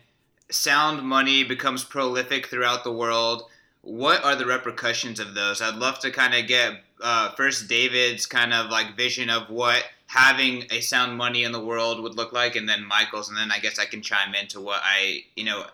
sound 0.51 1.03
money 1.03 1.45
becomes 1.45 1.85
prolific 1.85 2.47
throughout 2.49 2.85
the 2.85 2.93
world. 2.93 3.45
What 3.81 4.23
are 4.25 4.37
the 4.37 4.45
repercussions 4.45 5.19
of 5.19 5.35
those? 5.35 5.63
I'd 5.63 5.77
love 5.77 5.99
to 6.01 6.11
kind 6.11 6.35
of 6.35 6.47
get 6.47 6.83
uh, 7.01 7.31
first 7.31 7.69
David's 7.69 8.27
kind 8.27 8.53
of 8.53 8.71
like 8.71 8.97
vision 8.97 9.31
of 9.31 9.49
what 9.49 9.85
having 10.07 10.65
a 10.71 10.81
sound 10.81 11.17
money 11.17 11.45
in 11.45 11.53
the 11.53 11.65
world 11.65 12.03
would 12.03 12.17
look 12.17 12.33
like, 12.33 12.57
and 12.57 12.69
then 12.69 12.85
Michael's, 12.85 13.29
and 13.29 13.39
then 13.39 13.51
I 13.51 13.59
guess 13.61 13.79
I 13.79 13.85
can 13.87 14.03
chime 14.03 14.35
into 14.35 14.61
what 14.61 14.81
I 14.85 15.25
you 15.37 15.45
know 15.45 15.65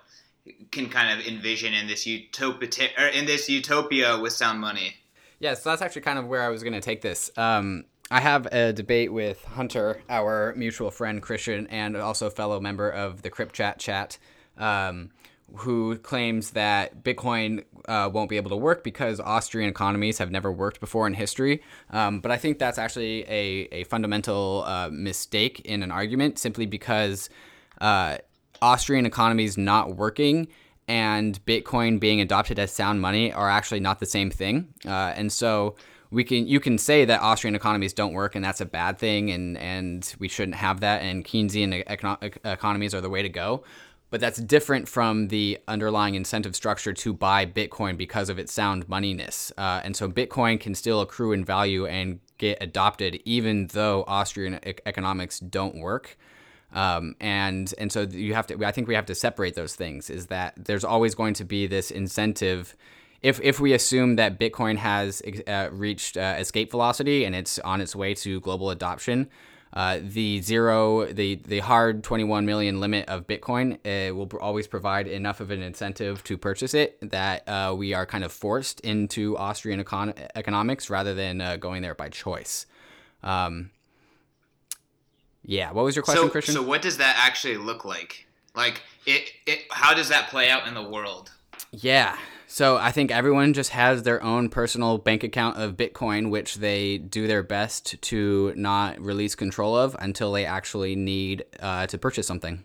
can 0.70 0.88
kind 0.88 1.18
of 1.18 1.26
envision 1.26 1.72
in 1.74 1.86
this 1.86 2.06
utopia 2.06 2.68
in 3.12 3.26
this 3.26 3.48
utopia 3.48 4.18
with 4.18 4.32
sound 4.32 4.60
money. 4.60 4.94
Yeah, 5.38 5.54
so 5.54 5.70
that's 5.70 5.82
actually 5.82 6.02
kind 6.02 6.18
of 6.18 6.26
where 6.26 6.42
I 6.42 6.48
was 6.48 6.62
going 6.62 6.74
to 6.74 6.80
take 6.80 7.00
this. 7.00 7.30
Um, 7.36 7.84
I 8.10 8.20
have 8.20 8.46
a 8.46 8.72
debate 8.72 9.12
with 9.12 9.42
Hunter, 9.44 10.00
our 10.08 10.54
mutual 10.56 10.90
friend 10.90 11.22
Christian, 11.22 11.66
and 11.68 11.96
also 11.96 12.30
fellow 12.30 12.60
member 12.60 12.90
of 12.90 13.22
the 13.22 13.30
Crypt 13.30 13.54
Chat 13.54 13.78
chat, 13.78 14.18
um, 14.58 15.10
who 15.56 15.96
claims 15.98 16.50
that 16.50 17.02
Bitcoin 17.02 17.64
uh, 17.88 18.10
won't 18.12 18.28
be 18.28 18.36
able 18.36 18.50
to 18.50 18.56
work 18.56 18.84
because 18.84 19.20
Austrian 19.20 19.70
economies 19.70 20.18
have 20.18 20.30
never 20.30 20.52
worked 20.52 20.80
before 20.80 21.06
in 21.06 21.14
history. 21.14 21.62
Um, 21.90 22.20
but 22.20 22.30
I 22.30 22.36
think 22.36 22.58
that's 22.58 22.78
actually 22.78 23.22
a, 23.22 23.68
a 23.72 23.84
fundamental 23.84 24.64
uh, 24.66 24.90
mistake 24.92 25.60
in 25.60 25.82
an 25.82 25.90
argument 25.90 26.38
simply 26.38 26.66
because. 26.66 27.30
Uh, 27.80 28.18
Austrian 28.64 29.04
economies 29.04 29.58
not 29.58 29.94
working 29.94 30.48
and 30.88 31.44
Bitcoin 31.44 32.00
being 32.00 32.22
adopted 32.22 32.58
as 32.58 32.72
sound 32.72 32.98
money 32.98 33.30
are 33.30 33.50
actually 33.50 33.80
not 33.80 34.00
the 34.00 34.06
same 34.06 34.30
thing. 34.30 34.72
Uh, 34.86 35.12
and 35.14 35.30
so 35.30 35.76
we 36.10 36.24
can 36.24 36.46
you 36.46 36.60
can 36.60 36.78
say 36.78 37.04
that 37.04 37.20
Austrian 37.20 37.54
economies 37.54 37.92
don't 37.92 38.14
work 38.14 38.34
and 38.34 38.42
that's 38.42 38.62
a 38.62 38.64
bad 38.64 38.98
thing 38.98 39.30
and 39.30 39.58
and 39.58 40.14
we 40.18 40.28
shouldn't 40.28 40.56
have 40.56 40.80
that 40.80 41.02
and 41.02 41.26
Keynesian 41.26 41.84
econo- 41.86 42.38
economies 42.42 42.94
are 42.94 43.02
the 43.02 43.10
way 43.10 43.20
to 43.20 43.28
go. 43.28 43.64
But 44.08 44.20
that's 44.22 44.38
different 44.38 44.88
from 44.88 45.28
the 45.28 45.58
underlying 45.68 46.14
incentive 46.14 46.56
structure 46.56 46.94
to 46.94 47.12
buy 47.12 47.44
Bitcoin 47.44 47.98
because 47.98 48.30
of 48.30 48.38
its 48.38 48.52
sound 48.52 48.86
moneyness. 48.86 49.52
Uh, 49.58 49.82
and 49.84 49.94
so 49.94 50.08
Bitcoin 50.08 50.58
can 50.58 50.74
still 50.74 51.02
accrue 51.02 51.32
in 51.32 51.44
value 51.44 51.84
and 51.84 52.20
get 52.38 52.56
adopted 52.62 53.20
even 53.26 53.66
though 53.68 54.04
Austrian 54.06 54.54
e- 54.66 54.74
economics 54.86 55.38
don't 55.38 55.76
work. 55.76 56.16
Um, 56.74 57.14
and 57.20 57.72
and 57.78 57.90
so 57.90 58.02
you 58.02 58.34
have 58.34 58.46
to. 58.48 58.64
I 58.64 58.72
think 58.72 58.88
we 58.88 58.94
have 58.94 59.06
to 59.06 59.14
separate 59.14 59.54
those 59.54 59.74
things. 59.74 60.10
Is 60.10 60.26
that 60.26 60.54
there's 60.56 60.84
always 60.84 61.14
going 61.14 61.34
to 61.34 61.44
be 61.44 61.66
this 61.66 61.90
incentive. 61.90 62.76
If, 63.22 63.40
if 63.40 63.58
we 63.58 63.72
assume 63.72 64.16
that 64.16 64.38
Bitcoin 64.38 64.76
has 64.76 65.22
uh, 65.46 65.70
reached 65.72 66.18
uh, 66.18 66.36
escape 66.38 66.70
velocity 66.70 67.24
and 67.24 67.34
it's 67.34 67.58
on 67.60 67.80
its 67.80 67.96
way 67.96 68.12
to 68.16 68.38
global 68.40 68.68
adoption, 68.68 69.30
uh, 69.74 69.98
the 70.00 70.40
zero, 70.40 71.04
the, 71.06 71.34
the 71.46 71.58
hard 71.58 72.04
21 72.04 72.46
million 72.46 72.80
limit 72.80 73.08
of 73.08 73.26
Bitcoin 73.26 73.74
uh, 73.84 74.14
will 74.14 74.30
always 74.40 74.68
provide 74.68 75.08
enough 75.08 75.40
of 75.40 75.50
an 75.50 75.62
incentive 75.62 76.22
to 76.24 76.38
purchase 76.38 76.74
it 76.74 76.96
that 77.10 77.48
uh, 77.48 77.74
we 77.76 77.92
are 77.92 78.06
kind 78.06 78.22
of 78.22 78.32
forced 78.32 78.78
into 78.80 79.36
Austrian 79.36 79.82
econ- 79.82 80.28
economics 80.36 80.88
rather 80.90 81.12
than 81.12 81.40
uh, 81.40 81.56
going 81.56 81.82
there 81.82 81.94
by 81.94 82.08
choice. 82.08 82.66
Um, 83.24 83.70
yeah. 85.44 85.72
What 85.72 85.84
was 85.84 85.96
your 85.96 86.02
question, 86.02 86.24
so, 86.24 86.30
Christian? 86.30 86.54
So 86.54 86.62
what 86.62 86.82
does 86.82 86.96
that 86.98 87.16
actually 87.18 87.56
look 87.56 87.84
like? 87.84 88.26
Like 88.54 88.82
it, 89.06 89.30
it 89.46 89.64
how 89.70 89.94
does 89.94 90.08
that 90.08 90.28
play 90.28 90.50
out 90.50 90.66
in 90.66 90.74
the 90.74 90.82
world? 90.82 91.32
Yeah. 91.72 92.16
So 92.46 92.76
I 92.76 92.92
think 92.92 93.10
everyone 93.10 93.52
just 93.52 93.70
has 93.70 94.04
their 94.04 94.22
own 94.22 94.48
personal 94.48 94.98
bank 94.98 95.24
account 95.24 95.56
of 95.56 95.76
Bitcoin, 95.76 96.30
which 96.30 96.56
they 96.56 96.98
do 96.98 97.26
their 97.26 97.42
best 97.42 98.00
to 98.00 98.52
not 98.54 99.00
release 99.00 99.34
control 99.34 99.76
of 99.76 99.96
until 99.98 100.30
they 100.30 100.46
actually 100.46 100.94
need 100.94 101.44
uh, 101.58 101.86
to 101.88 101.98
purchase 101.98 102.28
something. 102.28 102.64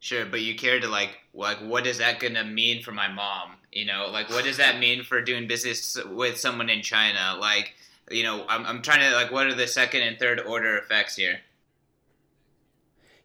Sure, 0.00 0.24
but 0.24 0.42
you 0.42 0.54
care 0.54 0.78
to 0.78 0.86
like 0.86 1.18
like 1.34 1.58
what 1.58 1.86
is 1.86 1.98
that 1.98 2.20
gonna 2.20 2.44
mean 2.44 2.82
for 2.82 2.92
my 2.92 3.08
mom? 3.08 3.56
You 3.72 3.86
know, 3.86 4.08
like 4.12 4.30
what 4.30 4.44
does 4.44 4.58
that 4.58 4.78
mean 4.78 5.02
for 5.02 5.20
doing 5.20 5.48
business 5.48 5.98
with 6.06 6.38
someone 6.38 6.70
in 6.70 6.82
China? 6.82 7.36
Like 7.40 7.74
you 8.10 8.22
know, 8.22 8.44
I'm, 8.48 8.64
I'm 8.66 8.82
trying 8.82 9.00
to 9.00 9.14
like, 9.14 9.30
what 9.30 9.46
are 9.46 9.54
the 9.54 9.66
second 9.66 10.02
and 10.02 10.18
third 10.18 10.40
order 10.40 10.76
effects 10.78 11.16
here? 11.16 11.40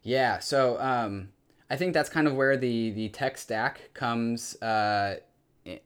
Yeah, 0.02 0.38
so 0.38 0.78
um, 0.80 1.30
I 1.70 1.76
think 1.76 1.94
that's 1.94 2.10
kind 2.10 2.26
of 2.26 2.34
where 2.34 2.56
the 2.56 2.90
the 2.90 3.08
tech 3.08 3.38
stack 3.38 3.90
comes 3.94 4.60
uh, 4.60 5.16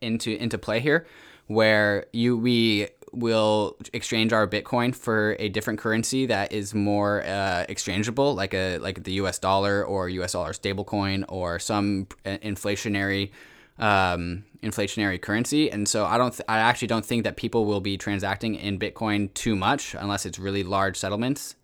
into 0.00 0.36
into 0.36 0.58
play 0.58 0.80
here, 0.80 1.06
where 1.46 2.06
you 2.12 2.36
we 2.36 2.88
will 3.12 3.76
exchange 3.92 4.32
our 4.32 4.46
Bitcoin 4.46 4.94
for 4.94 5.36
a 5.38 5.48
different 5.48 5.78
currency 5.78 6.26
that 6.26 6.52
is 6.52 6.74
more 6.74 7.24
uh, 7.24 7.64
exchangeable, 7.68 8.34
like 8.34 8.54
a 8.54 8.78
like 8.78 9.04
the 9.04 9.12
U.S. 9.12 9.38
dollar 9.38 9.84
or 9.84 10.08
U.S. 10.08 10.32
dollar 10.32 10.52
stablecoin 10.52 11.24
or 11.28 11.58
some 11.58 12.08
inflationary 12.24 13.30
um, 13.78 14.44
inflationary 14.62 15.20
currency, 15.20 15.70
and 15.70 15.88
so 15.88 16.04
I 16.04 16.18
don't. 16.18 16.32
Th- 16.32 16.44
I 16.48 16.58
actually 16.58 16.88
don't 16.88 17.04
think 17.04 17.24
that 17.24 17.36
people 17.36 17.64
will 17.64 17.80
be 17.80 17.96
transacting 17.96 18.54
in 18.54 18.78
Bitcoin 18.78 19.32
too 19.34 19.56
much 19.56 19.94
unless 19.94 20.26
it's 20.26 20.38
really 20.38 20.62
large 20.62 20.96
settlements. 20.96 21.54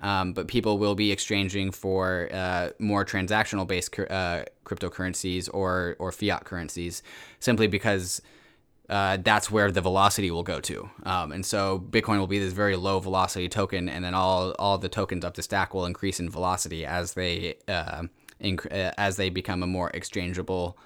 Um, 0.00 0.32
but 0.32 0.48
people 0.48 0.78
will 0.78 0.96
be 0.96 1.12
exchanging 1.12 1.70
for 1.70 2.28
uh, 2.32 2.70
more 2.80 3.04
transactional 3.04 3.66
based 3.66 3.96
uh, 3.98 4.44
cryptocurrencies 4.64 5.48
or 5.52 5.96
or 5.98 6.12
fiat 6.12 6.44
currencies, 6.44 7.02
simply 7.40 7.66
because. 7.66 8.20
Uh, 8.90 9.16
that's 9.16 9.50
where 9.50 9.70
the 9.70 9.80
velocity 9.80 10.30
will 10.30 10.42
go 10.42 10.60
to. 10.60 10.90
Um, 11.04 11.32
and 11.32 11.46
so 11.46 11.78
Bitcoin 11.78 12.18
will 12.18 12.26
be 12.26 12.38
this 12.38 12.52
very 12.52 12.76
low 12.76 13.00
velocity 13.00 13.48
token, 13.48 13.88
and 13.88 14.04
then 14.04 14.12
all 14.12 14.50
all 14.58 14.76
the 14.76 14.88
tokens 14.88 15.24
up 15.24 15.34
the 15.34 15.42
stack 15.42 15.72
will 15.72 15.86
increase 15.86 16.20
in 16.20 16.28
velocity 16.28 16.84
as 16.84 17.14
they 17.14 17.54
uh, 17.68 18.02
inc- 18.42 18.70
uh, 18.70 18.92
as 18.98 19.16
they 19.16 19.30
become 19.30 19.62
a 19.62 19.66
more 19.66 19.90
exchangeable 19.94 20.76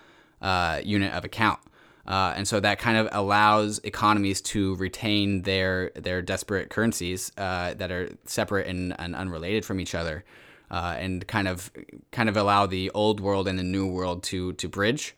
uh, 0.42 0.80
unit 0.84 1.12
of 1.12 1.24
account. 1.24 1.60
Uh, 2.06 2.34
and 2.36 2.46
so 2.46 2.60
that 2.60 2.78
kind 2.78 2.96
of 2.96 3.08
allows 3.10 3.80
economies 3.80 4.40
to 4.40 4.76
retain 4.76 5.42
their 5.42 5.90
their 5.96 6.22
desperate 6.22 6.70
currencies 6.70 7.32
uh, 7.36 7.74
that 7.74 7.90
are 7.90 8.10
separate 8.24 8.68
and, 8.68 8.94
and, 9.00 9.16
unrelated 9.16 9.64
from 9.64 9.80
each 9.80 9.92
other, 9.92 10.24
uh, 10.70 10.94
and 10.98 11.26
kind 11.26 11.48
of 11.48 11.72
kind 12.12 12.28
of 12.28 12.36
allow 12.36 12.64
the 12.64 12.90
old 12.90 13.18
world 13.18 13.48
and 13.48 13.58
the 13.58 13.64
new 13.64 13.88
world 13.88 14.22
to 14.22 14.52
to 14.52 14.68
bridge. 14.68 15.16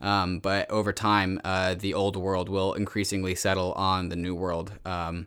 Um, 0.00 0.38
but 0.38 0.70
over 0.70 0.92
time, 0.92 1.40
uh, 1.42 1.74
the 1.74 1.92
old 1.92 2.16
world 2.16 2.48
will 2.48 2.72
increasingly 2.74 3.34
settle 3.34 3.72
on 3.72 4.08
the 4.08 4.16
new 4.16 4.34
world. 4.34 4.72
Um, 4.84 5.26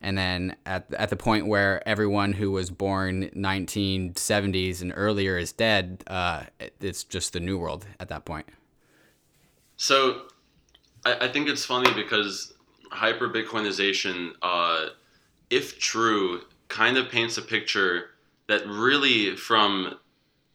and 0.00 0.18
then 0.18 0.56
at, 0.66 0.92
at 0.94 1.10
the 1.10 1.16
point 1.16 1.46
where 1.46 1.86
everyone 1.88 2.32
who 2.32 2.50
was 2.50 2.70
born 2.70 3.30
1970s 3.30 4.80
and 4.80 4.92
earlier 4.94 5.38
is 5.38 5.52
dead, 5.52 6.04
uh, 6.06 6.44
it's 6.80 7.04
just 7.04 7.32
the 7.32 7.40
new 7.40 7.58
world 7.58 7.86
at 7.98 8.08
that 8.08 8.24
point. 8.24 8.46
So 9.76 10.22
I, 11.04 11.26
I 11.26 11.28
think 11.28 11.48
it's 11.48 11.64
funny 11.64 11.92
because 11.94 12.54
hyper 12.90 13.28
Bitcoinization, 13.28 14.32
uh, 14.42 14.88
if 15.50 15.78
true, 15.78 16.42
kind 16.68 16.96
of 16.96 17.08
paints 17.08 17.38
a 17.38 17.42
picture 17.42 18.10
that 18.48 18.66
really 18.66 19.36
from 19.36 19.94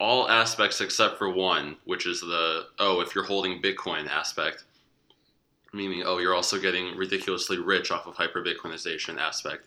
all 0.00 0.28
aspects 0.28 0.80
except 0.80 1.18
for 1.18 1.28
one, 1.30 1.76
which 1.84 2.06
is 2.06 2.20
the 2.20 2.66
oh, 2.78 3.00
if 3.00 3.14
you're 3.14 3.24
holding 3.24 3.60
Bitcoin 3.60 4.08
aspect, 4.08 4.64
meaning 5.72 6.02
oh, 6.04 6.18
you're 6.18 6.34
also 6.34 6.60
getting 6.60 6.96
ridiculously 6.96 7.58
rich 7.58 7.90
off 7.90 8.06
of 8.06 8.14
hyper 8.14 8.42
Bitcoinization 8.42 9.18
aspect. 9.18 9.66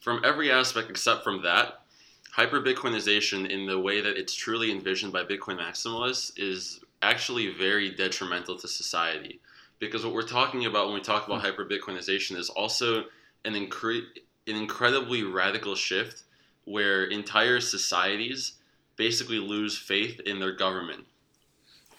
From 0.00 0.22
every 0.24 0.50
aspect 0.50 0.90
except 0.90 1.22
from 1.22 1.42
that, 1.42 1.82
hyper 2.32 2.60
Bitcoinization 2.60 3.48
in 3.48 3.66
the 3.66 3.78
way 3.78 4.00
that 4.00 4.16
it's 4.16 4.34
truly 4.34 4.70
envisioned 4.70 5.12
by 5.12 5.22
Bitcoin 5.22 5.58
maximalists 5.58 6.32
is 6.36 6.80
actually 7.02 7.52
very 7.52 7.90
detrimental 7.90 8.56
to 8.58 8.68
society. 8.68 9.40
Because 9.78 10.04
what 10.04 10.14
we're 10.14 10.22
talking 10.22 10.66
about 10.66 10.86
when 10.86 10.94
we 10.94 11.00
talk 11.00 11.26
about 11.26 11.40
hyper 11.40 11.64
Bitcoinization 11.64 12.36
is 12.36 12.48
also 12.48 13.04
an, 13.44 13.54
incre- 13.54 14.04
an 14.46 14.56
incredibly 14.56 15.24
radical 15.24 15.74
shift 15.74 16.22
where 16.64 17.04
entire 17.04 17.60
societies 17.60 18.52
basically 18.96 19.38
lose 19.38 19.76
faith 19.76 20.20
in 20.20 20.38
their 20.38 20.52
government. 20.52 21.04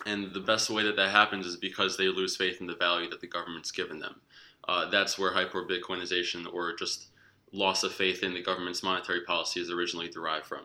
And 0.05 0.33
the 0.33 0.39
best 0.39 0.69
way 0.69 0.83
that 0.83 0.95
that 0.95 1.11
happens 1.11 1.45
is 1.45 1.57
because 1.57 1.97
they 1.97 2.07
lose 2.07 2.35
faith 2.35 2.61
in 2.61 2.67
the 2.67 2.75
value 2.75 3.09
that 3.09 3.21
the 3.21 3.27
government's 3.27 3.71
given 3.71 3.99
them. 3.99 4.21
Uh, 4.67 4.89
that's 4.89 5.19
where 5.19 5.33
hyper 5.33 5.65
Bitcoinization 5.65 6.45
or 6.53 6.75
just 6.75 7.07
loss 7.51 7.83
of 7.83 7.93
faith 7.93 8.23
in 8.23 8.33
the 8.33 8.41
government's 8.41 8.83
monetary 8.83 9.21
policy 9.21 9.59
is 9.59 9.69
originally 9.69 10.09
derived 10.09 10.45
from. 10.45 10.61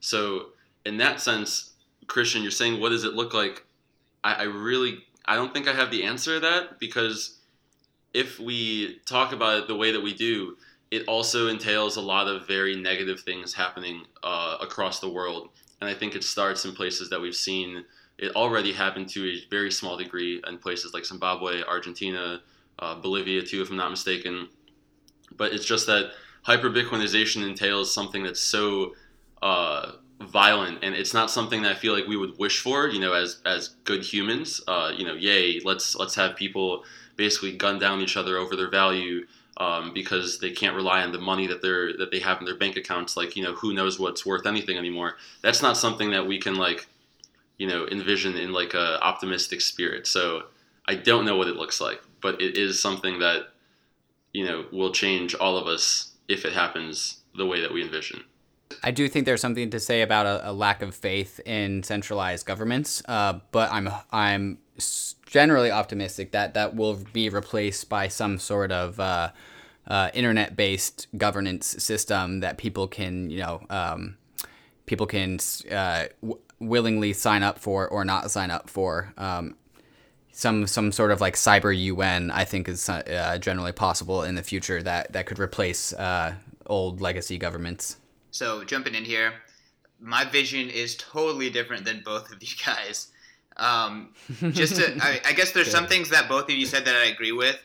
So, 0.00 0.48
in 0.84 0.96
that 0.98 1.20
sense, 1.20 1.72
Christian, 2.06 2.42
you're 2.42 2.50
saying, 2.50 2.80
what 2.80 2.90
does 2.90 3.04
it 3.04 3.14
look 3.14 3.34
like? 3.34 3.64
I, 4.24 4.34
I 4.34 4.42
really, 4.44 4.98
I 5.24 5.36
don't 5.36 5.52
think 5.52 5.68
I 5.68 5.74
have 5.74 5.90
the 5.90 6.04
answer 6.04 6.34
to 6.34 6.40
that 6.40 6.78
because 6.78 7.38
if 8.14 8.38
we 8.40 9.00
talk 9.06 9.32
about 9.32 9.58
it 9.58 9.68
the 9.68 9.76
way 9.76 9.92
that 9.92 10.00
we 10.00 10.14
do, 10.14 10.56
it 10.90 11.04
also 11.06 11.48
entails 11.48 11.96
a 11.96 12.00
lot 12.00 12.28
of 12.28 12.46
very 12.46 12.74
negative 12.74 13.20
things 13.20 13.52
happening 13.54 14.04
uh, 14.22 14.56
across 14.60 15.00
the 15.00 15.08
world. 15.08 15.50
And 15.80 15.88
I 15.88 15.94
think 15.94 16.14
it 16.14 16.24
starts 16.24 16.64
in 16.64 16.74
places 16.74 17.10
that 17.10 17.20
we've 17.20 17.34
seen 17.34 17.84
it 18.18 18.34
already 18.34 18.72
happen 18.72 19.06
to 19.06 19.24
a 19.28 19.48
very 19.48 19.70
small 19.70 19.96
degree 19.96 20.42
in 20.46 20.58
places 20.58 20.92
like 20.92 21.04
Zimbabwe, 21.04 21.62
Argentina, 21.62 22.40
uh, 22.80 22.94
Bolivia, 22.96 23.42
too, 23.42 23.62
if 23.62 23.70
I'm 23.70 23.76
not 23.76 23.90
mistaken. 23.90 24.48
But 25.36 25.52
it's 25.52 25.64
just 25.64 25.86
that 25.86 26.10
hyper 26.42 26.68
Bitcoinization 26.68 27.46
entails 27.46 27.94
something 27.94 28.24
that's 28.24 28.40
so 28.40 28.94
uh, 29.40 29.92
violent, 30.20 30.78
and 30.82 30.94
it's 30.94 31.14
not 31.14 31.30
something 31.30 31.62
that 31.62 31.72
I 31.72 31.74
feel 31.74 31.94
like 31.94 32.06
we 32.06 32.16
would 32.16 32.38
wish 32.38 32.60
for. 32.60 32.88
You 32.88 33.00
know, 33.00 33.12
as 33.12 33.40
as 33.44 33.68
good 33.84 34.02
humans, 34.02 34.60
uh, 34.66 34.92
you 34.96 35.04
know, 35.04 35.14
yay, 35.14 35.60
let's 35.64 35.96
let's 35.96 36.14
have 36.14 36.36
people 36.36 36.84
basically 37.16 37.56
gun 37.56 37.78
down 37.78 38.00
each 38.00 38.16
other 38.16 38.36
over 38.36 38.56
their 38.56 38.70
value 38.70 39.26
um, 39.58 39.92
because 39.92 40.38
they 40.38 40.50
can't 40.50 40.76
rely 40.76 41.02
on 41.02 41.12
the 41.12 41.18
money 41.18 41.46
that 41.46 41.62
they're 41.62 41.96
that 41.96 42.10
they 42.10 42.20
have 42.20 42.38
in 42.38 42.44
their 42.44 42.56
bank 42.56 42.76
accounts. 42.76 43.16
Like 43.16 43.36
you 43.36 43.42
know, 43.42 43.54
who 43.54 43.74
knows 43.74 43.98
what's 43.98 44.26
worth 44.26 44.46
anything 44.46 44.76
anymore? 44.76 45.16
That's 45.42 45.62
not 45.62 45.76
something 45.76 46.10
that 46.10 46.26
we 46.26 46.38
can 46.38 46.56
like, 46.56 46.86
you 47.58 47.66
know, 47.66 47.86
envision 47.88 48.36
in 48.36 48.52
like 48.52 48.74
a 48.74 49.02
optimistic 49.02 49.60
spirit. 49.60 50.06
So 50.06 50.44
I 50.86 50.94
don't 50.94 51.24
know 51.24 51.36
what 51.36 51.48
it 51.48 51.56
looks 51.56 51.80
like, 51.80 52.02
but 52.20 52.40
it 52.40 52.56
is 52.56 52.80
something 52.80 53.18
that 53.20 53.48
you 54.32 54.44
know 54.44 54.66
will 54.72 54.92
change 54.92 55.34
all 55.34 55.56
of 55.56 55.66
us 55.66 56.12
if 56.28 56.44
it 56.44 56.52
happens 56.52 57.20
the 57.36 57.46
way 57.46 57.60
that 57.60 57.72
we 57.72 57.82
envision. 57.82 58.24
I 58.82 58.90
do 58.90 59.08
think 59.08 59.26
there's 59.26 59.40
something 59.40 59.70
to 59.70 59.80
say 59.80 60.02
about 60.02 60.26
a, 60.26 60.50
a 60.50 60.52
lack 60.52 60.82
of 60.82 60.94
faith 60.94 61.40
in 61.44 61.82
centralized 61.82 62.46
governments, 62.46 63.02
uh, 63.08 63.40
but 63.50 63.72
I'm 63.72 63.88
I'm 64.12 64.58
generally 65.26 65.70
optimistic 65.70 66.32
that 66.32 66.54
that 66.54 66.74
will 66.74 66.98
be 67.12 67.28
replaced 67.28 67.88
by 67.88 68.08
some 68.08 68.38
sort 68.38 68.72
of 68.72 68.98
uh, 69.00 69.30
uh, 69.86 70.10
internet-based 70.14 71.08
governance 71.16 71.66
system 71.82 72.40
that 72.40 72.58
people 72.58 72.86
can, 72.86 73.30
you 73.30 73.38
know, 73.38 73.62
um, 73.70 74.16
people 74.86 75.06
can 75.06 75.38
uh, 75.70 76.06
w- 76.22 76.40
willingly 76.60 77.12
sign 77.12 77.42
up 77.42 77.58
for 77.58 77.88
or 77.88 78.04
not 78.04 78.30
sign 78.30 78.50
up 78.50 78.70
for. 78.70 79.12
Um, 79.16 79.56
some 80.30 80.68
some 80.68 80.92
sort 80.92 81.10
of 81.10 81.20
like 81.20 81.34
cyber 81.34 81.76
UN, 81.76 82.30
I 82.30 82.44
think, 82.44 82.68
is 82.68 82.88
uh, 82.88 83.38
generally 83.40 83.72
possible 83.72 84.22
in 84.22 84.36
the 84.36 84.42
future 84.42 84.80
that 84.82 85.12
that 85.12 85.26
could 85.26 85.40
replace 85.40 85.92
uh, 85.94 86.34
old 86.66 87.00
legacy 87.00 87.38
governments. 87.38 87.96
So 88.30 88.64
jumping 88.64 88.94
in 88.94 89.04
here, 89.04 89.34
my 90.00 90.24
vision 90.24 90.68
is 90.70 90.96
totally 90.96 91.50
different 91.50 91.84
than 91.84 92.02
both 92.04 92.32
of 92.32 92.42
you 92.42 92.56
guys. 92.64 93.08
Um, 93.56 94.14
just 94.52 94.76
to, 94.76 94.96
I, 95.00 95.20
I, 95.26 95.32
guess 95.32 95.50
there's 95.50 95.70
some 95.78 95.86
things 95.86 96.10
that 96.10 96.28
both 96.28 96.44
of 96.44 96.50
you 96.50 96.66
said 96.66 96.84
that 96.84 96.94
I 96.94 97.06
agree 97.06 97.32
with. 97.32 97.58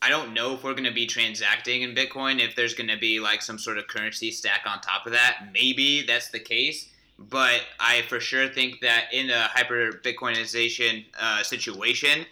I 0.00 0.10
don't 0.10 0.32
know 0.32 0.54
if 0.54 0.62
we're 0.62 0.72
going 0.72 0.84
to 0.84 0.92
be 0.92 1.06
transacting 1.06 1.82
in 1.82 1.94
Bitcoin, 1.94 2.40
if 2.40 2.54
there's 2.54 2.72
going 2.72 2.88
to 2.88 2.96
be 2.96 3.20
like 3.20 3.42
some 3.42 3.58
sort 3.58 3.78
of 3.78 3.88
currency 3.88 4.30
stack 4.30 4.62
on 4.64 4.80
top 4.80 5.06
of 5.06 5.12
that. 5.12 5.48
Maybe 5.52 6.02
that's 6.02 6.30
the 6.30 6.38
case. 6.38 6.88
But 7.18 7.62
I 7.80 8.02
for 8.02 8.20
sure 8.20 8.48
think 8.48 8.80
that 8.80 9.06
in 9.12 9.28
a 9.28 9.42
hyper 9.48 9.90
Bitcoinization 10.04 11.04
uh, 11.20 11.42
situation, 11.42 12.24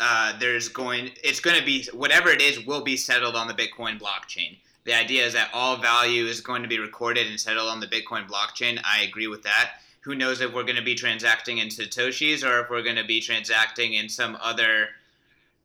uh, 0.00 0.38
there's 0.38 0.68
going, 0.68 1.10
it's 1.24 1.40
going 1.40 1.58
to 1.58 1.64
be, 1.64 1.88
whatever 1.94 2.28
it 2.28 2.42
is, 2.42 2.64
will 2.66 2.82
be 2.82 2.96
settled 2.96 3.34
on 3.34 3.48
the 3.48 3.54
Bitcoin 3.54 3.98
blockchain. 3.98 4.58
The 4.88 4.94
idea 4.94 5.26
is 5.26 5.34
that 5.34 5.50
all 5.52 5.76
value 5.76 6.24
is 6.24 6.40
going 6.40 6.62
to 6.62 6.68
be 6.68 6.78
recorded 6.78 7.26
and 7.26 7.38
settled 7.38 7.68
on 7.68 7.78
the 7.78 7.86
Bitcoin 7.86 8.26
blockchain. 8.26 8.80
I 8.82 9.02
agree 9.02 9.26
with 9.26 9.42
that. 9.42 9.72
Who 10.00 10.14
knows 10.14 10.40
if 10.40 10.54
we're 10.54 10.62
going 10.62 10.76
to 10.76 10.82
be 10.82 10.94
transacting 10.94 11.58
in 11.58 11.68
satoshis 11.68 12.42
or 12.42 12.60
if 12.60 12.70
we're 12.70 12.82
going 12.82 12.96
to 12.96 13.04
be 13.04 13.20
transacting 13.20 13.92
in 13.92 14.08
some 14.08 14.38
other 14.40 14.88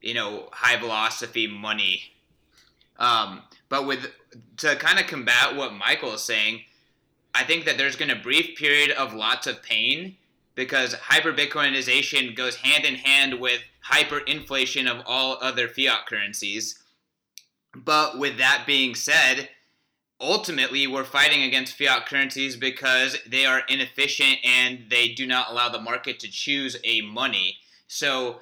you 0.02 0.14
know 0.14 0.50
high 0.52 0.76
velocity 0.78 1.48
money. 1.48 2.02
Um, 3.00 3.44
but 3.70 3.88
with 3.88 4.12
to 4.58 4.76
kind 4.76 5.00
of 5.00 5.08
combat 5.08 5.56
what 5.56 5.74
michael 5.74 6.14
is 6.14 6.22
saying 6.22 6.62
i 7.34 7.44
think 7.44 7.66
that 7.66 7.78
there's 7.78 7.96
going 7.96 8.10
to 8.10 8.16
be 8.16 8.20
a 8.20 8.24
brief 8.24 8.58
period 8.58 8.92
of 8.92 9.14
lots 9.14 9.48
of 9.48 9.64
pain 9.64 10.16
because 10.54 10.94
hyper 10.94 11.34
bitcoinization 11.34 12.36
goes 12.36 12.58
hand 12.58 12.86
in 12.86 12.96
hand 12.96 13.40
with 13.40 13.62
hyperinflation 13.90 14.88
of 14.88 15.02
all 15.08 15.38
other 15.42 15.68
fiat 15.68 16.06
currencies 16.06 16.83
but 17.76 18.18
with 18.20 18.38
that 18.38 18.64
being 18.66 18.96
said 18.96 19.50
ultimately 20.24 20.88
we're 20.88 21.04
fighting 21.04 21.44
against 21.44 21.78
fiat 21.78 22.06
currencies 22.06 22.56
because 22.56 23.18
they 23.28 23.46
are 23.46 23.64
inefficient 23.68 24.38
and 24.44 24.86
they 24.90 25.10
do 25.10 25.28
not 25.28 25.50
allow 25.50 25.70
the 25.70 25.82
market 25.82 26.20
to 26.20 26.32
choose 26.32 26.78
a 26.84 27.02
money. 27.02 27.58
So 27.88 28.40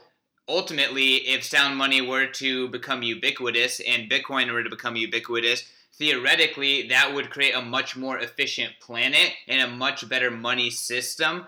ultimately, 0.47 1.15
if 1.15 1.43
sound 1.43 1.77
money 1.77 2.01
were 2.01 2.27
to 2.27 2.67
become 2.69 3.03
ubiquitous 3.03 3.81
and 3.85 4.09
Bitcoin 4.09 4.51
were 4.51 4.63
to 4.63 4.69
become 4.69 4.95
ubiquitous, 4.95 5.63
theoretically 5.95 6.87
that 6.87 7.13
would 7.13 7.29
create 7.29 7.55
a 7.55 7.61
much 7.61 7.97
more 7.97 8.19
efficient 8.19 8.73
planet 8.79 9.33
and 9.47 9.61
a 9.61 9.75
much 9.75 10.07
better 10.07 10.31
money 10.31 10.69
system. 10.69 11.45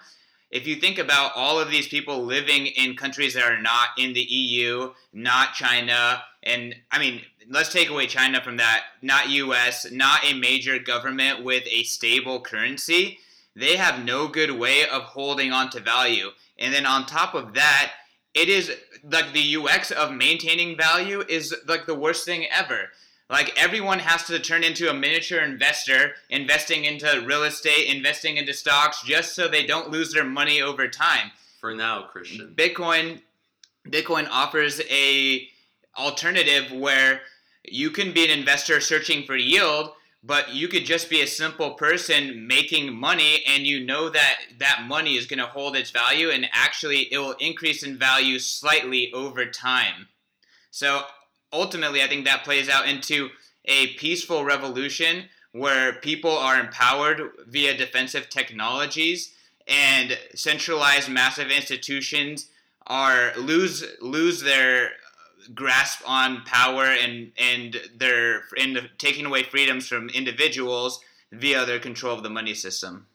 If 0.51 0.67
you 0.67 0.75
think 0.75 0.99
about 0.99 1.31
all 1.35 1.59
of 1.59 1.71
these 1.71 1.87
people 1.87 2.23
living 2.23 2.67
in 2.67 2.95
countries 2.95 3.33
that 3.33 3.43
are 3.43 3.61
not 3.61 3.89
in 3.97 4.13
the 4.13 4.21
EU, 4.21 4.93
not 5.11 5.55
China, 5.55 6.21
and 6.43 6.75
I 6.91 6.99
mean, 6.99 7.21
let's 7.49 7.71
take 7.71 7.89
away 7.89 8.07
China 8.07 8.41
from 8.41 8.57
that. 8.57 8.83
Not 9.01 9.29
U.S., 9.29 9.91
not 9.91 10.25
a 10.25 10.33
major 10.33 10.79
government 10.79 11.43
with 11.43 11.63
a 11.71 11.83
stable 11.83 12.41
currency. 12.41 13.19
They 13.55 13.75
have 13.75 14.03
no 14.03 14.27
good 14.27 14.51
way 14.51 14.85
of 14.85 15.03
holding 15.03 15.51
on 15.51 15.69
to 15.71 15.79
value. 15.79 16.29
And 16.57 16.73
then 16.73 16.85
on 16.85 17.05
top 17.05 17.35
of 17.35 17.53
that, 17.53 17.91
it 18.33 18.49
is 18.49 18.71
like 19.03 19.33
the 19.33 19.57
UX 19.57 19.91
of 19.91 20.11
maintaining 20.11 20.75
value 20.77 21.23
is 21.27 21.55
like 21.67 21.85
the 21.85 21.95
worst 21.95 22.25
thing 22.25 22.47
ever. 22.51 22.89
Like 23.29 23.53
everyone 23.57 23.99
has 23.99 24.23
to 24.25 24.39
turn 24.39 24.63
into 24.63 24.89
a 24.89 24.93
miniature 24.93 25.41
investor, 25.41 26.13
investing 26.29 26.85
into 26.85 27.23
real 27.25 27.43
estate, 27.43 27.93
investing 27.93 28.37
into 28.37 28.53
stocks, 28.53 29.03
just 29.03 29.35
so 29.35 29.47
they 29.47 29.65
don't 29.65 29.91
lose 29.91 30.13
their 30.13 30.25
money 30.25 30.61
over 30.61 30.87
time. 30.87 31.31
For 31.59 31.73
now, 31.73 32.03
Christian. 32.03 32.53
Bitcoin, 32.55 33.21
Bitcoin 33.87 34.27
offers 34.29 34.81
a 34.89 35.47
alternative 35.97 36.71
where 36.71 37.21
you 37.65 37.89
can 37.89 38.11
be 38.11 38.23
an 38.23 38.37
investor 38.37 38.79
searching 38.79 39.25
for 39.25 39.35
yield, 39.35 39.91
but 40.23 40.53
you 40.53 40.67
could 40.67 40.85
just 40.85 41.09
be 41.09 41.21
a 41.21 41.27
simple 41.27 41.71
person 41.71 42.47
making 42.47 42.93
money 42.93 43.43
and 43.47 43.67
you 43.67 43.85
know 43.85 44.09
that 44.09 44.39
that 44.57 44.85
money 44.87 45.15
is 45.15 45.25
going 45.25 45.39
to 45.39 45.45
hold 45.45 45.75
its 45.75 45.91
value 45.91 46.29
and 46.29 46.47
actually 46.53 47.11
it 47.11 47.17
will 47.17 47.35
increase 47.39 47.83
in 47.83 47.97
value 47.97 48.39
slightly 48.39 49.11
over 49.13 49.45
time. 49.45 50.07
So 50.71 51.03
ultimately, 51.51 52.01
I 52.01 52.07
think 52.07 52.25
that 52.25 52.43
plays 52.43 52.69
out 52.69 52.87
into 52.87 53.29
a 53.65 53.87
peaceful 53.95 54.43
revolution 54.43 55.25
where 55.51 55.93
people 55.93 56.31
are 56.31 56.59
empowered 56.59 57.21
via 57.47 57.77
defensive 57.77 58.29
technologies 58.29 59.33
and 59.67 60.17
centralized 60.35 61.09
massive 61.09 61.49
institutions 61.49 62.49
are 62.87 63.31
lose 63.37 63.85
lose 64.01 64.41
their 64.41 64.91
grasp 65.53 66.01
on 66.07 66.41
power 66.43 66.85
and 66.85 67.31
and 67.37 67.79
their 67.95 68.43
and 68.59 68.89
taking 68.97 69.25
away 69.25 69.43
freedoms 69.43 69.87
from 69.87 70.09
individuals 70.09 70.99
via 71.31 71.65
their 71.65 71.79
control 71.79 72.15
of 72.15 72.23
the 72.23 72.29
money 72.29 72.53
system. 72.53 73.07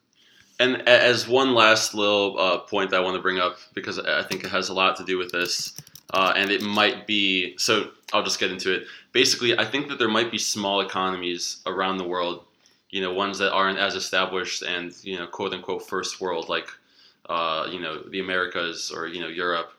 And 0.59 0.87
as 0.87 1.27
one 1.27 1.53
last 1.53 1.93
little 1.93 2.37
uh, 2.37 2.59
point 2.59 2.89
that 2.89 2.97
I 2.97 2.99
want 2.99 3.15
to 3.15 3.21
bring 3.21 3.39
up 3.39 3.57
because 3.73 3.97
I 3.97 4.23
think 4.23 4.43
it 4.43 4.49
has 4.49 4.67
a 4.67 4.73
lot 4.73 4.97
to 4.97 5.05
do 5.05 5.17
with 5.17 5.31
this, 5.31 5.73
uh, 6.13 6.33
and 6.35 6.51
it 6.51 6.61
might 6.61 7.07
be 7.07 7.57
so. 7.57 7.91
I'll 8.11 8.23
just 8.23 8.39
get 8.39 8.51
into 8.51 8.73
it. 8.73 8.83
Basically, 9.13 9.57
I 9.57 9.63
think 9.63 9.87
that 9.87 9.99
there 9.99 10.09
might 10.09 10.31
be 10.31 10.37
small 10.37 10.81
economies 10.81 11.61
around 11.65 11.97
the 11.97 12.03
world 12.03 12.43
you 12.89 13.01
know 13.01 13.13
ones 13.13 13.37
that 13.37 13.51
aren't 13.51 13.79
as 13.79 13.95
established 13.95 14.63
and 14.63 14.93
you 15.03 15.17
know 15.17 15.27
quote 15.27 15.53
unquote 15.53 15.87
first 15.87 16.19
world 16.19 16.49
like 16.49 16.67
uh, 17.29 17.67
you 17.71 17.79
know 17.79 18.01
the 18.09 18.19
Americas 18.19 18.91
or 18.91 19.07
you 19.07 19.21
know 19.21 19.27
Europe. 19.27 19.71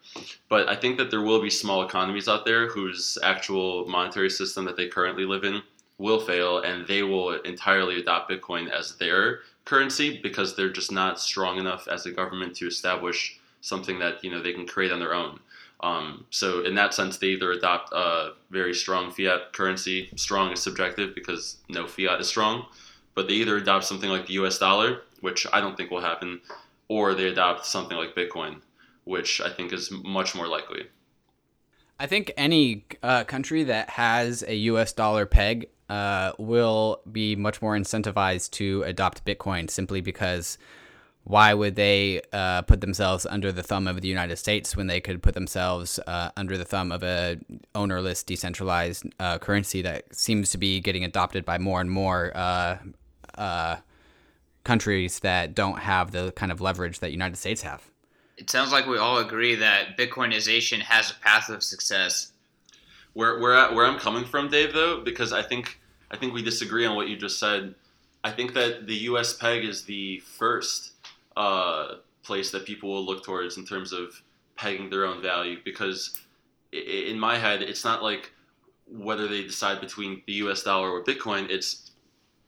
But 0.49 0.69
I 0.69 0.77
think 0.77 0.97
that 0.99 1.11
there 1.11 1.23
will 1.23 1.43
be 1.43 1.51
small 1.51 1.83
economies 1.83 2.29
out 2.29 2.45
there 2.45 2.69
whose 2.69 3.19
actual 3.23 3.87
monetary 3.87 4.31
system 4.31 4.65
that 4.65 4.77
they 4.77 4.89
currently 4.89 5.25
live 5.25 5.45
in 5.45 5.63
will 5.99 6.21
fail, 6.21 6.61
and 6.61 6.87
they 6.87 7.03
will 7.03 7.33
entirely 7.43 8.01
adopt 8.01 8.31
Bitcoin 8.31 8.71
as 8.71 8.97
their 8.97 9.41
currency 9.65 10.21
because 10.23 10.57
they're 10.57 10.73
just 10.73 10.91
not 10.91 11.21
strong 11.21 11.59
enough 11.59 11.87
as 11.89 12.07
a 12.07 12.11
government 12.13 12.57
to 12.57 12.67
establish 12.67 13.39
something 13.61 13.99
that 13.99 14.23
you 14.25 14.31
know 14.31 14.41
they 14.41 14.53
can 14.53 14.67
create 14.67 14.93
on 14.93 15.01
their 15.01 15.15
own. 15.15 15.41
Um, 15.83 16.27
so 16.31 16.65
in 16.65 16.75
that 16.75 16.95
sense, 16.95 17.19
they 17.19 17.29
either 17.29 17.53
adopt 17.53 17.93
a 17.93 18.33
very 18.51 18.75
strong 18.75 19.11
fiat 19.11 19.53
currency. 19.53 20.11
Strong 20.15 20.53
is 20.53 20.63
subjective 20.63 21.15
because 21.15 21.57
no 21.69 21.87
fiat 21.87 22.21
is 22.21 22.29
strong, 22.29 22.67
but 23.15 23.29
they 23.29 23.35
either 23.35 23.57
adopt 23.57 23.85
something 23.87 24.11
like 24.11 24.27
the 24.27 24.35
U.S. 24.35 24.59
dollar, 24.59 25.03
which 25.21 25.47
I 25.53 25.61
don't 25.61 25.77
think 25.77 25.91
will 25.91 26.01
happen, 26.03 26.41
or 26.91 27.15
they 27.15 27.29
adopt 27.29 27.65
something 27.65 27.97
like 27.97 28.17
Bitcoin, 28.17 28.61
which 29.05 29.41
I 29.41 29.49
think 29.49 29.73
is 29.73 29.93
much 30.05 30.35
more 30.35 30.49
likely. 30.49 30.89
I 32.01 32.09
think 32.09 32.33
any 32.37 32.85
uh, 33.01 33.23
country 33.25 33.63
that 33.63 33.91
has 33.91 34.43
a 34.43 34.57
U.S. 34.57 34.93
dollar 34.93 35.25
peg 35.25 35.69
uh, 35.89 36.33
will 36.37 37.01
be 37.11 37.37
much 37.37 37.63
more 37.63 37.77
incentivized 37.77 38.51
to 38.53 38.83
adopt 38.83 39.25
Bitcoin 39.25 39.71
simply 39.71 40.01
because 40.01 40.59
why 41.23 41.55
would 41.55 41.77
they 41.77 42.23
uh, 42.33 42.63
put 42.63 42.81
themselves 42.81 43.25
under 43.25 43.53
the 43.53 43.63
thumb 43.63 43.87
of 43.87 44.01
the 44.01 44.09
United 44.09 44.37
States 44.37 44.77
when 44.77 44.89
they 44.89 45.01
could 45.01 45.23
put 45.23 45.35
themselves 45.35 46.01
uh, 46.09 46.31
under 46.37 46.59
the 46.59 46.65
thumb 46.65 46.91
of 46.91 47.05
a 47.05 47.39
ownerless, 47.77 48.25
decentralized 48.25 49.05
uh, 49.21 49.39
currency 49.39 49.81
that 49.83 50.13
seems 50.13 50.51
to 50.51 50.59
be 50.59 50.81
getting 50.81 51.05
adopted 51.05 51.45
by 51.45 51.57
more 51.57 51.81
and 51.81 51.91
more 51.91 52.33
uh, 52.35 52.79
uh, 53.37 53.77
countries 54.65 55.21
that 55.21 55.55
don't 55.55 55.79
have 55.79 56.13
the 56.13 56.33
kind 56.33 56.53
of 56.53 56.61
leverage 56.61 57.01
that 57.01 57.13
United 57.13 57.37
States 57.37 57.63
have? 57.63 57.91
It 58.37 58.51
sounds 58.51 58.73
like 58.73 58.87
we 58.87 58.99
all 58.99 59.19
agree 59.19 59.55
that 59.57 59.99
Bitcoinization 59.99 60.81
has 60.81 61.11
a 61.11 61.15
path 61.15 61.49
of 61.49 61.63
success. 61.63 62.33
Where 63.13 63.39
where 63.41 63.55
I, 63.55 63.73
where 63.73 63.87
I'm 63.87 63.99
coming 63.99 64.25
from, 64.25 64.49
Dave, 64.49 64.73
though, 64.73 65.01
because 65.01 65.33
I 65.33 65.43
think 65.43 65.81
I 66.11 66.17
think 66.17 66.33
we 66.33 66.43
disagree 66.43 66.87
on 66.87 66.97
what 66.97 67.09
you 67.09 67.17
just 67.17 67.39
said. 67.39 67.75
I 68.23 68.31
think 68.31 68.55
that 68.55 68.87
the 68.87 68.95
U.S. 68.95 69.33
peg 69.33 69.65
is 69.65 69.85
the 69.85 70.19
first 70.21 70.93
uh, 71.37 71.97
place 72.23 72.51
that 72.51 72.67
people 72.67 72.91
will 72.91 73.05
look 73.05 73.25
towards 73.25 73.57
in 73.57 73.65
terms 73.65 73.93
of 73.93 74.23
pegging 74.57 74.91
their 74.91 75.07
own 75.07 75.23
value 75.23 75.59
because 75.65 76.21
in 76.73 77.19
my 77.19 77.37
head 77.37 77.63
it's 77.63 77.85
not 77.85 78.03
like 78.03 78.31
whether 78.87 79.27
they 79.27 79.43
decide 79.43 79.81
between 79.81 80.23
the 80.27 80.35
US 80.35 80.63
dollar 80.63 80.91
or 80.91 81.03
Bitcoin 81.03 81.49
it's 81.49 81.90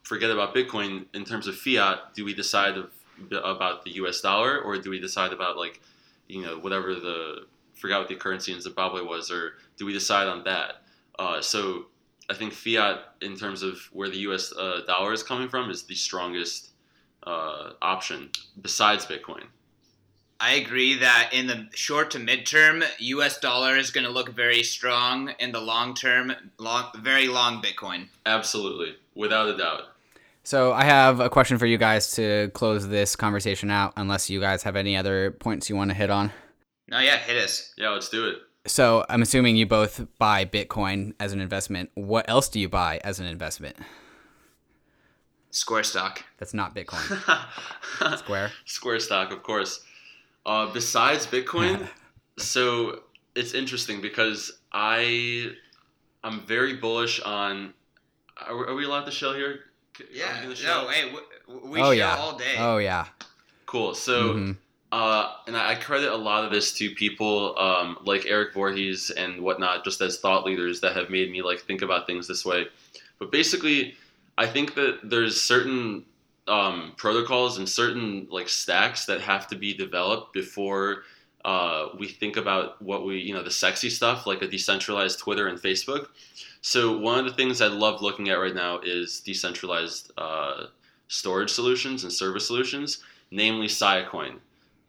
forget 0.03 0.31
about 0.31 0.55
Bitcoin 0.55 1.07
in 1.15 1.25
terms 1.25 1.47
of 1.47 1.57
fiat 1.57 2.15
do 2.15 2.25
we 2.25 2.35
decide 2.35 2.77
of, 2.77 2.91
about 3.33 3.85
the 3.85 3.93
US 4.03 4.21
dollar 4.21 4.59
or 4.59 4.79
do 4.79 4.91
we 4.91 5.01
decide 5.01 5.33
about 5.33 5.57
like 5.57 5.81
you 6.29 6.43
know 6.43 6.59
whatever 6.59 6.95
the 6.95 7.47
forgot 7.75 8.01
what 8.01 8.09
the 8.09 8.17
currency 8.17 8.53
in 8.53 8.61
Zimbabwe 8.61 9.03
was 9.03 9.31
or 9.31 9.55
do 9.77 9.87
we 9.87 9.93
decide 9.93 10.27
on 10.27 10.45
that 10.45 10.83
uh, 11.19 11.41
so 11.41 11.87
I 12.31 12.35
think 12.35 12.53
fiat 12.53 13.15
in 13.21 13.37
terms 13.37 13.63
of 13.63 13.79
where 13.93 14.09
the 14.09 14.19
US 14.29 14.53
uh, 14.53 14.81
dollar 14.87 15.13
is 15.13 15.23
coming 15.23 15.49
from 15.49 15.71
is 15.71 15.85
the 15.85 15.95
strongest 15.95 16.71
uh, 17.25 17.73
option 17.81 18.31
besides 18.61 19.07
Bitcoin. 19.07 19.45
I 20.41 20.55
agree 20.55 20.99
that 20.99 21.31
in 21.33 21.47
the 21.47 21.69
short 21.73 22.11
to 22.13 22.19
midterm, 22.19 22.85
U.S. 22.99 23.39
dollar 23.39 23.77
is 23.77 23.93
going 23.93 24.05
to 24.05 24.11
look 24.11 24.31
very 24.31 24.65
strong. 24.65 25.33
In 25.39 25.53
the 25.53 25.61
long 25.61 25.95
term, 25.95 26.33
long, 26.59 26.87
very 26.99 27.29
long 27.29 27.63
Bitcoin. 27.63 28.09
Absolutely, 28.27 28.97
without 29.15 29.49
a 29.49 29.57
doubt. 29.57 29.92
So 30.45 30.73
I 30.73 30.85
have 30.85 31.21
a 31.21 31.31
question 31.31 31.59
for 31.59 31.67
you 31.67 31.79
guys 31.79 32.13
to 32.13 32.51
close 32.53 32.89
this 32.89 33.15
conversation 33.15 33.71
out. 33.71 33.93
Unless 33.97 34.29
you 34.29 34.41
guys 34.41 34.63
have 34.65 34.77
any 34.77 34.97
other 34.97 35.31
points 35.31 35.71
you 35.71 35.77
want 35.77 35.91
to 35.91 35.97
hit 35.97 36.11
on. 36.11 36.33
No, 36.89 36.99
yeah, 36.99 37.17
hit 37.17 37.37
us. 37.37 37.73
Yeah, 37.77 37.91
let's 37.91 38.09
do 38.09 38.29
it. 38.29 38.37
So 38.67 39.05
I'm 39.09 39.23
assuming 39.23 39.57
you 39.57 39.67
both 39.67 40.07
buy 40.19 40.45
Bitcoin 40.45 41.15
as 41.19 41.33
an 41.33 41.41
investment. 41.41 41.91
What 41.95 42.29
else 42.29 42.49
do 42.49 42.61
you 42.61 42.69
buy 42.69 43.01
as 43.05 43.21
an 43.21 43.27
investment? 43.27 43.77
Square 45.51 45.85
stock. 45.85 46.25
That's 46.39 46.55
not 46.55 46.75
Bitcoin. 46.75 48.17
Square. 48.19 48.53
Square 48.65 49.01
stock, 49.01 49.33
of 49.33 49.43
course. 49.43 49.85
Uh, 50.47 50.73
besides 50.73 51.27
Bitcoin, 51.27 51.89
so 52.39 53.01
it's 53.35 53.55
interesting 53.55 54.01
because 54.01 54.61
I 54.73 55.53
I'm 56.25 56.41
very 56.47 56.75
bullish 56.75 57.21
on. 57.21 57.75
Are, 58.37 58.69
are 58.69 58.75
we 58.75 58.85
allowed 58.85 59.05
to 59.05 59.11
show 59.11 59.35
here? 59.35 59.61
Yeah. 60.13 60.53
No. 60.65 60.89
Hey, 60.89 61.13
we, 61.49 61.71
we 61.71 61.81
oh, 61.81 61.85
show 61.85 61.91
yeah. 61.91 62.17
all 62.17 62.37
day. 62.37 62.55
Oh 62.59 62.79
yeah. 62.79 63.07
Cool. 63.67 63.95
So. 63.95 64.35
Mm-hmm. 64.35 64.53
Uh, 64.91 65.37
and 65.47 65.57
I 65.57 65.75
credit 65.75 66.13
a 66.13 66.17
lot 66.17 66.45
of 66.45 66.51
this 66.51 66.75
to 66.75 66.91
people 66.91 67.59
um, 67.59 67.97
like 68.05 68.27
Eric 68.27 68.53
Voorhees 68.53 69.09
and 69.09 69.41
whatnot, 69.41 69.85
just 69.85 70.03
as 70.03 70.19
thought 70.19 70.45
leaders 70.45 70.83
that 70.83 70.95
have 70.95 71.09
made 71.09 71.33
me 71.33 71.41
like 71.41 71.61
think 71.61 71.81
about 71.81 72.07
things 72.07 72.29
this 72.29 72.45
way. 72.45 72.67
But 73.19 73.33
basically, 73.33 73.95
I 74.37 74.47
think 74.47 74.75
that 74.75 74.99
there's 75.03 75.41
certain 75.41 76.05
um, 76.47 76.93
protocols 76.99 77.57
and 77.57 77.67
certain 77.67 78.27
like 78.31 78.51
stacks 78.51 79.07
that 79.07 79.23
have 79.23 79.47
to 79.49 79.57
be 79.57 79.73
developed 79.73 80.35
before 80.35 81.05
uh, 81.45 81.89
we 81.99 82.09
think 82.09 82.37
about 82.37 82.81
what 82.81 83.05
we 83.05 83.19
you 83.19 83.35
know 83.35 83.43
the 83.43 83.51
sexy 83.51 83.91
stuff 83.91 84.27
like 84.27 84.43
a 84.43 84.49
decentralized 84.49 85.19
Twitter 85.19 85.49
and 85.49 85.59
Facebook. 85.59 86.09
So 86.63 86.97
one 86.97 87.19
of 87.19 87.25
the 87.25 87.33
things 87.33 87.61
I 87.61 87.67
love 87.67 88.03
looking 88.03 88.29
at 88.29 88.35
right 88.35 88.55
now 88.55 88.79
is 88.79 89.21
decentralized 89.21 90.13
uh, 90.17 90.67
storage 91.09 91.51
solutions 91.51 92.05
and 92.05 92.13
service 92.13 92.47
solutions, 92.47 93.03
namely 93.33 93.67
Siacoin. 93.67 94.39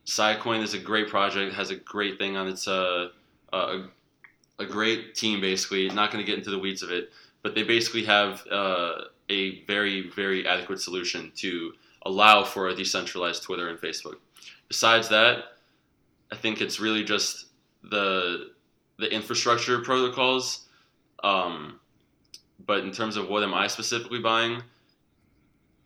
Siacoin 0.06 0.62
is 0.62 0.76
a 0.76 0.80
great 0.80 1.10
project, 1.10 1.56
has 1.56 1.72
a 1.72 1.76
great 1.76 2.20
thing 2.20 2.38
on 2.38 2.48
its 2.48 2.68
uh, 2.68 3.10
a, 3.52 3.86
a 4.60 4.66
great 4.66 5.16
team 5.16 5.42
basically. 5.42 5.90
Not 5.90 6.12
going 6.12 6.24
to 6.24 6.30
get 6.30 6.38
into 6.38 6.52
the 6.52 6.60
weeds 6.60 6.84
of 6.84 6.92
it, 6.92 7.12
but 7.42 7.56
they 7.56 7.64
basically 7.64 8.06
have 8.06 8.46
uh, 8.52 9.06
a 9.30 9.64
very, 9.66 10.10
very 10.12 10.48
adequate 10.48 10.80
solution 10.80 11.32
to 11.38 11.74
allow 12.06 12.44
for 12.44 12.68
a 12.68 12.76
decentralized 12.76 13.42
Twitter 13.42 13.70
and 13.70 13.80
Facebook. 13.80 14.18
Besides 14.68 15.10
that, 15.10 15.46
I 16.32 16.36
think 16.36 16.62
it's 16.62 16.80
really 16.80 17.04
just 17.04 17.48
the 17.82 18.52
the 19.00 19.12
infrastructure 19.12 19.80
protocols. 19.80 20.63
Um, 21.24 21.80
but 22.66 22.84
in 22.84 22.92
terms 22.92 23.18
of 23.18 23.30
what 23.30 23.44
am 23.44 23.54
I 23.54 23.68
specifically 23.68 24.20
buying, 24.20 24.62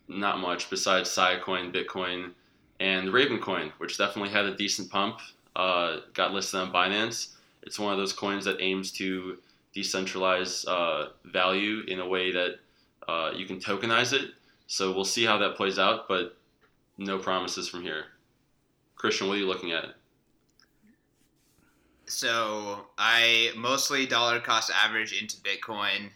not 0.07 0.39
much 0.39 0.69
besides 0.69 1.09
Siacoin, 1.09 1.73
Bitcoin, 1.73 2.31
and 2.79 3.09
Ravencoin, 3.09 3.71
which 3.77 3.97
definitely 3.97 4.31
had 4.31 4.45
a 4.45 4.55
decent 4.55 4.89
pump. 4.89 5.19
Uh, 5.55 6.01
got 6.13 6.33
listed 6.33 6.59
on 6.59 6.71
Binance. 6.71 7.29
It's 7.63 7.79
one 7.79 7.91
of 7.91 7.97
those 7.97 8.13
coins 8.13 8.45
that 8.45 8.61
aims 8.61 8.91
to 8.93 9.37
decentralize 9.75 10.67
uh, 10.67 11.09
value 11.25 11.81
in 11.87 11.99
a 11.99 12.07
way 12.07 12.31
that 12.31 12.59
uh, 13.07 13.31
you 13.35 13.45
can 13.45 13.59
tokenize 13.59 14.13
it. 14.13 14.31
So 14.67 14.91
we'll 14.91 15.05
see 15.05 15.25
how 15.25 15.37
that 15.39 15.55
plays 15.55 15.79
out, 15.79 16.07
but 16.07 16.37
no 16.97 17.17
promises 17.17 17.67
from 17.67 17.81
here. 17.81 18.05
Christian, 18.95 19.27
what 19.27 19.35
are 19.35 19.39
you 19.39 19.47
looking 19.47 19.71
at? 19.71 19.95
So 22.07 22.87
I 22.97 23.51
mostly 23.55 24.05
dollar 24.05 24.39
cost 24.39 24.71
average 24.71 25.19
into 25.19 25.37
Bitcoin. 25.37 26.09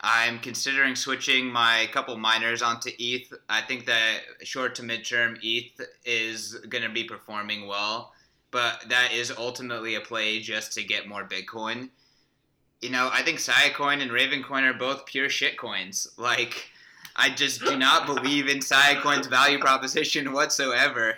I'm 0.00 0.38
considering 0.38 0.94
switching 0.94 1.46
my 1.46 1.88
couple 1.92 2.16
miners 2.16 2.62
onto 2.62 2.90
ETH. 2.98 3.32
I 3.48 3.62
think 3.62 3.86
that 3.86 4.20
short 4.42 4.76
to 4.76 4.82
midterm 4.82 5.38
ETH 5.42 5.80
is 6.04 6.54
going 6.68 6.84
to 6.84 6.90
be 6.90 7.02
performing 7.02 7.66
well, 7.66 8.12
but 8.52 8.84
that 8.88 9.12
is 9.12 9.32
ultimately 9.36 9.96
a 9.96 10.00
play 10.00 10.38
just 10.38 10.72
to 10.74 10.84
get 10.84 11.08
more 11.08 11.24
Bitcoin 11.24 11.88
you 12.80 12.90
know, 12.90 13.10
I 13.12 13.22
think 13.22 13.38
Siacoin 13.38 14.00
and 14.02 14.10
Ravencoin 14.10 14.62
are 14.62 14.74
both 14.74 15.06
pure 15.06 15.28
shit 15.28 15.56
coins. 15.56 16.06
Like, 16.16 16.70
I 17.16 17.30
just 17.30 17.64
do 17.64 17.76
not 17.76 18.06
believe 18.06 18.48
in 18.48 18.58
Siacoin's 18.58 19.26
value 19.26 19.58
proposition 19.58 20.32
whatsoever. 20.32 21.16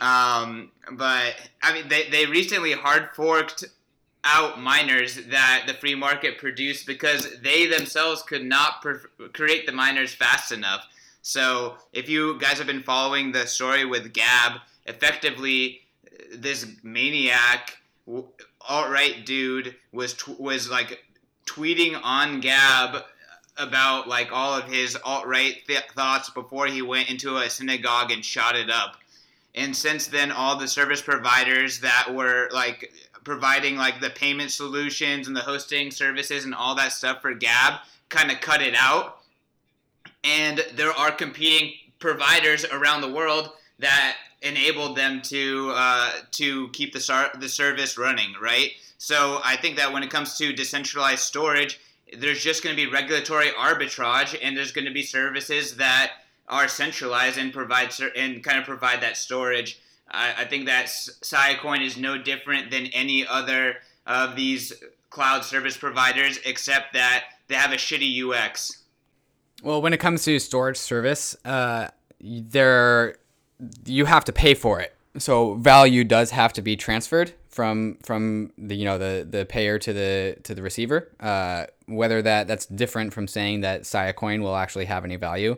Um, 0.00 0.70
but 0.92 1.36
I 1.62 1.72
mean, 1.72 1.88
they, 1.88 2.08
they 2.10 2.26
recently 2.26 2.72
hard 2.72 3.10
forked 3.14 3.64
out 4.24 4.60
miners 4.60 5.16
that 5.30 5.64
the 5.66 5.74
free 5.74 5.94
market 5.94 6.38
produced 6.38 6.86
because 6.86 7.40
they 7.40 7.66
themselves 7.66 8.22
could 8.22 8.44
not 8.44 8.84
create 9.32 9.66
the 9.66 9.72
miners 9.72 10.14
fast 10.14 10.52
enough. 10.52 10.86
So, 11.22 11.76
if 11.92 12.08
you 12.08 12.38
guys 12.38 12.58
have 12.58 12.66
been 12.66 12.82
following 12.82 13.32
the 13.32 13.46
story 13.46 13.84
with 13.84 14.12
Gab, 14.14 14.60
effectively, 14.86 15.82
this 16.34 16.66
maniac 16.82 17.78
alt 18.06 18.90
right 18.90 19.24
dude 19.24 19.76
was 19.92 20.14
tw- 20.14 20.40
was 20.40 20.70
like 20.70 21.04
tweeting 21.46 21.98
on 22.02 22.40
Gab 22.40 23.04
about 23.56 24.08
like 24.08 24.32
all 24.32 24.54
of 24.54 24.64
his 24.64 24.96
alt 25.04 25.26
right 25.26 25.56
th- 25.66 25.84
thoughts 25.94 26.30
before 26.30 26.66
he 26.66 26.82
went 26.82 27.10
into 27.10 27.36
a 27.36 27.50
synagogue 27.50 28.10
and 28.10 28.24
shot 28.24 28.56
it 28.56 28.70
up. 28.70 28.96
And 29.54 29.74
since 29.76 30.06
then, 30.06 30.30
all 30.30 30.56
the 30.56 30.68
service 30.68 31.02
providers 31.02 31.80
that 31.80 32.08
were 32.14 32.48
like 32.52 32.92
providing 33.24 33.76
like 33.76 34.00
the 34.00 34.10
payment 34.10 34.50
solutions 34.50 35.26
and 35.26 35.36
the 35.36 35.40
hosting 35.40 35.90
services 35.90 36.44
and 36.44 36.54
all 36.54 36.74
that 36.76 36.92
stuff 36.92 37.20
for 37.22 37.34
Gab 37.34 37.80
kind 38.08 38.30
of 38.30 38.40
cut 38.40 38.62
it 38.62 38.74
out. 38.76 39.18
and 40.24 40.64
there 40.74 40.92
are 40.92 41.10
competing 41.10 41.72
providers 41.98 42.64
around 42.66 43.00
the 43.00 43.10
world 43.12 43.50
that 43.78 44.16
enabled 44.42 44.96
them 44.96 45.20
to 45.22 45.72
uh, 45.74 46.12
to 46.32 46.68
keep 46.70 46.92
the 46.92 47.00
star- 47.00 47.30
the 47.38 47.48
service 47.48 47.98
running, 47.98 48.34
right? 48.40 48.70
So 48.98 49.40
I 49.44 49.56
think 49.56 49.76
that 49.76 49.92
when 49.92 50.02
it 50.02 50.10
comes 50.10 50.36
to 50.38 50.52
decentralized 50.52 51.20
storage, 51.22 51.80
there's 52.18 52.42
just 52.42 52.62
going 52.62 52.74
to 52.76 52.86
be 52.86 52.90
regulatory 52.90 53.48
arbitrage, 53.50 54.36
and 54.42 54.56
there's 54.56 54.72
going 54.72 54.86
to 54.86 54.92
be 54.92 55.02
services 55.02 55.76
that 55.76 56.12
are 56.50 56.68
centralized 56.68 57.38
and 57.38 57.52
provide 57.52 57.92
and 58.16 58.44
kind 58.44 58.58
of 58.58 58.64
provide 58.64 59.00
that 59.00 59.16
storage. 59.16 59.80
I, 60.10 60.34
I 60.38 60.44
think 60.44 60.66
that 60.66 60.86
Siacoin 60.86 61.84
is 61.84 61.96
no 61.96 62.18
different 62.18 62.70
than 62.70 62.86
any 62.86 63.26
other 63.26 63.76
of 64.06 64.36
these 64.36 64.72
cloud 65.08 65.44
service 65.44 65.76
providers, 65.76 66.38
except 66.44 66.92
that 66.92 67.24
they 67.48 67.54
have 67.54 67.72
a 67.72 67.76
shitty 67.76 68.22
UX. 68.22 68.82
Well, 69.62 69.80
when 69.80 69.92
it 69.92 69.98
comes 69.98 70.24
to 70.24 70.38
storage 70.38 70.76
service, 70.76 71.36
uh, 71.44 71.88
there 72.20 73.16
you 73.84 74.04
have 74.06 74.24
to 74.24 74.32
pay 74.32 74.54
for 74.54 74.80
it. 74.80 74.94
So 75.18 75.54
value 75.54 76.04
does 76.04 76.30
have 76.30 76.52
to 76.54 76.62
be 76.62 76.76
transferred 76.76 77.32
from 77.48 77.98
from 78.02 78.52
the 78.56 78.76
you 78.76 78.84
know 78.84 78.98
the 78.98 79.26
the 79.28 79.44
payer 79.44 79.78
to 79.78 79.92
the 79.92 80.36
to 80.44 80.54
the 80.54 80.62
receiver. 80.62 81.10
Uh, 81.20 81.66
whether 81.86 82.22
that 82.22 82.46
that's 82.46 82.66
different 82.66 83.12
from 83.12 83.26
saying 83.26 83.60
that 83.62 83.82
Siacoin 83.82 84.40
will 84.40 84.56
actually 84.56 84.86
have 84.86 85.04
any 85.04 85.16
value. 85.16 85.56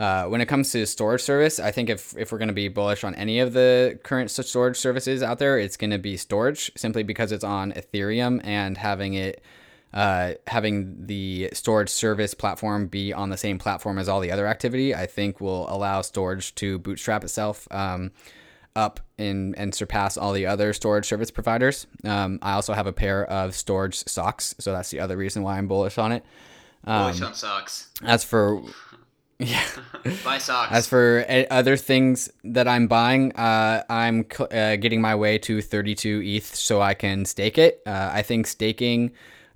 Uh, 0.00 0.24
when 0.24 0.40
it 0.40 0.46
comes 0.46 0.72
to 0.72 0.86
storage 0.86 1.20
service, 1.20 1.60
I 1.60 1.72
think 1.72 1.90
if, 1.90 2.16
if 2.16 2.32
we're 2.32 2.38
going 2.38 2.48
to 2.48 2.54
be 2.54 2.68
bullish 2.68 3.04
on 3.04 3.14
any 3.16 3.38
of 3.40 3.52
the 3.52 3.98
current 4.02 4.30
storage 4.30 4.78
services 4.78 5.22
out 5.22 5.38
there, 5.38 5.58
it's 5.58 5.76
going 5.76 5.90
to 5.90 5.98
be 5.98 6.16
Storj 6.16 6.70
simply 6.74 7.02
because 7.02 7.32
it's 7.32 7.44
on 7.44 7.72
Ethereum 7.72 8.40
and 8.42 8.78
having 8.78 9.12
it 9.12 9.42
uh, 9.92 10.32
having 10.46 11.06
the 11.06 11.50
storage 11.52 11.90
service 11.90 12.32
platform 12.32 12.86
be 12.86 13.12
on 13.12 13.28
the 13.28 13.36
same 13.36 13.58
platform 13.58 13.98
as 13.98 14.08
all 14.08 14.20
the 14.20 14.30
other 14.30 14.46
activity, 14.46 14.94
I 14.94 15.04
think 15.04 15.38
will 15.38 15.68
allow 15.68 16.00
Storj 16.00 16.54
to 16.54 16.78
bootstrap 16.78 17.22
itself 17.22 17.68
um, 17.70 18.12
up 18.74 19.00
in, 19.18 19.54
and 19.56 19.74
surpass 19.74 20.16
all 20.16 20.32
the 20.32 20.46
other 20.46 20.72
storage 20.72 21.06
service 21.06 21.30
providers. 21.30 21.86
Um, 22.04 22.38
I 22.40 22.52
also 22.52 22.72
have 22.72 22.86
a 22.86 22.92
pair 22.92 23.26
of 23.26 23.50
Storj 23.50 24.08
socks, 24.08 24.54
so 24.58 24.72
that's 24.72 24.90
the 24.90 25.00
other 25.00 25.18
reason 25.18 25.42
why 25.42 25.58
I'm 25.58 25.68
bullish 25.68 25.98
on 25.98 26.12
it. 26.12 26.24
Um, 26.84 27.02
bullish 27.02 27.20
on 27.20 27.34
socks. 27.34 27.88
As 28.02 28.24
for 28.24 28.62
yeah. 29.40 29.64
Buy 30.24 30.38
socks. 30.38 30.72
As 30.72 30.86
for 30.86 31.24
other 31.50 31.76
things 31.76 32.30
that 32.44 32.68
I'm 32.68 32.86
buying, 32.86 33.32
uh, 33.32 33.82
I'm 33.88 34.26
uh, 34.38 34.76
getting 34.76 35.00
my 35.00 35.14
way 35.14 35.38
to 35.38 35.60
32 35.60 36.22
ETH 36.24 36.54
so 36.54 36.80
I 36.80 36.94
can 36.94 37.24
stake 37.24 37.58
it. 37.58 37.82
Uh, 37.86 38.10
I 38.12 38.22
think 38.22 38.46
staking 38.46 39.12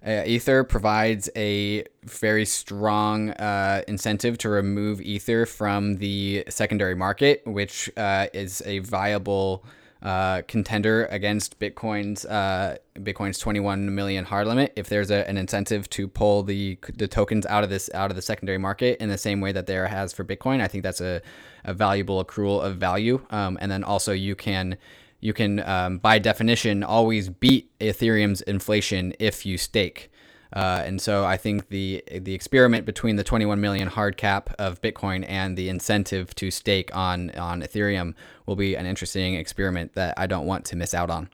uh, 0.07 0.23
Ether 0.27 0.65
provides 0.65 1.31
a 1.35 1.85
very 2.05 2.45
strong 2.45 3.31
uh, 3.31 3.83
incentive 3.89 4.37
to 4.39 4.51
remove 4.51 5.01
Ether 5.01 5.47
from 5.47 5.97
the 5.97 6.45
secondary 6.49 6.95
market, 6.95 7.43
which 7.47 7.91
uh, 7.97 8.27
is 8.35 8.63
a 8.67 8.81
viable 8.81 9.65
uh, 10.05 10.43
contender 10.47 11.07
against 11.07 11.59
Bitcoin's 11.59 12.25
uh, 12.27 12.77
Bitcoin's 12.97 13.39
21 13.39 13.95
million 13.95 14.25
hard 14.25 14.47
limit. 14.47 14.73
If 14.77 14.89
there's 14.89 15.11
a, 15.11 15.29
an 15.29 15.37
incentive 15.39 15.89
to 15.91 16.07
pull 16.07 16.43
the 16.43 16.79
the 16.95 17.09
tokens 17.09 17.47
out 17.47 17.65
of 17.65 17.71
this 17.71 17.91
out 17.95 18.11
of 18.11 18.17
the 18.17 18.23
secondary 18.23 18.59
market 18.59 19.01
in 19.01 19.09
the 19.09 19.19
same 19.19 19.41
way 19.41 19.53
that 19.53 19.67
there 19.67 19.89
has 19.89 20.13
for 20.13 20.25
Bitcoin, 20.25 20.61
I 20.61 20.69
think 20.69 20.85
that's 20.85 21.01
a, 21.01 21.23
a 21.65 21.73
valuable 21.73 22.23
accrual 22.25 22.63
of 22.63 22.77
value. 22.77 23.25
Um, 23.31 23.59
and 23.61 23.73
then 23.73 23.83
also 23.83 24.13
you 24.13 24.37
can 24.37 24.77
you 25.25 25.33
can, 25.33 25.61
um, 25.61 25.99
by 25.99 26.19
definition, 26.19 26.85
always 26.85 27.31
beat 27.31 27.71
Ethereum's 27.79 28.43
inflation 28.43 29.15
if 29.19 29.47
you 29.47 29.57
stake. 29.57 30.13
Uh, 30.55 30.83
and 30.87 31.03
so 31.03 31.25
I 31.25 31.37
think 31.37 31.69
the 31.69 32.05
the 32.13 32.33
experiment 32.33 32.87
between 32.87 33.17
the 33.17 33.25
21 33.25 33.61
million 33.61 33.89
hard 33.89 34.17
cap 34.17 34.55
of 34.57 34.81
Bitcoin 34.81 35.25
and 35.29 35.59
the 35.59 35.69
incentive 35.69 36.33
to 36.37 36.53
stake 36.53 36.95
on 36.95 37.31
on 37.33 37.61
Ethereum 37.61 38.15
will 38.47 38.55
be 38.55 38.77
an 38.77 38.87
interesting 38.87 39.35
experiment 39.35 39.95
that 39.95 40.15
I 40.17 40.29
don't 40.29 40.47
want 40.47 40.65
to 40.67 40.77
miss 40.77 40.95
out 40.95 41.11
on. 41.11 41.29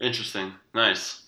Interesting, 0.00 0.52
nice. 0.74 1.22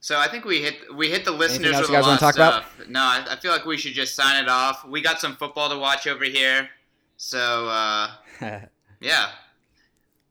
So 0.00 0.18
I 0.18 0.26
think 0.26 0.44
we 0.44 0.60
hit 0.60 0.74
we 0.96 1.08
hit 1.08 1.24
the 1.24 1.30
listeners 1.30 1.78
with 1.78 1.90
a 1.90 1.92
lot 1.92 2.20
of 2.20 2.34
stuff. 2.34 2.34
About? 2.34 2.90
No, 2.90 3.00
I, 3.00 3.24
I, 3.30 3.36
feel 3.36 3.52
like 3.52 3.64
we 3.64 3.76
should 3.76 3.92
just 3.92 4.16
sign 4.16 4.42
it 4.42 4.48
off. 4.48 4.84
We 4.84 5.00
got 5.02 5.20
some 5.20 5.36
football 5.36 5.68
to 5.70 5.78
watch 5.78 6.08
over 6.08 6.24
here, 6.24 6.68
so 7.16 7.68
uh, 7.68 8.10
yeah. 9.00 9.28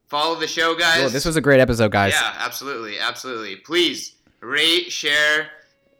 Follow 0.08 0.36
the 0.36 0.46
show, 0.46 0.74
guys. 0.74 1.02
Cool. 1.02 1.10
This 1.10 1.26
was 1.26 1.36
a 1.36 1.40
great 1.42 1.60
episode, 1.60 1.92
guys. 1.92 2.14
Yeah, 2.14 2.34
absolutely, 2.38 2.98
absolutely. 2.98 3.56
Please 3.56 4.14
rate, 4.40 4.90
share 4.90 5.48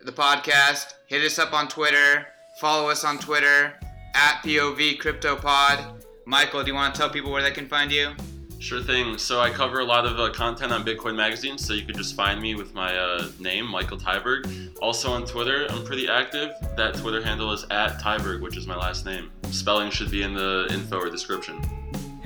the 0.01 0.13
podcast. 0.13 0.95
Hit 1.07 1.23
us 1.23 1.39
up 1.39 1.53
on 1.53 1.69
Twitter. 1.69 2.27
Follow 2.61 2.89
us 2.91 3.05
on 3.05 3.19
Twitter 3.19 3.75
at 4.15 4.43
POV 4.43 5.01
CryptoPod. 5.01 6.05
Michael, 6.27 6.63
do 6.63 6.69
you 6.69 6.75
want 6.75 6.95
to 6.95 7.01
tell 7.01 7.11
people 7.11 7.31
where 7.31 7.43
they 7.43 7.51
can 7.51 7.67
find 7.67 7.91
you? 7.91 8.11
Sure 8.59 8.83
thing. 8.83 9.17
So 9.19 9.41
I 9.41 9.51
cover 9.51 9.79
a 9.79 9.85
lot 9.85 10.05
of 10.05 10.19
uh, 10.19 10.33
content 10.33 10.73
on 10.73 10.85
Bitcoin 10.85 11.15
Magazine, 11.15 11.57
so 11.57 11.75
you 11.75 11.87
can 11.87 11.97
just 11.97 12.17
find 12.17 12.43
me 12.43 12.57
with 12.57 12.75
my 12.75 12.97
uh, 12.97 13.29
name, 13.39 13.67
Michael 13.67 13.97
Tyberg. 13.97 14.77
Also 14.83 15.13
on 15.13 15.25
Twitter, 15.25 15.67
I'm 15.71 15.85
pretty 15.85 16.09
active. 16.09 16.53
That 16.77 16.95
Twitter 16.97 17.23
handle 17.23 17.53
is 17.53 17.65
at 17.71 18.01
Tyberg, 18.01 18.43
which 18.43 18.57
is 18.57 18.67
my 18.67 18.77
last 18.77 19.07
name. 19.07 19.31
Spelling 19.51 19.91
should 19.91 20.11
be 20.11 20.23
in 20.23 20.35
the 20.35 20.67
info 20.71 20.99
or 20.99 21.09
description. 21.09 21.61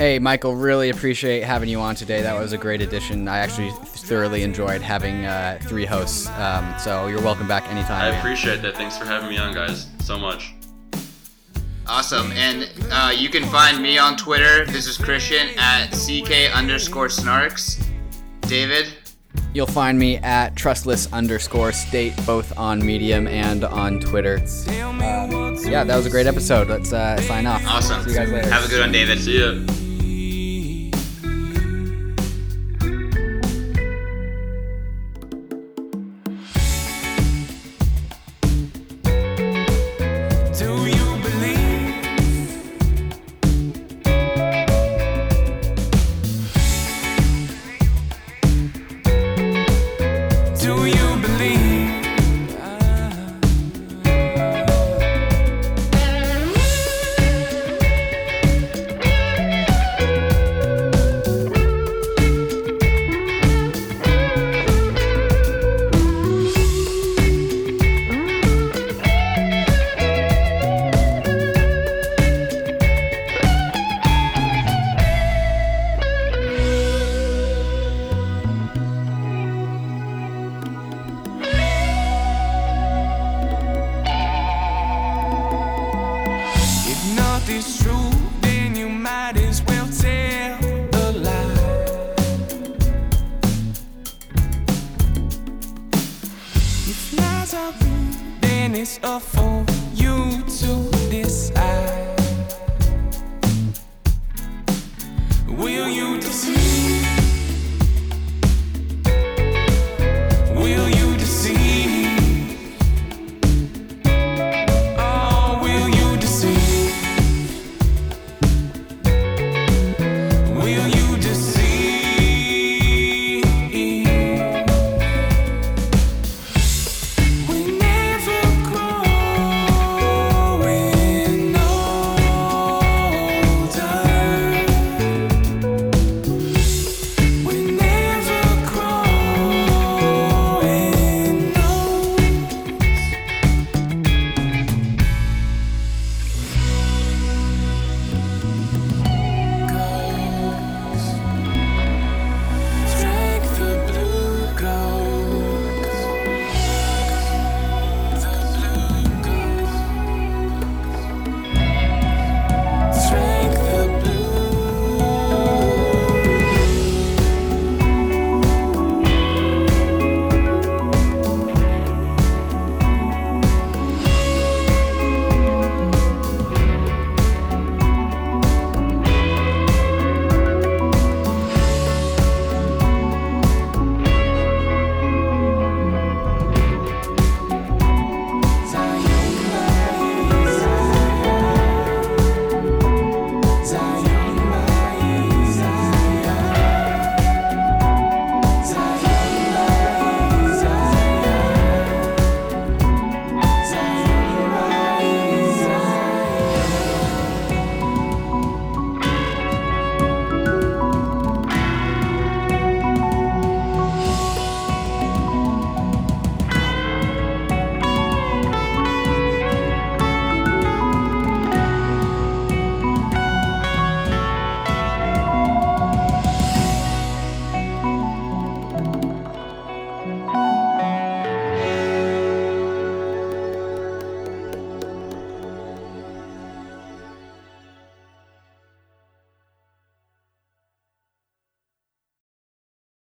Hey, 0.03 0.18
Michael, 0.18 0.57
really 0.57 0.90
appreciate 0.90 1.44
having 1.44 1.68
you 1.68 1.78
on 1.78 1.94
today. 1.94 2.22
That 2.22 2.36
was 2.36 2.53
a 2.53 2.59
great 2.59 2.82
addition. 2.82 3.28
I 3.28 3.38
actually 3.38 3.70
thoroughly 3.84 4.42
enjoyed 4.42 4.82
having 4.82 5.26
uh, 5.26 5.61
three 5.62 5.86
hosts. 5.86 6.28
Um, 6.30 6.74
so 6.76 7.07
you're 7.07 7.22
welcome 7.22 7.46
back 7.46 7.68
anytime. 7.68 8.03
I 8.03 8.11
man. 8.11 8.18
appreciate 8.18 8.62
that. 8.62 8.76
Thanks 8.76 8.98
for 8.98 9.05
having 9.05 9.28
me 9.28 9.38
on, 9.38 9.55
guys, 9.55 9.86
so 10.00 10.18
much. 10.18 10.55
Awesome. 11.86 12.32
And 12.32 12.68
uh, 12.90 13.14
you 13.16 13.28
can 13.28 13.44
find 13.44 13.80
me 13.80 13.96
on 13.96 14.16
Twitter. 14.16 14.66
This 14.66 14.88
is 14.88 14.98
Christian 14.98 15.50
at 15.57 15.92
CK 15.92 16.53
underscore 16.53 17.07
snarks. 17.07 17.86
David? 18.40 18.88
You'll 19.55 19.68
find 19.68 19.96
me 19.96 20.16
at 20.16 20.57
trustless 20.57 21.12
underscore 21.12 21.70
state, 21.70 22.14
both 22.26 22.59
on 22.59 22.84
Medium 22.84 23.28
and 23.28 23.62
on 23.62 24.00
Twitter. 24.00 24.38
Um, 24.66 24.98
yeah, 25.64 25.84
that 25.84 25.96
was 25.96 26.07
a 26.07 26.11
great 26.11 26.26
episode. 26.26 26.66
Let's 26.66 26.92
uh, 26.92 27.20
sign 27.20 27.46
off. 27.46 27.64
Awesome. 27.68 28.03
See 28.03 28.11
you 28.11 28.16
guys 28.16 28.32
later. 28.32 28.50
Have 28.50 28.64
a 28.64 28.68
good 28.68 28.80
one, 28.80 28.90
David. 28.90 29.20
See 29.20 29.38
ya. 29.38 29.64